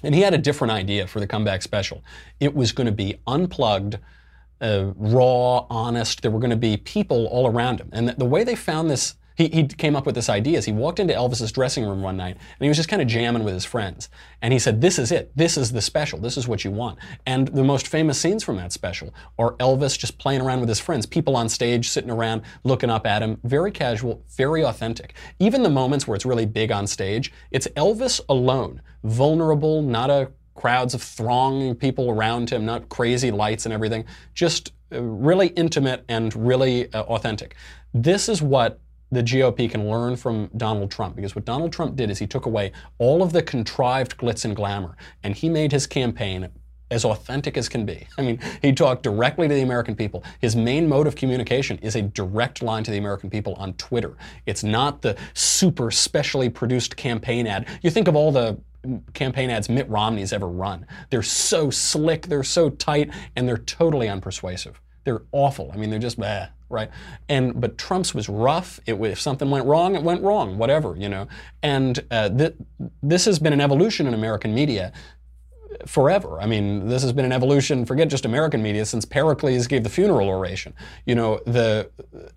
And 0.03 0.13
he 0.13 0.21
had 0.21 0.35
a 0.35 0.37
different 0.37 0.71
idea 0.71 1.07
for 1.07 1.19
the 1.19 1.25
comeback 1.25 1.63
special. 1.63 2.03
It 2.39 2.53
was 2.53 2.71
going 2.71 2.85
to 2.85 2.91
be 2.91 3.15
unplugged, 3.25 3.97
uh, 4.61 4.91
raw, 4.95 5.65
honest. 5.71 6.21
There 6.21 6.29
were 6.29 6.39
going 6.39 6.51
to 6.51 6.55
be 6.55 6.77
people 6.77 7.25
all 7.25 7.47
around 7.47 7.79
him. 7.81 7.89
And 7.91 8.09
the, 8.09 8.13
the 8.13 8.25
way 8.25 8.43
they 8.43 8.55
found 8.55 8.91
this 8.91 9.15
he, 9.35 9.47
he 9.49 9.67
came 9.67 9.95
up 9.95 10.05
with 10.05 10.15
this 10.15 10.29
idea 10.29 10.57
is 10.57 10.65
he 10.65 10.71
walked 10.71 10.99
into 10.99 11.13
Elvis's 11.13 11.51
dressing 11.51 11.85
room 11.85 12.01
one 12.01 12.17
night 12.17 12.35
and 12.35 12.61
he 12.61 12.67
was 12.67 12.77
just 12.77 12.89
kind 12.89 13.01
of 13.01 13.07
jamming 13.07 13.43
with 13.43 13.53
his 13.53 13.65
friends. 13.65 14.09
And 14.41 14.53
he 14.53 14.59
said, 14.59 14.81
This 14.81 14.99
is 14.99 15.11
it. 15.11 15.31
This 15.35 15.57
is 15.57 15.71
the 15.71 15.81
special. 15.81 16.19
This 16.19 16.37
is 16.37 16.47
what 16.47 16.63
you 16.63 16.71
want. 16.71 16.99
And 17.25 17.47
the 17.47 17.63
most 17.63 17.87
famous 17.87 18.19
scenes 18.19 18.43
from 18.43 18.57
that 18.57 18.71
special 18.71 19.13
are 19.37 19.53
Elvis 19.53 19.97
just 19.97 20.17
playing 20.17 20.41
around 20.41 20.59
with 20.59 20.69
his 20.69 20.79
friends, 20.79 21.05
people 21.05 21.35
on 21.35 21.49
stage 21.49 21.89
sitting 21.89 22.11
around 22.11 22.41
looking 22.63 22.89
up 22.89 23.07
at 23.07 23.21
him. 23.21 23.39
Very 23.43 23.71
casual, 23.71 24.23
very 24.35 24.63
authentic. 24.63 25.15
Even 25.39 25.63
the 25.63 25.69
moments 25.69 26.07
where 26.07 26.15
it's 26.15 26.25
really 26.25 26.45
big 26.45 26.71
on 26.71 26.87
stage, 26.87 27.31
it's 27.51 27.67
Elvis 27.69 28.21
alone, 28.29 28.81
vulnerable, 29.03 29.81
not 29.81 30.09
a 30.09 30.31
crowds 30.55 30.93
of 30.93 31.01
thronging 31.01 31.73
people 31.73 32.11
around 32.11 32.49
him, 32.49 32.65
not 32.65 32.87
crazy 32.89 33.31
lights 33.31 33.65
and 33.65 33.73
everything, 33.73 34.05
just 34.33 34.73
uh, 34.93 35.01
really 35.01 35.47
intimate 35.47 36.03
and 36.07 36.35
really 36.35 36.91
uh, 36.93 37.01
authentic. 37.03 37.55
This 37.93 38.29
is 38.29 38.41
what 38.41 38.79
the 39.11 39.21
GOP 39.21 39.69
can 39.69 39.89
learn 39.89 40.15
from 40.15 40.49
Donald 40.57 40.89
Trump 40.89 41.15
because 41.15 41.35
what 41.35 41.45
Donald 41.45 41.73
Trump 41.73 41.95
did 41.95 42.09
is 42.09 42.19
he 42.19 42.27
took 42.27 42.45
away 42.45 42.71
all 42.97 43.21
of 43.21 43.33
the 43.33 43.43
contrived 43.43 44.17
glitz 44.17 44.45
and 44.45 44.55
glamour 44.55 44.95
and 45.23 45.35
he 45.35 45.49
made 45.49 45.71
his 45.71 45.85
campaign 45.85 46.49
as 46.91 47.05
authentic 47.05 47.57
as 47.57 47.69
can 47.69 47.85
be. 47.85 48.05
I 48.17 48.21
mean, 48.21 48.39
he 48.61 48.73
talked 48.73 49.03
directly 49.03 49.47
to 49.47 49.53
the 49.53 49.61
American 49.61 49.95
people. 49.95 50.23
His 50.39 50.55
main 50.55 50.87
mode 50.87 51.07
of 51.07 51.15
communication 51.15 51.77
is 51.79 51.95
a 51.95 52.01
direct 52.01 52.61
line 52.61 52.83
to 52.83 52.91
the 52.91 52.97
American 52.97 53.29
people 53.29 53.53
on 53.55 53.73
Twitter. 53.73 54.15
It's 54.45 54.63
not 54.63 55.01
the 55.01 55.17
super 55.33 55.89
specially 55.89 56.49
produced 56.49 56.95
campaign 56.97 57.47
ad. 57.47 57.67
You 57.81 57.89
think 57.89 58.07
of 58.07 58.15
all 58.15 58.31
the 58.31 58.59
campaign 59.13 59.49
ads 59.49 59.69
Mitt 59.69 59.87
Romney's 59.89 60.33
ever 60.33 60.47
run. 60.47 60.85
They're 61.09 61.23
so 61.23 61.69
slick, 61.69 62.27
they're 62.27 62.43
so 62.43 62.69
tight, 62.69 63.11
and 63.35 63.47
they're 63.47 63.57
totally 63.57 64.07
unpersuasive. 64.07 64.75
They're 65.03 65.21
awful. 65.31 65.71
I 65.73 65.77
mean, 65.77 65.89
they're 65.89 65.99
just 65.99 66.19
bah, 66.19 66.47
right? 66.71 66.89
And 67.29 67.59
but 67.59 67.77
Trump's 67.77 68.13
was 68.13 68.29
rough. 68.29 68.79
It, 68.85 68.95
if 68.95 69.19
something 69.19 69.49
went 69.49 69.65
wrong, 69.65 69.95
it 69.95 70.03
went 70.03 70.23
wrong. 70.23 70.57
Whatever, 70.57 70.95
you 70.97 71.09
know. 71.09 71.27
And 71.61 72.03
uh, 72.09 72.29
th- 72.29 72.55
this 73.03 73.25
has 73.25 73.39
been 73.39 73.53
an 73.53 73.61
evolution 73.61 74.07
in 74.07 74.13
American 74.13 74.53
media 74.53 74.91
forever. 75.85 76.39
I 76.39 76.45
mean, 76.45 76.87
this 76.87 77.01
has 77.01 77.13
been 77.13 77.25
an 77.25 77.31
evolution, 77.31 77.85
forget 77.85 78.09
just 78.09 78.25
American 78.25 78.61
media, 78.61 78.85
since 78.85 79.05
Pericles 79.05 79.67
gave 79.67 79.83
the 79.83 79.89
funeral 79.89 80.27
oration. 80.27 80.73
You 81.05 81.15
know, 81.15 81.39
the 81.45 81.89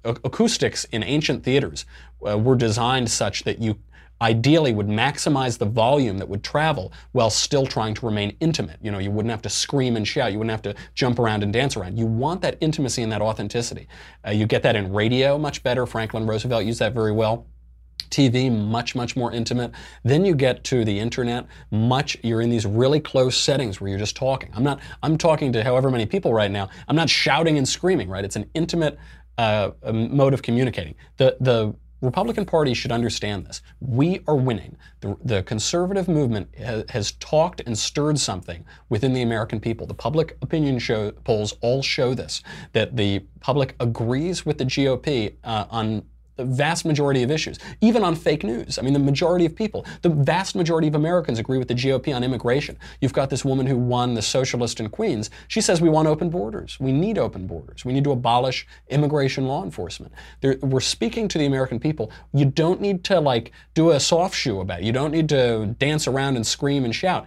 uh, 0.05 0.15
acoustics 0.25 0.85
in 0.87 1.03
ancient 1.03 1.45
theaters 1.45 1.85
uh, 2.27 2.39
were 2.39 2.57
designed 2.57 3.11
such 3.11 3.45
that 3.45 3.61
you 3.61 3.79
ideally 4.21 4.73
would 4.73 4.89
maximize 4.89 5.59
the 5.59 5.67
volume 5.67 6.19
that 6.19 6.29
would 6.29 6.43
travel 6.43 6.93
while 7.13 7.31
still 7.31 7.67
trying 7.67 7.95
to 7.95 8.07
remain 8.07 8.37
intimate. 8.41 8.79
You 8.81 8.91
know, 8.91 8.99
you 8.99 9.11
wouldn't 9.11 9.31
have 9.31 9.43
to 9.43 9.51
scream 9.51 9.97
and 9.97 10.07
shout. 10.07 10.33
You 10.33 10.39
wouldn't 10.39 10.53
have 10.53 10.63
to 10.63 10.75
jump 10.95 11.19
around 11.19 11.43
and 11.43 11.53
dance 11.53 11.77
around. 11.77 11.99
You 11.99 12.07
want 12.07 12.41
that 12.43 12.57
intimacy 12.61 13.03
and 13.03 13.13
that 13.13 13.23
authenticity. 13.23 13.89
Uh, 14.27 14.31
you 14.31 14.47
get 14.47 14.63
that 14.63 14.77
in 14.77 14.93
radio 14.93 15.39
much 15.39 15.63
better. 15.63 15.87
Franklin 15.87 16.27
Roosevelt 16.27 16.65
used 16.65 16.79
that 16.79 16.95
very 16.95 17.13
well. 17.13 17.47
TV, 18.11 18.51
much, 18.51 18.95
much 18.95 19.17
more 19.17 19.33
intimate. 19.33 19.73
Then 20.05 20.25
you 20.25 20.35
get 20.35 20.63
to 20.65 20.85
the 20.85 20.99
internet, 20.99 21.47
much, 21.73 22.17
you're 22.23 22.43
in 22.43 22.51
these 22.51 22.65
really 22.65 23.01
close 23.01 23.37
settings 23.37 23.81
where 23.81 23.91
you're 23.91 23.99
just 23.99 24.15
talking. 24.15 24.51
I'm 24.55 24.63
not, 24.63 24.81
I'm 25.03 25.19
talking 25.19 25.53
to 25.53 25.65
however 25.65 25.91
many 25.91 26.07
people 26.07 26.33
right 26.33 26.51
now. 26.51 26.69
I'm 26.87 26.97
not 26.97 27.11
shouting 27.11 27.59
and 27.59 27.69
screaming, 27.69 28.09
right? 28.09 28.25
It's 28.25 28.37
an 28.37 28.49
intimate 28.55 28.99
uh, 29.37 29.73
mode 29.93 30.33
of 30.33 30.43
communicating. 30.43 30.95
The, 31.17 31.37
the 31.41 31.75
Republican 32.05 32.45
Party 32.45 32.75
should 32.75 32.93
understand 32.93 33.47
this. 33.47 33.63
We 33.81 34.21
are 34.29 34.37
winning. 34.37 34.77
The, 35.01 35.17
the 35.25 35.43
conservative 35.43 36.07
movement 36.07 36.49
ha, 36.59 36.83
has 36.91 37.13
talked 37.13 37.63
and 37.67 37.77
stirred 37.77 38.19
something 38.19 38.65
within 38.91 39.13
the 39.13 39.23
American 39.23 39.59
people. 39.59 39.87
The 39.87 39.95
public 39.95 40.37
opinion 40.43 40.79
show, 40.79 41.11
polls 41.11 41.55
all 41.63 41.83
show 41.83 42.15
this, 42.15 42.43
that 42.73 42.97
the 42.97 43.21
public 43.41 43.75
agrees 43.81 44.45
with 44.45 44.59
the 44.59 44.65
GOP 44.65 45.35
uh, 45.45 45.67
on 45.71 46.05
the 46.37 46.45
vast 46.45 46.85
majority 46.85 47.23
of 47.23 47.31
issues, 47.31 47.59
even 47.81 48.03
on 48.03 48.15
fake 48.15 48.45
news. 48.45 48.79
I 48.79 48.83
mean, 48.83 48.93
the 48.93 48.99
majority 48.99 49.47
of 49.47 49.55
people, 49.55 49.87
the 50.03 50.09
vast 50.09 50.55
majority 50.55 50.89
of 50.89 50.95
Americans 50.95 51.39
agree 51.39 51.59
with 51.59 51.69
the 51.69 51.75
GOP 51.75 52.15
on 52.15 52.25
immigration. 52.25 52.77
You've 53.01 53.13
got 53.13 53.31
this 53.31 53.45
woman 53.45 53.67
who 53.67 53.77
won 53.77 54.15
the 54.15 54.23
socialist 54.23 54.81
in 54.81 54.89
Queens. 54.89 55.31
She 55.49 55.61
says 55.61 55.81
we 55.81 55.89
want 55.89 56.09
open 56.09 56.31
borders. 56.31 56.79
We 56.81 56.93
need 56.93 57.19
open 57.19 57.47
borders. 57.47 57.85
We 57.85 57.93
need 57.93 58.05
to 58.05 58.13
abolish 58.13 58.67
immigration 58.89 59.47
law 59.47 59.63
enforcement. 59.63 60.13
There, 60.41 60.57
we're 60.61 60.81
speaking 60.81 61.29
to 61.29 61.39
the 61.39 61.47
American 61.47 61.79
people. 61.79 62.11
You 62.33 62.47
don't 62.47 62.81
need 62.81 63.05
to 63.05 63.21
like 63.21 63.53
do 63.75 63.91
a 63.91 64.01
soft 64.01 64.35
shoe 64.35 64.61
about 64.61 64.81
it. 64.81 64.85
You 64.85 64.93
don't 64.93 65.13
need 65.13 65.29
to 65.31 65.75
dance 65.79 66.07
around 66.07 66.37
and 66.37 66.47
scream 66.47 66.85
and 66.85 66.95
shout 66.95 67.27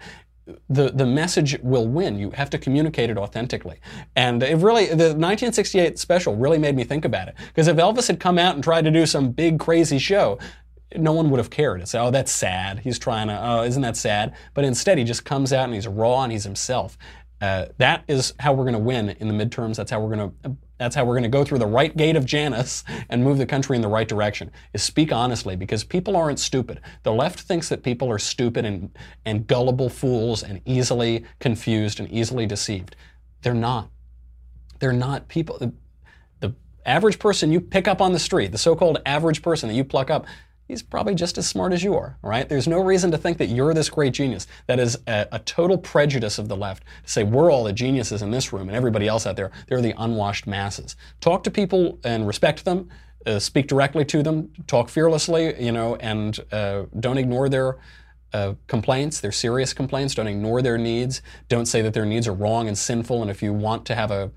the, 0.69 0.89
the 0.91 1.05
message 1.05 1.57
will 1.61 1.87
win. 1.87 2.17
You 2.17 2.31
have 2.31 2.49
to 2.51 2.57
communicate 2.57 3.09
it 3.09 3.17
authentically. 3.17 3.79
And 4.15 4.41
it 4.43 4.57
really, 4.57 4.85
the 4.85 5.13
1968 5.15 5.99
special 5.99 6.35
really 6.35 6.57
made 6.57 6.75
me 6.75 6.83
think 6.83 7.05
about 7.05 7.27
it. 7.27 7.35
Because 7.47 7.67
if 7.67 7.77
Elvis 7.77 8.07
had 8.07 8.19
come 8.19 8.37
out 8.37 8.55
and 8.55 8.63
tried 8.63 8.85
to 8.85 8.91
do 8.91 9.05
some 9.05 9.31
big 9.31 9.59
crazy 9.59 9.99
show, 9.99 10.39
no 10.95 11.11
one 11.11 11.29
would 11.29 11.37
have 11.37 11.49
cared. 11.49 11.81
It's, 11.81 11.93
oh, 11.95 12.11
that's 12.11 12.31
sad. 12.31 12.79
He's 12.79 12.97
trying 12.97 13.27
to, 13.27 13.39
oh, 13.41 13.63
isn't 13.63 13.81
that 13.81 13.97
sad? 13.97 14.33
But 14.53 14.63
instead, 14.63 14.97
he 14.97 15.03
just 15.03 15.25
comes 15.25 15.51
out 15.51 15.65
and 15.65 15.73
he's 15.73 15.87
raw 15.87 16.23
and 16.23 16.31
he's 16.31 16.43
himself. 16.43 16.97
Uh, 17.41 17.65
that 17.77 18.03
is 18.07 18.33
how 18.39 18.53
we're 18.53 18.63
going 18.63 18.73
to 18.73 18.79
win 18.79 19.09
in 19.09 19.27
the 19.27 19.45
midterms. 19.45 19.75
That's 19.75 19.91
how 19.91 19.99
we're 19.99 20.15
going 20.15 20.31
to 20.43 20.57
that's 20.77 20.95
how 20.95 21.05
we're 21.05 21.13
going 21.13 21.23
to 21.23 21.29
go 21.29 21.43
through 21.43 21.59
the 21.59 21.65
right 21.65 21.95
gate 21.95 22.15
of 22.15 22.25
Janus 22.25 22.83
and 23.09 23.23
move 23.23 23.37
the 23.37 23.45
country 23.45 23.75
in 23.75 23.81
the 23.81 23.87
right 23.87 24.07
direction. 24.07 24.51
Is 24.73 24.83
speak 24.83 25.11
honestly 25.11 25.55
because 25.55 25.83
people 25.83 26.15
aren't 26.15 26.39
stupid. 26.39 26.81
The 27.03 27.11
left 27.11 27.41
thinks 27.41 27.69
that 27.69 27.83
people 27.83 28.09
are 28.11 28.19
stupid 28.19 28.65
and, 28.65 28.95
and 29.25 29.47
gullible 29.47 29.89
fools 29.89 30.43
and 30.43 30.61
easily 30.65 31.25
confused 31.39 31.99
and 31.99 32.11
easily 32.11 32.45
deceived. 32.45 32.95
They're 33.41 33.53
not. 33.53 33.89
They're 34.79 34.93
not 34.93 35.27
people. 35.27 35.57
The, 35.57 35.73
the 36.39 36.53
average 36.85 37.17
person 37.17 37.51
you 37.51 37.59
pick 37.59 37.87
up 37.87 38.01
on 38.01 38.11
the 38.13 38.19
street, 38.19 38.51
the 38.51 38.57
so-called 38.57 39.01
average 39.05 39.41
person 39.41 39.69
that 39.69 39.75
you 39.75 39.83
pluck 39.83 40.11
up, 40.11 40.25
he's 40.67 40.83
probably 40.83 41.15
just 41.15 41.37
as 41.37 41.47
smart 41.47 41.73
as 41.73 41.83
you 41.83 41.95
are, 41.95 42.17
right? 42.21 42.47
There's 42.47 42.67
no 42.67 42.79
reason 42.79 43.11
to 43.11 43.17
think 43.17 43.37
that 43.37 43.47
you're 43.47 43.73
this 43.73 43.89
great 43.89 44.13
genius. 44.13 44.47
That 44.67 44.79
is 44.79 44.97
a, 45.07 45.27
a, 45.31 45.39
total 45.39 45.77
prejudice 45.77 46.37
of 46.37 46.49
the 46.49 46.57
left 46.57 46.83
to 47.03 47.09
say 47.09 47.23
we're 47.23 47.51
all 47.51 47.63
the 47.63 47.73
geniuses 47.73 48.21
in 48.21 48.31
this 48.31 48.51
room 48.51 48.67
and 48.67 48.75
everybody 48.75 49.07
else 49.07 49.25
out 49.25 49.35
there, 49.35 49.51
they're 49.67 49.81
the 49.81 49.93
unwashed 49.97 50.45
masses. 50.45 50.95
Talk 51.21 51.43
to 51.43 51.51
people 51.51 51.99
and 52.03 52.27
respect 52.27 52.65
them, 52.65 52.89
uh, 53.25 53.39
speak 53.39 53.67
directly 53.67 54.05
to 54.05 54.21
them, 54.21 54.51
talk 54.67 54.89
fearlessly, 54.89 55.63
you 55.63 55.71
know, 55.71 55.95
and 55.97 56.39
uh, 56.51 56.83
don't 56.99 57.17
ignore 57.17 57.49
their 57.49 57.77
uh, 58.33 58.53
complaints. 58.67 59.21
They're 59.21 59.31
serious 59.31 59.73
complaints. 59.73 60.15
Don't 60.15 60.27
ignore 60.27 60.61
their 60.61 60.77
needs. 60.77 61.21
Don't 61.47 61.65
say 61.65 61.81
that 61.81 61.93
their 61.93 62.05
needs 62.05 62.27
are 62.27 62.33
wrong 62.33 62.67
and 62.67 62.77
sinful. 62.77 63.21
And 63.21 63.31
if 63.31 63.41
you 63.41 63.53
want 63.53 63.85
to 63.85 63.95
have 63.95 64.11
a 64.11 64.31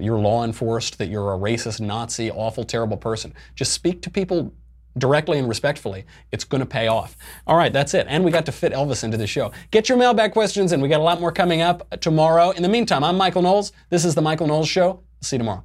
your 0.00 0.18
law 0.18 0.44
enforced 0.44 0.98
that 0.98 1.08
you're 1.08 1.34
a 1.34 1.36
racist, 1.36 1.80
Nazi, 1.80 2.30
awful, 2.30 2.62
terrible 2.62 2.96
person, 2.96 3.34
just 3.56 3.72
speak 3.72 4.02
to 4.02 4.10
people 4.10 4.52
directly 4.96 5.38
and 5.38 5.48
respectfully, 5.48 6.04
it's 6.32 6.44
going 6.44 6.60
to 6.60 6.66
pay 6.66 6.88
off. 6.88 7.16
All 7.46 7.56
right, 7.56 7.72
that's 7.72 7.94
it. 7.94 8.06
And 8.08 8.24
we 8.24 8.30
got 8.30 8.46
to 8.46 8.52
fit 8.52 8.72
Elvis 8.72 9.04
into 9.04 9.16
the 9.16 9.26
show. 9.26 9.52
Get 9.70 9.88
your 9.88 9.98
mailbag 9.98 10.32
questions 10.32 10.72
in. 10.72 10.80
We 10.80 10.88
got 10.88 11.00
a 11.00 11.04
lot 11.04 11.20
more 11.20 11.32
coming 11.32 11.60
up 11.60 12.00
tomorrow. 12.00 12.50
In 12.50 12.62
the 12.62 12.68
meantime, 12.68 13.04
I'm 13.04 13.16
Michael 13.16 13.42
Knowles. 13.42 13.72
This 13.90 14.04
is 14.04 14.14
The 14.14 14.22
Michael 14.22 14.46
Knowles 14.46 14.68
Show. 14.68 15.02
See 15.20 15.36
you 15.36 15.38
tomorrow. 15.38 15.64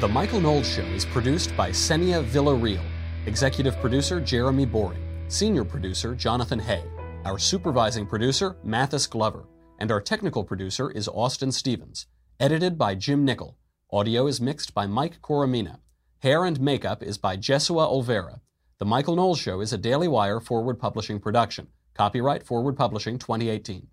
The 0.00 0.08
Michael 0.08 0.40
Knowles 0.40 0.66
Show 0.66 0.84
is 0.84 1.04
produced 1.04 1.54
by 1.56 1.68
Senia 1.70 2.24
Villarreal, 2.24 2.82
executive 3.26 3.78
producer 3.80 4.18
Jeremy 4.18 4.64
Boring, 4.64 5.02
senior 5.28 5.62
producer 5.62 6.14
Jonathan 6.14 6.58
Hay, 6.58 6.82
our 7.26 7.38
supervising 7.38 8.06
producer 8.06 8.56
Mathis 8.64 9.06
Glover, 9.06 9.44
and 9.78 9.92
our 9.92 10.00
technical 10.00 10.42
producer 10.42 10.90
is 10.90 11.06
Austin 11.06 11.52
Stevens. 11.52 12.06
Edited 12.40 12.78
by 12.78 12.94
Jim 12.94 13.26
Nickel. 13.26 13.58
Audio 13.92 14.28
is 14.28 14.40
mixed 14.40 14.72
by 14.72 14.86
Mike 14.86 15.20
Coromina. 15.20 15.80
Hair 16.20 16.44
and 16.44 16.60
makeup 16.60 17.02
is 17.02 17.18
by 17.18 17.36
Jesua 17.36 17.90
Olvera. 17.90 18.38
The 18.78 18.84
Michael 18.84 19.16
Knowles 19.16 19.40
Show 19.40 19.60
is 19.60 19.72
a 19.72 19.78
Daily 19.78 20.06
Wire 20.06 20.38
Forward 20.38 20.78
Publishing 20.78 21.18
production. 21.18 21.66
Copyright 21.94 22.44
Forward 22.44 22.76
Publishing 22.76 23.18
2018. 23.18 23.88